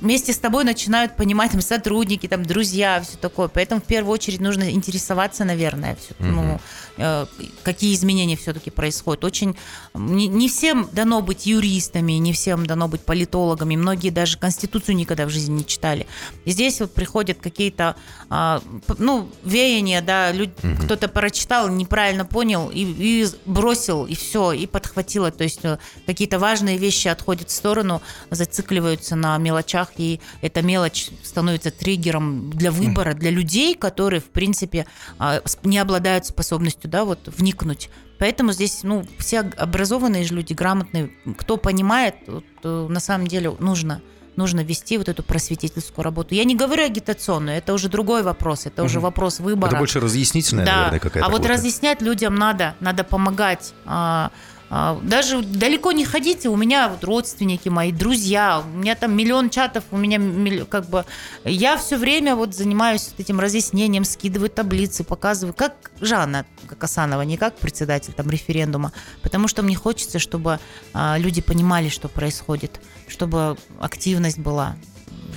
вместе 0.00 0.32
с 0.32 0.38
тобой 0.38 0.64
начинают 0.64 1.16
понимать 1.16 1.52
там, 1.52 1.60
сотрудники, 1.60 2.26
там, 2.26 2.44
друзья, 2.44 3.00
все 3.00 3.16
такое. 3.16 3.48
Поэтому 3.48 3.80
в 3.80 3.84
первую 3.84 4.12
очередь 4.12 4.40
нужно 4.40 4.70
интересоваться, 4.70 5.44
наверное, 5.44 5.96
все, 5.96 6.14
угу. 6.18 6.28
ну, 6.28 6.60
э, 6.96 7.26
какие 7.62 7.94
изменения 7.94 8.36
все-таки 8.36 8.70
происходят. 8.70 9.24
Очень 9.24 9.56
не, 9.94 10.26
не 10.28 10.48
всем 10.48 10.88
дано 10.92 11.22
быть 11.22 11.46
юристами, 11.46 12.12
не 12.14 12.32
всем 12.32 12.66
дано 12.66 12.88
быть 12.88 13.02
политологами. 13.02 13.76
Многие 13.76 14.10
даже 14.10 14.38
Конституцию 14.38 14.96
никогда 14.96 15.26
в 15.26 15.30
жизни 15.30 15.58
не 15.58 15.66
читали. 15.66 16.06
И 16.44 16.50
здесь 16.50 16.80
вот 16.80 16.92
приходят 16.92 17.38
какие-то, 17.40 17.96
э, 18.30 18.60
ну, 18.98 19.28
веяния, 19.44 20.00
да, 20.00 20.32
люди, 20.32 20.52
угу. 20.62 20.84
кто-то 20.84 21.08
прочитал, 21.08 21.68
неправильно 21.68 22.24
понял 22.24 22.70
и, 22.70 22.82
и 22.82 23.26
бросил, 23.46 24.06
и 24.06 24.14
все, 24.14 24.52
и 24.52 24.66
подхватило. 24.66 25.30
То 25.30 25.44
есть 25.44 25.60
э, 25.64 25.78
какие-то 26.06 26.38
важные 26.38 26.78
вещи 26.78 27.08
отходят 27.08 27.50
в 27.50 27.52
сторону, 27.52 28.02
зацикливаются 28.30 29.16
на 29.16 29.36
мелочах 29.38 29.89
вещах, 29.90 29.98
и 29.98 30.20
эта 30.42 30.62
мелочь 30.62 31.10
становится 31.22 31.70
триггером 31.70 32.50
для 32.50 32.70
выбора, 32.70 33.14
для 33.14 33.30
людей, 33.30 33.74
которые, 33.74 34.20
в 34.20 34.30
принципе, 34.30 34.86
а, 35.18 35.40
не 35.64 35.78
обладают 35.78 36.26
способностью, 36.26 36.90
да, 36.90 37.04
вот 37.04 37.20
вникнуть. 37.26 37.90
Поэтому 38.18 38.52
здесь, 38.52 38.80
ну, 38.82 39.06
все 39.18 39.40
образованные 39.40 40.24
же 40.24 40.34
люди, 40.34 40.52
грамотные, 40.52 41.10
кто 41.38 41.56
понимает, 41.56 42.16
вот, 42.26 42.44
э, 42.64 42.86
на 42.88 43.00
самом 43.00 43.26
деле 43.26 43.56
нужно 43.58 44.02
нужно 44.36 44.60
вести 44.60 44.96
вот 44.96 45.08
эту 45.08 45.22
просветительскую 45.22 46.02
работу. 46.02 46.34
Я 46.34 46.44
не 46.44 46.54
говорю 46.54 46.84
агитационную, 46.84 47.58
это 47.58 47.74
уже 47.74 47.88
другой 47.88 48.22
вопрос, 48.22 48.64
это 48.64 48.82
угу. 48.82 48.86
уже 48.86 49.00
вопрос 49.00 49.40
выбора. 49.40 49.70
Это 49.70 49.78
больше 49.78 50.00
разъяснительная, 50.00 50.64
да. 50.64 50.76
наверное, 50.76 51.00
какая-то. 51.00 51.26
А 51.26 51.30
вот 51.30 51.44
разъяснять 51.44 52.00
людям 52.00 52.36
надо, 52.36 52.74
надо 52.80 53.04
помогать. 53.04 53.74
А, 53.84 54.30
даже 54.70 55.42
далеко 55.42 55.90
не 55.90 56.04
ходите, 56.04 56.48
у 56.48 56.56
меня 56.56 56.88
вот 56.88 57.02
родственники 57.02 57.68
мои, 57.68 57.90
друзья, 57.90 58.62
у 58.64 58.78
меня 58.78 58.94
там 58.94 59.16
миллион 59.16 59.50
чатов, 59.50 59.82
у 59.90 59.96
меня 59.96 60.64
как 60.66 60.88
бы... 60.88 61.04
Я 61.44 61.76
все 61.76 61.96
время 61.96 62.36
вот 62.36 62.54
занимаюсь 62.54 63.10
этим 63.18 63.40
разъяснением, 63.40 64.04
скидываю 64.04 64.48
таблицы, 64.48 65.02
показываю, 65.02 65.54
как 65.54 65.90
Жанна 66.00 66.46
Касанова, 66.78 67.22
не 67.22 67.36
как 67.36 67.56
председатель 67.56 68.12
там 68.12 68.30
референдума, 68.30 68.92
потому 69.22 69.48
что 69.48 69.62
мне 69.62 69.74
хочется, 69.74 70.20
чтобы 70.20 70.60
а, 70.94 71.18
люди 71.18 71.40
понимали, 71.40 71.88
что 71.88 72.08
происходит, 72.08 72.80
чтобы 73.08 73.56
активность 73.80 74.38
была 74.38 74.76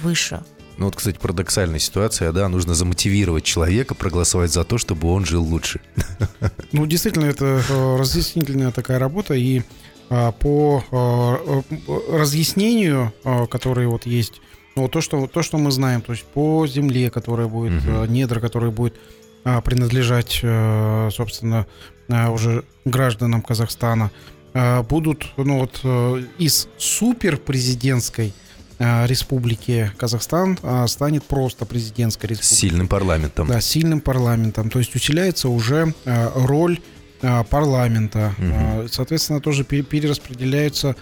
выше. 0.03 0.43
Ну 0.84 0.88
вот, 0.88 0.97
кстати, 0.97 1.17
парадоксальная 1.17 1.79
ситуация, 1.79 2.34
да, 2.34 2.49
нужно 2.49 2.73
замотивировать 2.73 3.45
человека 3.45 3.95
проголосовать 3.95 4.51
за 4.51 4.65
то, 4.65 4.77
чтобы 4.77 5.09
он 5.09 5.23
жил 5.23 5.41
лучше. 5.41 5.79
Ну, 6.73 6.86
действительно, 6.86 7.23
это 7.23 7.61
э, 7.69 7.95
разъяснительная 7.97 8.71
такая 8.71 8.99
работа, 8.99 9.34
и 9.34 9.61
а, 10.09 10.34
по 10.34 10.84
а, 10.91 11.61
э, 11.69 12.17
разъяснению, 12.17 13.13
а, 13.23 13.45
которые 13.45 13.88
вот 13.88 14.05
есть, 14.05 14.41
ну, 14.75 14.89
то, 14.89 14.99
что, 14.99 15.25
то, 15.27 15.41
что 15.41 15.57
мы 15.57 15.71
знаем, 15.71 16.01
то 16.01 16.11
есть 16.11 16.25
по 16.25 16.67
земле, 16.67 17.09
которая 17.09 17.47
будет, 17.47 17.81
угу. 17.81 18.03
недра, 18.03 18.41
которая 18.41 18.71
будет 18.71 18.95
принадлежать, 19.43 20.43
собственно, 21.15 21.65
уже 22.09 22.65
гражданам 22.84 23.41
Казахстана, 23.41 24.11
будут, 24.89 25.27
ну 25.38 25.59
вот, 25.59 26.25
из 26.38 26.67
суперпрезидентской 26.77 28.34
республики 29.05 29.91
Казахстан 29.97 30.57
а, 30.61 30.88
станет 30.88 31.23
просто 31.23 31.65
президентской 31.65 32.27
республикой. 32.27 32.55
С 32.55 32.59
сильным 32.59 32.88
парламентом. 32.88 33.47
Да, 33.47 33.61
сильным 33.61 34.01
парламентом. 34.01 34.69
То 34.69 34.79
есть 34.79 34.95
усиляется 34.95 35.49
уже 35.49 35.93
э, 36.05 36.31
роль 36.36 36.79
э, 37.21 37.43
парламента. 37.49 38.36
Угу. 38.38 38.88
Соответственно, 38.89 39.39
тоже 39.41 39.63
перераспределяются 39.63 40.95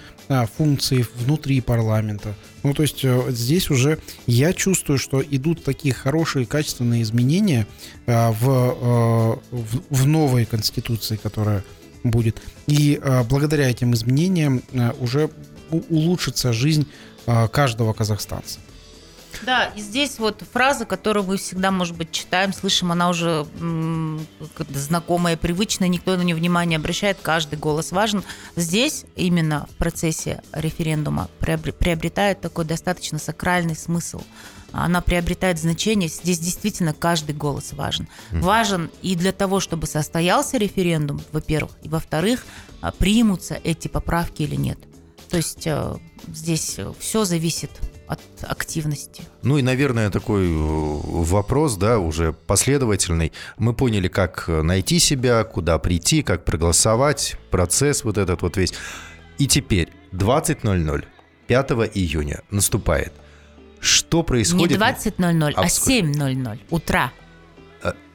функции 0.58 1.06
внутри 1.18 1.60
парламента. 1.60 2.34
Ну, 2.64 2.74
то 2.74 2.84
есть 2.84 3.06
здесь 3.30 3.70
уже 3.70 3.98
я 4.28 4.54
чувствую, 4.54 4.98
что 4.98 5.22
идут 5.22 5.62
такие 5.66 5.94
хорошие, 5.94 6.46
качественные 6.46 7.02
изменения 7.02 7.68
в, 8.06 8.32
в, 8.40 9.42
в 9.90 10.06
новой 10.06 10.46
конституции, 10.46 11.18
которая 11.22 11.66
будет. 12.06 12.42
И 12.68 13.02
благодаря 13.30 13.70
этим 13.70 13.94
изменениям 13.94 14.62
уже 15.02 15.30
улучшится 15.90 16.54
жизнь 16.54 16.88
каждого 17.26 17.94
казахстанца. 17.94 18.60
Да, 19.44 19.66
и 19.76 19.82
здесь 19.82 20.20
вот 20.20 20.44
фраза, 20.52 20.86
которую 20.86 21.26
мы 21.26 21.38
всегда, 21.38 21.72
может 21.72 21.96
быть, 21.96 22.12
читаем, 22.12 22.54
слышим, 22.54 22.92
она 22.92 23.10
уже 23.10 23.46
знакомая, 24.70 25.38
привычная, 25.38 25.88
никто 25.88 26.16
на 26.16 26.22
нее 26.22 26.36
внимания 26.36 26.76
обращает, 26.76 27.18
каждый 27.22 27.58
голос 27.58 27.92
важен. 27.92 28.24
Здесь 28.56 29.06
именно 29.16 29.68
в 29.72 29.76
процессе 29.78 30.42
референдума 30.52 31.30
приобретает 31.40 32.42
такой 32.42 32.66
достаточно 32.66 33.18
сакральный 33.18 33.76
смысл. 33.76 34.22
Она 34.74 35.02
приобретает 35.02 35.60
значение. 35.60 36.08
Здесь 36.08 36.40
действительно 36.40 36.94
каждый 36.94 37.36
голос 37.36 37.74
важен. 37.74 38.08
Важен 38.32 38.90
и 39.02 39.16
для 39.16 39.34
того, 39.34 39.60
чтобы 39.60 39.86
состоялся 39.86 40.58
референдум, 40.58 41.22
во-первых, 41.34 41.72
и 41.84 41.90
во-вторых, 41.90 42.46
а, 42.80 42.92
примутся 42.92 43.60
эти 43.64 43.90
поправки 43.90 44.44
или 44.44 44.56
нет. 44.56 44.80
То 45.32 45.38
есть 45.38 45.66
э, 45.66 45.96
здесь 46.28 46.78
все 47.00 47.24
зависит 47.24 47.72
от 48.06 48.20
активности. 48.42 49.24
Ну 49.44 49.58
и, 49.58 49.62
наверное, 49.62 50.10
такой 50.10 50.46
э, 50.46 50.52
вопрос, 50.52 51.78
да, 51.78 52.00
уже 52.00 52.34
последовательный. 52.34 53.32
Мы 53.58 53.74
поняли, 53.74 54.10
как 54.10 54.50
найти 54.50 55.00
себя, 55.00 55.46
куда 55.46 55.80
прийти, 55.80 56.22
как 56.22 56.44
проголосовать, 56.44 57.38
процесс 57.50 58.04
вот 58.04 58.18
этот 58.18 58.42
вот 58.42 58.58
весь. 58.58 58.74
И 59.38 59.48
теперь 59.48 59.88
20.00, 60.12 61.06
5 61.48 61.72
июня 61.94 62.42
наступает. 62.52 63.14
Что 63.80 64.24
происходит? 64.24 64.78
Не 64.78 64.86
20.00, 64.86 65.54
а 65.56 65.66
7.00 65.66 66.60
утра. 66.70 67.14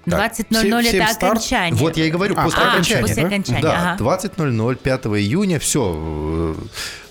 20.00 0.07 0.97
это 0.97 1.13
старт. 1.13 1.33
окончание. 1.33 1.81
Вот 1.81 1.97
я 1.97 2.07
и 2.07 2.11
говорю, 2.11 2.35
после 2.37 2.63
а, 2.63 2.73
окончания. 2.73 3.01
После 3.03 3.23
да? 3.23 3.29
окончания. 3.29 3.63
Да, 3.63 3.93
ага. 3.95 4.05
20.00, 4.05 4.77
5 4.77 5.07
июня, 5.07 5.59
все, 5.59 6.57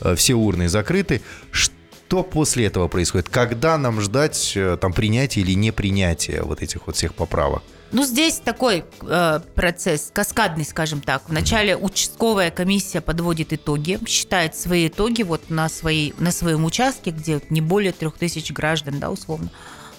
э, 0.01 0.15
все 0.15 0.33
урны 0.33 0.69
закрыты. 0.69 1.21
Что 1.51 2.23
после 2.23 2.67
этого 2.67 2.87
происходит? 2.87 3.29
Когда 3.29 3.77
нам 3.77 3.99
ждать 4.01 4.53
э, 4.55 4.77
там 4.79 4.93
принятия 4.93 5.41
или 5.41 5.53
не 5.53 5.71
принятия 5.71 6.41
вот 6.43 6.61
этих 6.61 6.87
вот 6.87 6.95
всех 6.95 7.13
поправок? 7.13 7.63
Ну, 7.91 8.03
здесь 8.03 8.41
такой 8.43 8.83
э, 9.01 9.39
процесс 9.53 10.09
каскадный, 10.13 10.65
скажем 10.65 11.01
так. 11.01 11.23
Вначале 11.27 11.77
участковая 11.77 12.51
комиссия 12.51 12.99
подводит 12.99 13.53
итоги, 13.53 13.99
считает 14.07 14.55
свои 14.55 14.87
итоги 14.87 15.23
вот 15.23 15.49
на, 15.49 15.69
своей, 15.69 16.13
на 16.17 16.31
своем 16.31 16.65
участке, 16.65 17.11
где 17.11 17.41
не 17.49 17.61
более 17.61 17.91
трех 17.91 18.17
тысяч 18.17 18.51
граждан, 18.51 18.99
да, 18.99 19.11
условно 19.11 19.49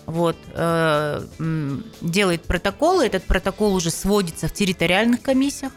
вот, 0.07 0.37
э, 0.55 1.27
делает 2.01 2.43
протоколы. 2.43 3.07
Этот 3.07 3.25
протокол 3.25 3.75
уже 3.75 3.91
сводится 3.91 4.49
в 4.49 4.53
территориальных 4.53 5.23
комиссиях. 5.23 5.73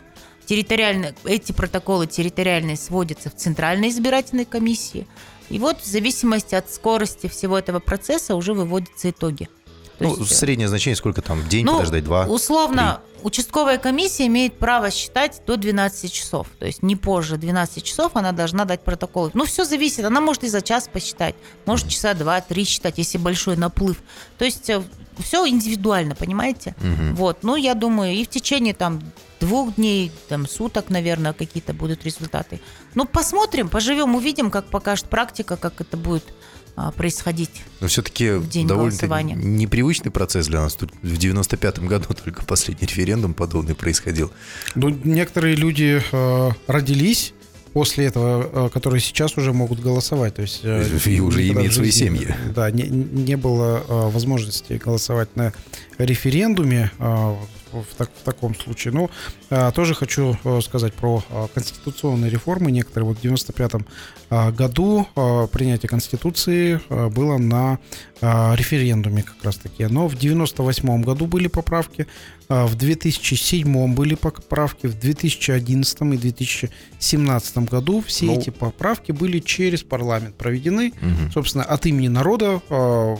Территориальные, 0.45 1.15
эти 1.25 1.51
протоколы 1.51 2.07
территориальные 2.07 2.77
сводятся 2.77 3.29
в 3.29 3.35
Центральной 3.35 3.89
избирательной 3.89 4.45
комиссии. 4.45 5.07
И 5.49 5.59
вот 5.59 5.81
в 5.81 5.85
зависимости 5.85 6.55
от 6.55 6.69
скорости 6.71 7.27
всего 7.27 7.57
этого 7.57 7.79
процесса 7.79 8.35
уже 8.35 8.53
выводятся 8.53 9.09
итоги. 9.09 9.49
Ну, 9.99 10.17
есть, 10.17 10.31
э, 10.31 10.35
среднее 10.35 10.67
значение 10.67 10.95
сколько 10.95 11.21
там? 11.21 11.47
День 11.47 11.65
ну, 11.65 11.73
подождать, 11.73 12.03
два? 12.03 12.25
условно, 12.25 13.01
участковая 13.23 13.77
комиссия 13.77 14.27
имеет 14.27 14.57
право 14.57 14.91
считать 14.91 15.41
до 15.45 15.57
12 15.57 16.11
часов. 16.11 16.47
То 16.59 16.65
есть 16.65 16.83
не 16.83 16.95
позже 16.95 17.37
12 17.37 17.83
часов 17.83 18.11
она 18.15 18.31
должна 18.31 18.65
дать 18.65 18.83
протокол. 18.83 19.31
Ну, 19.33 19.45
все 19.45 19.65
зависит. 19.65 20.05
Она 20.05 20.21
может 20.21 20.43
и 20.43 20.47
за 20.47 20.61
час 20.61 20.89
посчитать, 20.91 21.35
может 21.65 21.87
часа 21.89 22.13
два-три 22.13 22.63
считать, 22.65 22.97
если 22.97 23.17
большой 23.17 23.57
наплыв. 23.57 24.01
То 24.37 24.45
есть 24.45 24.71
все 25.19 25.47
индивидуально, 25.47 26.15
понимаете? 26.15 26.75
Мгм. 26.79 27.15
Вот, 27.15 27.39
ну, 27.43 27.55
я 27.55 27.73
думаю, 27.73 28.13
и 28.13 28.23
в 28.23 28.29
течение 28.29 28.73
там 28.73 29.01
двух 29.39 29.75
дней, 29.75 30.11
там, 30.27 30.47
суток, 30.47 30.89
наверное, 30.89 31.33
какие-то 31.33 31.73
будут 31.73 32.05
результаты. 32.05 32.59
Ну, 32.95 33.05
посмотрим, 33.05 33.69
поживем, 33.69 34.15
увидим, 34.15 34.51
как 34.51 34.65
покажет 34.65 35.05
практика, 35.05 35.57
как 35.57 35.81
это 35.81 35.97
будет 35.97 36.23
происходить. 36.95 37.51
Но 37.79 37.87
все-таки 37.87 38.31
в 38.31 38.47
день 38.49 38.67
довольно 38.67 38.89
голосования. 38.91 39.35
непривычный 39.35 40.11
процесс 40.11 40.47
для 40.47 40.61
нас. 40.61 40.75
Тут 40.75 40.91
в 41.01 41.13
95-м 41.13 41.87
году 41.87 42.07
только 42.23 42.45
последний 42.45 42.87
референдум 42.87 43.33
подобный 43.33 43.75
происходил. 43.75 44.31
Ну, 44.75 44.89
некоторые 44.89 45.55
люди 45.55 46.01
э, 46.11 46.49
родились 46.67 47.33
после 47.73 48.05
этого, 48.05 48.67
э, 48.67 48.69
которые 48.69 48.99
сейчас 49.01 49.37
уже 49.37 49.53
могут 49.53 49.79
голосовать. 49.79 50.35
То 50.35 50.41
есть, 50.41 50.61
э, 50.63 50.85
И 51.05 51.19
уже 51.19 51.47
имеют 51.47 51.73
свои 51.73 51.91
семьи. 51.91 52.35
Да, 52.55 52.71
не, 52.71 52.83
не 52.83 53.37
было 53.37 53.83
э, 53.87 54.09
возможности 54.09 54.73
голосовать 54.73 55.35
на 55.35 55.53
референдуме 55.97 56.91
в, 57.71 57.95
так- 57.97 58.11
в 58.21 58.23
таком 58.23 58.55
случае. 58.55 58.93
Ну, 58.93 59.09
э, 59.49 59.71
тоже 59.73 59.93
хочу 59.95 60.35
э, 60.43 60.61
сказать 60.61 60.93
про 60.93 61.23
э, 61.29 61.47
конституционные 61.53 62.29
реформы. 62.31 62.71
Некоторые 62.71 63.07
вот 63.09 63.17
в 63.17 63.21
95 63.21 63.71
э, 64.29 64.51
году 64.51 65.07
э, 65.15 65.47
принятие 65.51 65.89
Конституции 65.89 66.79
э, 66.89 67.09
было 67.09 67.37
на 67.37 67.79
э, 68.21 68.55
референдуме 68.55 69.23
как 69.23 69.43
раз 69.43 69.57
таки. 69.57 69.85
Но 69.87 70.07
в 70.07 70.15
98 70.17 71.01
году 71.03 71.25
были 71.27 71.47
поправки, 71.47 72.07
э, 72.49 72.65
в 72.65 72.75
2007 72.75 73.93
были 73.93 74.15
поправки, 74.15 74.87
в 74.87 74.99
2011 74.99 76.01
и 76.13 76.17
2017 76.17 77.57
году 77.69 78.01
все 78.05 78.25
Ну. 78.25 78.37
эти 78.39 78.49
поправки 78.49 79.11
были 79.11 79.39
через 79.39 79.83
парламент 79.83 80.35
проведены. 80.35 80.93
Мгм. 81.01 81.31
Собственно, 81.31 81.63
от 81.63 81.85
имени 81.85 82.07
народа 82.07 82.61
э, 82.69 83.15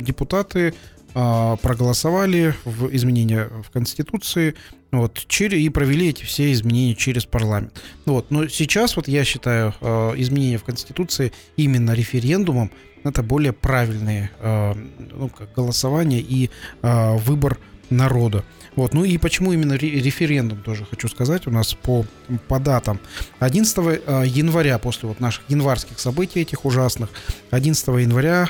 депутаты 0.00 0.74
проголосовали 1.16 2.54
в 2.66 2.94
изменения 2.94 3.48
в 3.66 3.70
Конституции 3.70 4.54
вот, 4.92 5.24
через, 5.28 5.58
и 5.58 5.68
провели 5.70 6.08
эти 6.08 6.24
все 6.24 6.52
изменения 6.52 6.94
через 6.94 7.24
парламент. 7.24 7.82
Ну 8.04 8.14
Вот. 8.14 8.30
Но 8.30 8.48
сейчас, 8.48 8.96
вот 8.96 9.08
я 9.08 9.24
считаю, 9.24 9.74
э, 9.80 10.12
изменения 10.16 10.58
в 10.58 10.64
Конституции 10.64 11.32
именно 11.56 11.92
референдумом 11.92 12.70
это 13.04 13.22
более 13.22 13.52
правильные 13.52 14.30
э, 14.40 14.74
ну, 14.98 15.28
как 15.28 15.52
голосование 15.54 16.20
и 16.20 16.50
выбор 16.82 17.58
народа. 17.88 18.44
Вот. 18.74 18.94
Ну 18.94 19.04
и 19.04 19.16
почему 19.16 19.52
именно 19.52 19.78
ре- 19.78 20.00
референдум 20.00 20.60
тоже 20.62 20.84
хочу 20.84 21.08
сказать 21.08 21.46
у 21.46 21.50
нас 21.50 21.74
по, 21.74 22.04
по 22.48 22.58
датам. 22.58 23.00
11 23.38 23.78
э, 23.78 24.24
января, 24.26 24.78
после 24.78 25.08
вот 25.08 25.20
наших 25.20 25.44
январских 25.48 25.98
событий 25.98 26.40
этих 26.40 26.64
ужасных, 26.64 27.10
11 27.50 27.86
января 27.86 28.48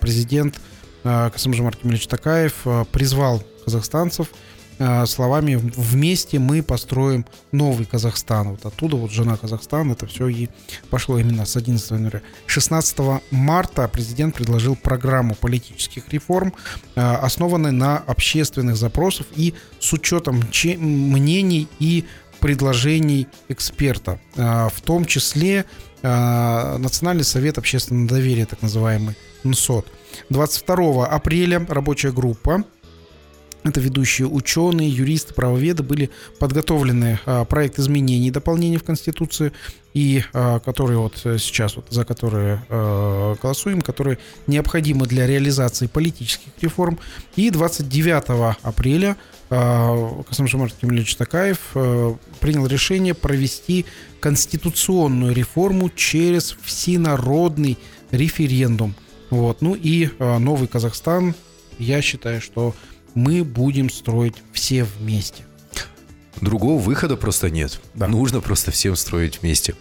президент 0.00 0.60
э, 1.06 1.30
Касым-Жомарт 1.30 1.76
Кемельевич 1.76 2.06
Такаев 2.06 2.54
э, 2.64 2.84
призвал 2.90 3.42
казахстанцев 3.64 4.28
э, 4.78 5.06
словами 5.06 5.56
«Вместе 5.56 6.38
мы 6.38 6.62
построим 6.62 7.24
новый 7.52 7.86
Казахстан». 7.86 8.50
Вот 8.50 8.66
оттуда 8.66 8.96
вот 8.96 9.10
жена 9.10 9.36
Казахстана, 9.36 9.92
это 9.92 10.06
все 10.06 10.28
и 10.28 10.48
пошло 10.90 11.18
именно 11.18 11.46
с 11.46 11.56
11 11.56 11.90
января. 11.92 12.22
16 12.46 12.98
марта 13.30 13.88
президент 13.88 14.34
предложил 14.34 14.76
программу 14.76 15.34
политических 15.34 16.08
реформ, 16.10 16.52
основанной 16.94 17.72
на 17.72 17.98
общественных 17.98 18.76
запросах 18.76 19.26
и 19.36 19.54
с 19.80 19.92
учетом 19.92 20.50
че- 20.50 20.76
мнений 20.76 21.68
и 21.78 22.04
предложений 22.40 23.28
эксперта, 23.48 24.20
в 24.34 24.80
том 24.84 25.06
числе 25.06 25.64
Национальный 26.02 27.24
совет 27.24 27.56
общественного 27.56 28.08
доверия, 28.08 28.44
так 28.44 28.60
называемый 28.60 29.16
НСОД. 29.42 29.86
22 30.30 31.06
апреля 31.06 31.64
рабочая 31.68 32.12
группа 32.12 32.64
это 33.68 33.80
ведущие 33.80 34.28
ученые, 34.28 34.88
юристы, 34.88 35.34
правоведы, 35.34 35.82
были 35.82 36.10
подготовлены 36.38 37.18
а, 37.26 37.44
проект 37.44 37.78
изменений 37.78 38.28
и 38.28 38.30
дополнений 38.30 38.76
в 38.76 38.84
Конституцию, 38.84 39.52
и 39.92 40.22
а, 40.32 40.60
которые 40.60 40.98
вот 40.98 41.20
э, 41.24 41.38
сейчас, 41.38 41.74
вот, 41.74 41.86
за 41.90 42.04
которые 42.04 42.62
э, 42.68 43.34
голосуем, 43.42 43.80
которые 43.80 44.18
необходимы 44.46 45.06
для 45.06 45.26
реализации 45.26 45.86
политических 45.86 46.52
реформ. 46.60 46.98
И 47.34 47.50
29 47.50 48.56
апреля 48.62 49.16
э, 49.50 50.22
Касым-Жомарт 50.28 50.74
Кемельевич 50.80 51.16
Такаев 51.16 51.58
э, 51.74 52.14
принял 52.40 52.66
решение 52.66 53.14
провести 53.14 53.84
конституционную 54.20 55.34
реформу 55.34 55.90
через 55.90 56.56
всенародный 56.62 57.78
референдум. 58.12 58.94
Вот. 59.30 59.62
Ну 59.62 59.74
и 59.74 60.08
э, 60.18 60.38
новый 60.38 60.68
Казахстан, 60.68 61.34
я 61.78 62.00
считаю, 62.02 62.40
что 62.40 62.74
мы 63.14 63.44
будем 63.44 63.90
строить 63.90 64.36
все 64.52 64.84
вместе. 64.84 65.44
Другого 66.40 66.80
выхода 66.80 67.16
просто 67.16 67.48
нет. 67.48 67.80
Да. 67.94 68.08
Нужно 68.08 68.40
просто 68.40 68.70
всем 68.70 68.94
строить 68.94 69.40
вместе. 69.40 69.74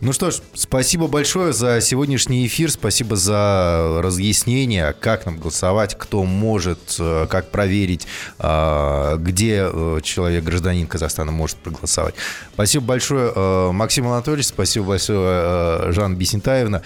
Ну 0.00 0.12
что 0.12 0.30
ж, 0.30 0.36
спасибо 0.54 1.08
большое 1.08 1.52
за 1.52 1.80
сегодняшний 1.80 2.46
эфир. 2.46 2.70
Спасибо 2.70 3.16
за 3.16 4.00
разъяснение, 4.02 4.92
как 4.92 5.26
нам 5.26 5.38
голосовать, 5.38 5.96
кто 5.98 6.22
может, 6.22 6.96
э, 7.00 7.26
как 7.28 7.50
проверить, 7.50 8.06
э, 8.38 9.16
где 9.18 9.68
человек, 10.02 10.44
гражданин 10.44 10.86
Казахстана, 10.86 11.32
может 11.32 11.56
проголосовать. 11.56 12.14
Спасибо 12.54 12.84
большое, 12.84 13.72
Максим 13.72 14.06
Анатольевич. 14.06 14.46
Спасибо 14.46 14.86
большое, 14.86 15.92
Жанна 15.92 16.14
Бесентаевна. 16.14 16.82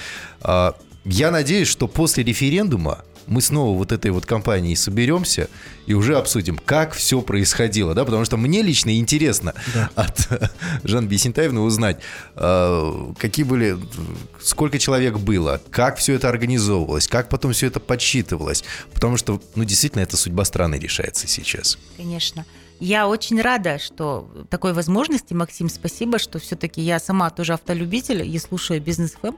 Я 1.05 1.31
надеюсь, 1.31 1.69
что 1.69 1.89
после 1.89 2.25
референдума 2.25 3.05
мы 3.27 3.41
снова 3.41 3.79
вот 3.79 3.93
этой 3.93 4.11
вот 4.11 4.27
компанией 4.27 4.75
соберемся 4.75 5.49
и 5.87 5.95
уже 5.95 6.17
обсудим, 6.17 6.59
как 6.59 6.93
все 6.93 7.23
происходило, 7.23 7.95
да, 7.95 8.05
потому 8.05 8.25
что 8.25 8.37
мне 8.37 8.61
лично 8.61 8.97
интересно 8.99 9.55
от 9.95 10.29
Жанны 10.83 11.07
Бесентаевны 11.07 11.61
узнать, 11.61 12.01
э, 12.35 13.13
какие 13.19 13.45
были, 13.45 13.79
сколько 14.43 14.79
человек 14.79 15.19
было, 15.19 15.61
как 15.71 15.99
все 15.99 16.15
это 16.15 16.29
организовывалось, 16.29 17.07
как 17.07 17.29
потом 17.29 17.53
все 17.53 17.69
это 17.69 17.79
подсчитывалось, 17.79 18.65
потому 18.93 19.17
что, 19.17 19.41
ну, 19.55 19.65
действительно, 19.65 20.03
это 20.03 20.17
судьба 20.17 20.45
страны 20.45 20.75
решается 20.75 21.29
сейчас. 21.29 21.79
Конечно. 21.97 22.45
Я 22.81 23.07
очень 23.09 23.41
рада, 23.43 23.79
что 23.79 24.29
такой 24.49 24.73
возможности, 24.73 25.35
Максим, 25.35 25.69
спасибо, 25.69 26.19
что 26.19 26.39
все-таки 26.39 26.81
я 26.81 26.99
сама 26.99 27.29
тоже 27.29 27.53
автолюбитель 27.53 28.23
и 28.27 28.39
слушаю 28.39 28.81
бизнес 28.81 29.13
ФМ. 29.21 29.35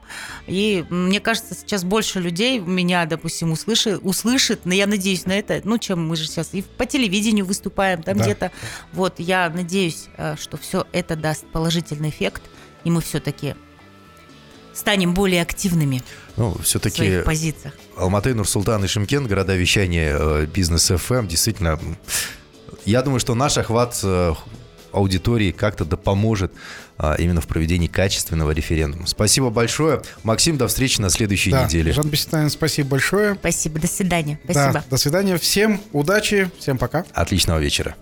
И 0.47 0.85
мне 0.89 1.19
кажется, 1.19 1.53
сейчас 1.53 1.83
больше 1.83 2.21
людей 2.21 2.59
меня, 2.59 3.05
допустим, 3.05 3.51
услышит, 3.51 3.99
услышит, 4.01 4.61
но 4.65 4.73
я 4.73 4.87
надеюсь 4.87 5.25
на 5.25 5.33
это, 5.37 5.59
ну, 5.65 5.77
чем 5.77 6.07
мы 6.07 6.15
же 6.15 6.25
сейчас 6.25 6.53
и 6.53 6.61
по 6.61 6.85
телевидению 6.85 7.45
выступаем, 7.45 8.01
там 8.01 8.17
Да. 8.17 8.23
где-то. 8.23 8.51
Вот, 8.93 9.15
я 9.19 9.49
надеюсь, 9.49 10.05
э, 10.17 10.35
что 10.39 10.55
все 10.55 10.87
это 10.93 11.17
даст 11.17 11.45
положительный 11.47 12.09
эффект, 12.09 12.43
и 12.85 12.91
мы 12.91 13.01
все-таки 13.01 13.55
станем 14.73 15.13
более 15.13 15.41
активными 15.41 16.01
Ну, 16.37 16.51
в 16.51 16.63
все-таки 16.63 16.95
своих 16.95 17.25
позициях. 17.25 17.73
Алматы, 17.97 18.33
Нурсултан 18.33 18.83
и 18.85 18.87
Шимкент, 18.87 19.27
города 19.27 19.53
вещания 19.55 20.15
э, 20.17 20.45
бизнес 20.45 20.89
FM, 20.89 21.27
действительно, 21.27 21.77
я 22.85 23.01
думаю, 23.01 23.19
что 23.19 23.35
наш 23.35 23.57
охват 23.57 23.99
э, 24.03 24.33
аудитории 24.91 25.51
как-то 25.51 25.85
да 25.85 25.97
поможет 25.97 26.53
а, 26.97 27.15
именно 27.15 27.41
в 27.41 27.47
проведении 27.47 27.87
качественного 27.87 28.51
референдума. 28.51 29.07
Спасибо 29.07 29.49
большое. 29.49 30.01
Максим, 30.23 30.57
до 30.57 30.67
встречи 30.67 31.01
на 31.01 31.09
следующей 31.09 31.51
Да, 31.51 31.65
неделе. 31.65 31.91
Жан 31.91 32.07
Бесетаевна, 32.09 32.49
спасибо 32.49 32.89
большое. 32.89 33.35
Спасибо, 33.35 33.79
до 33.79 33.87
свидания. 33.87 34.39
Да, 34.43 34.53
Спасибо. 34.53 34.85
до 34.89 34.97
свидания. 34.97 35.37
Всем 35.37 35.81
удачи, 35.91 36.51
всем 36.59 36.77
пока. 36.77 37.05
Отличного 37.13 37.59
вечера. 37.59 37.95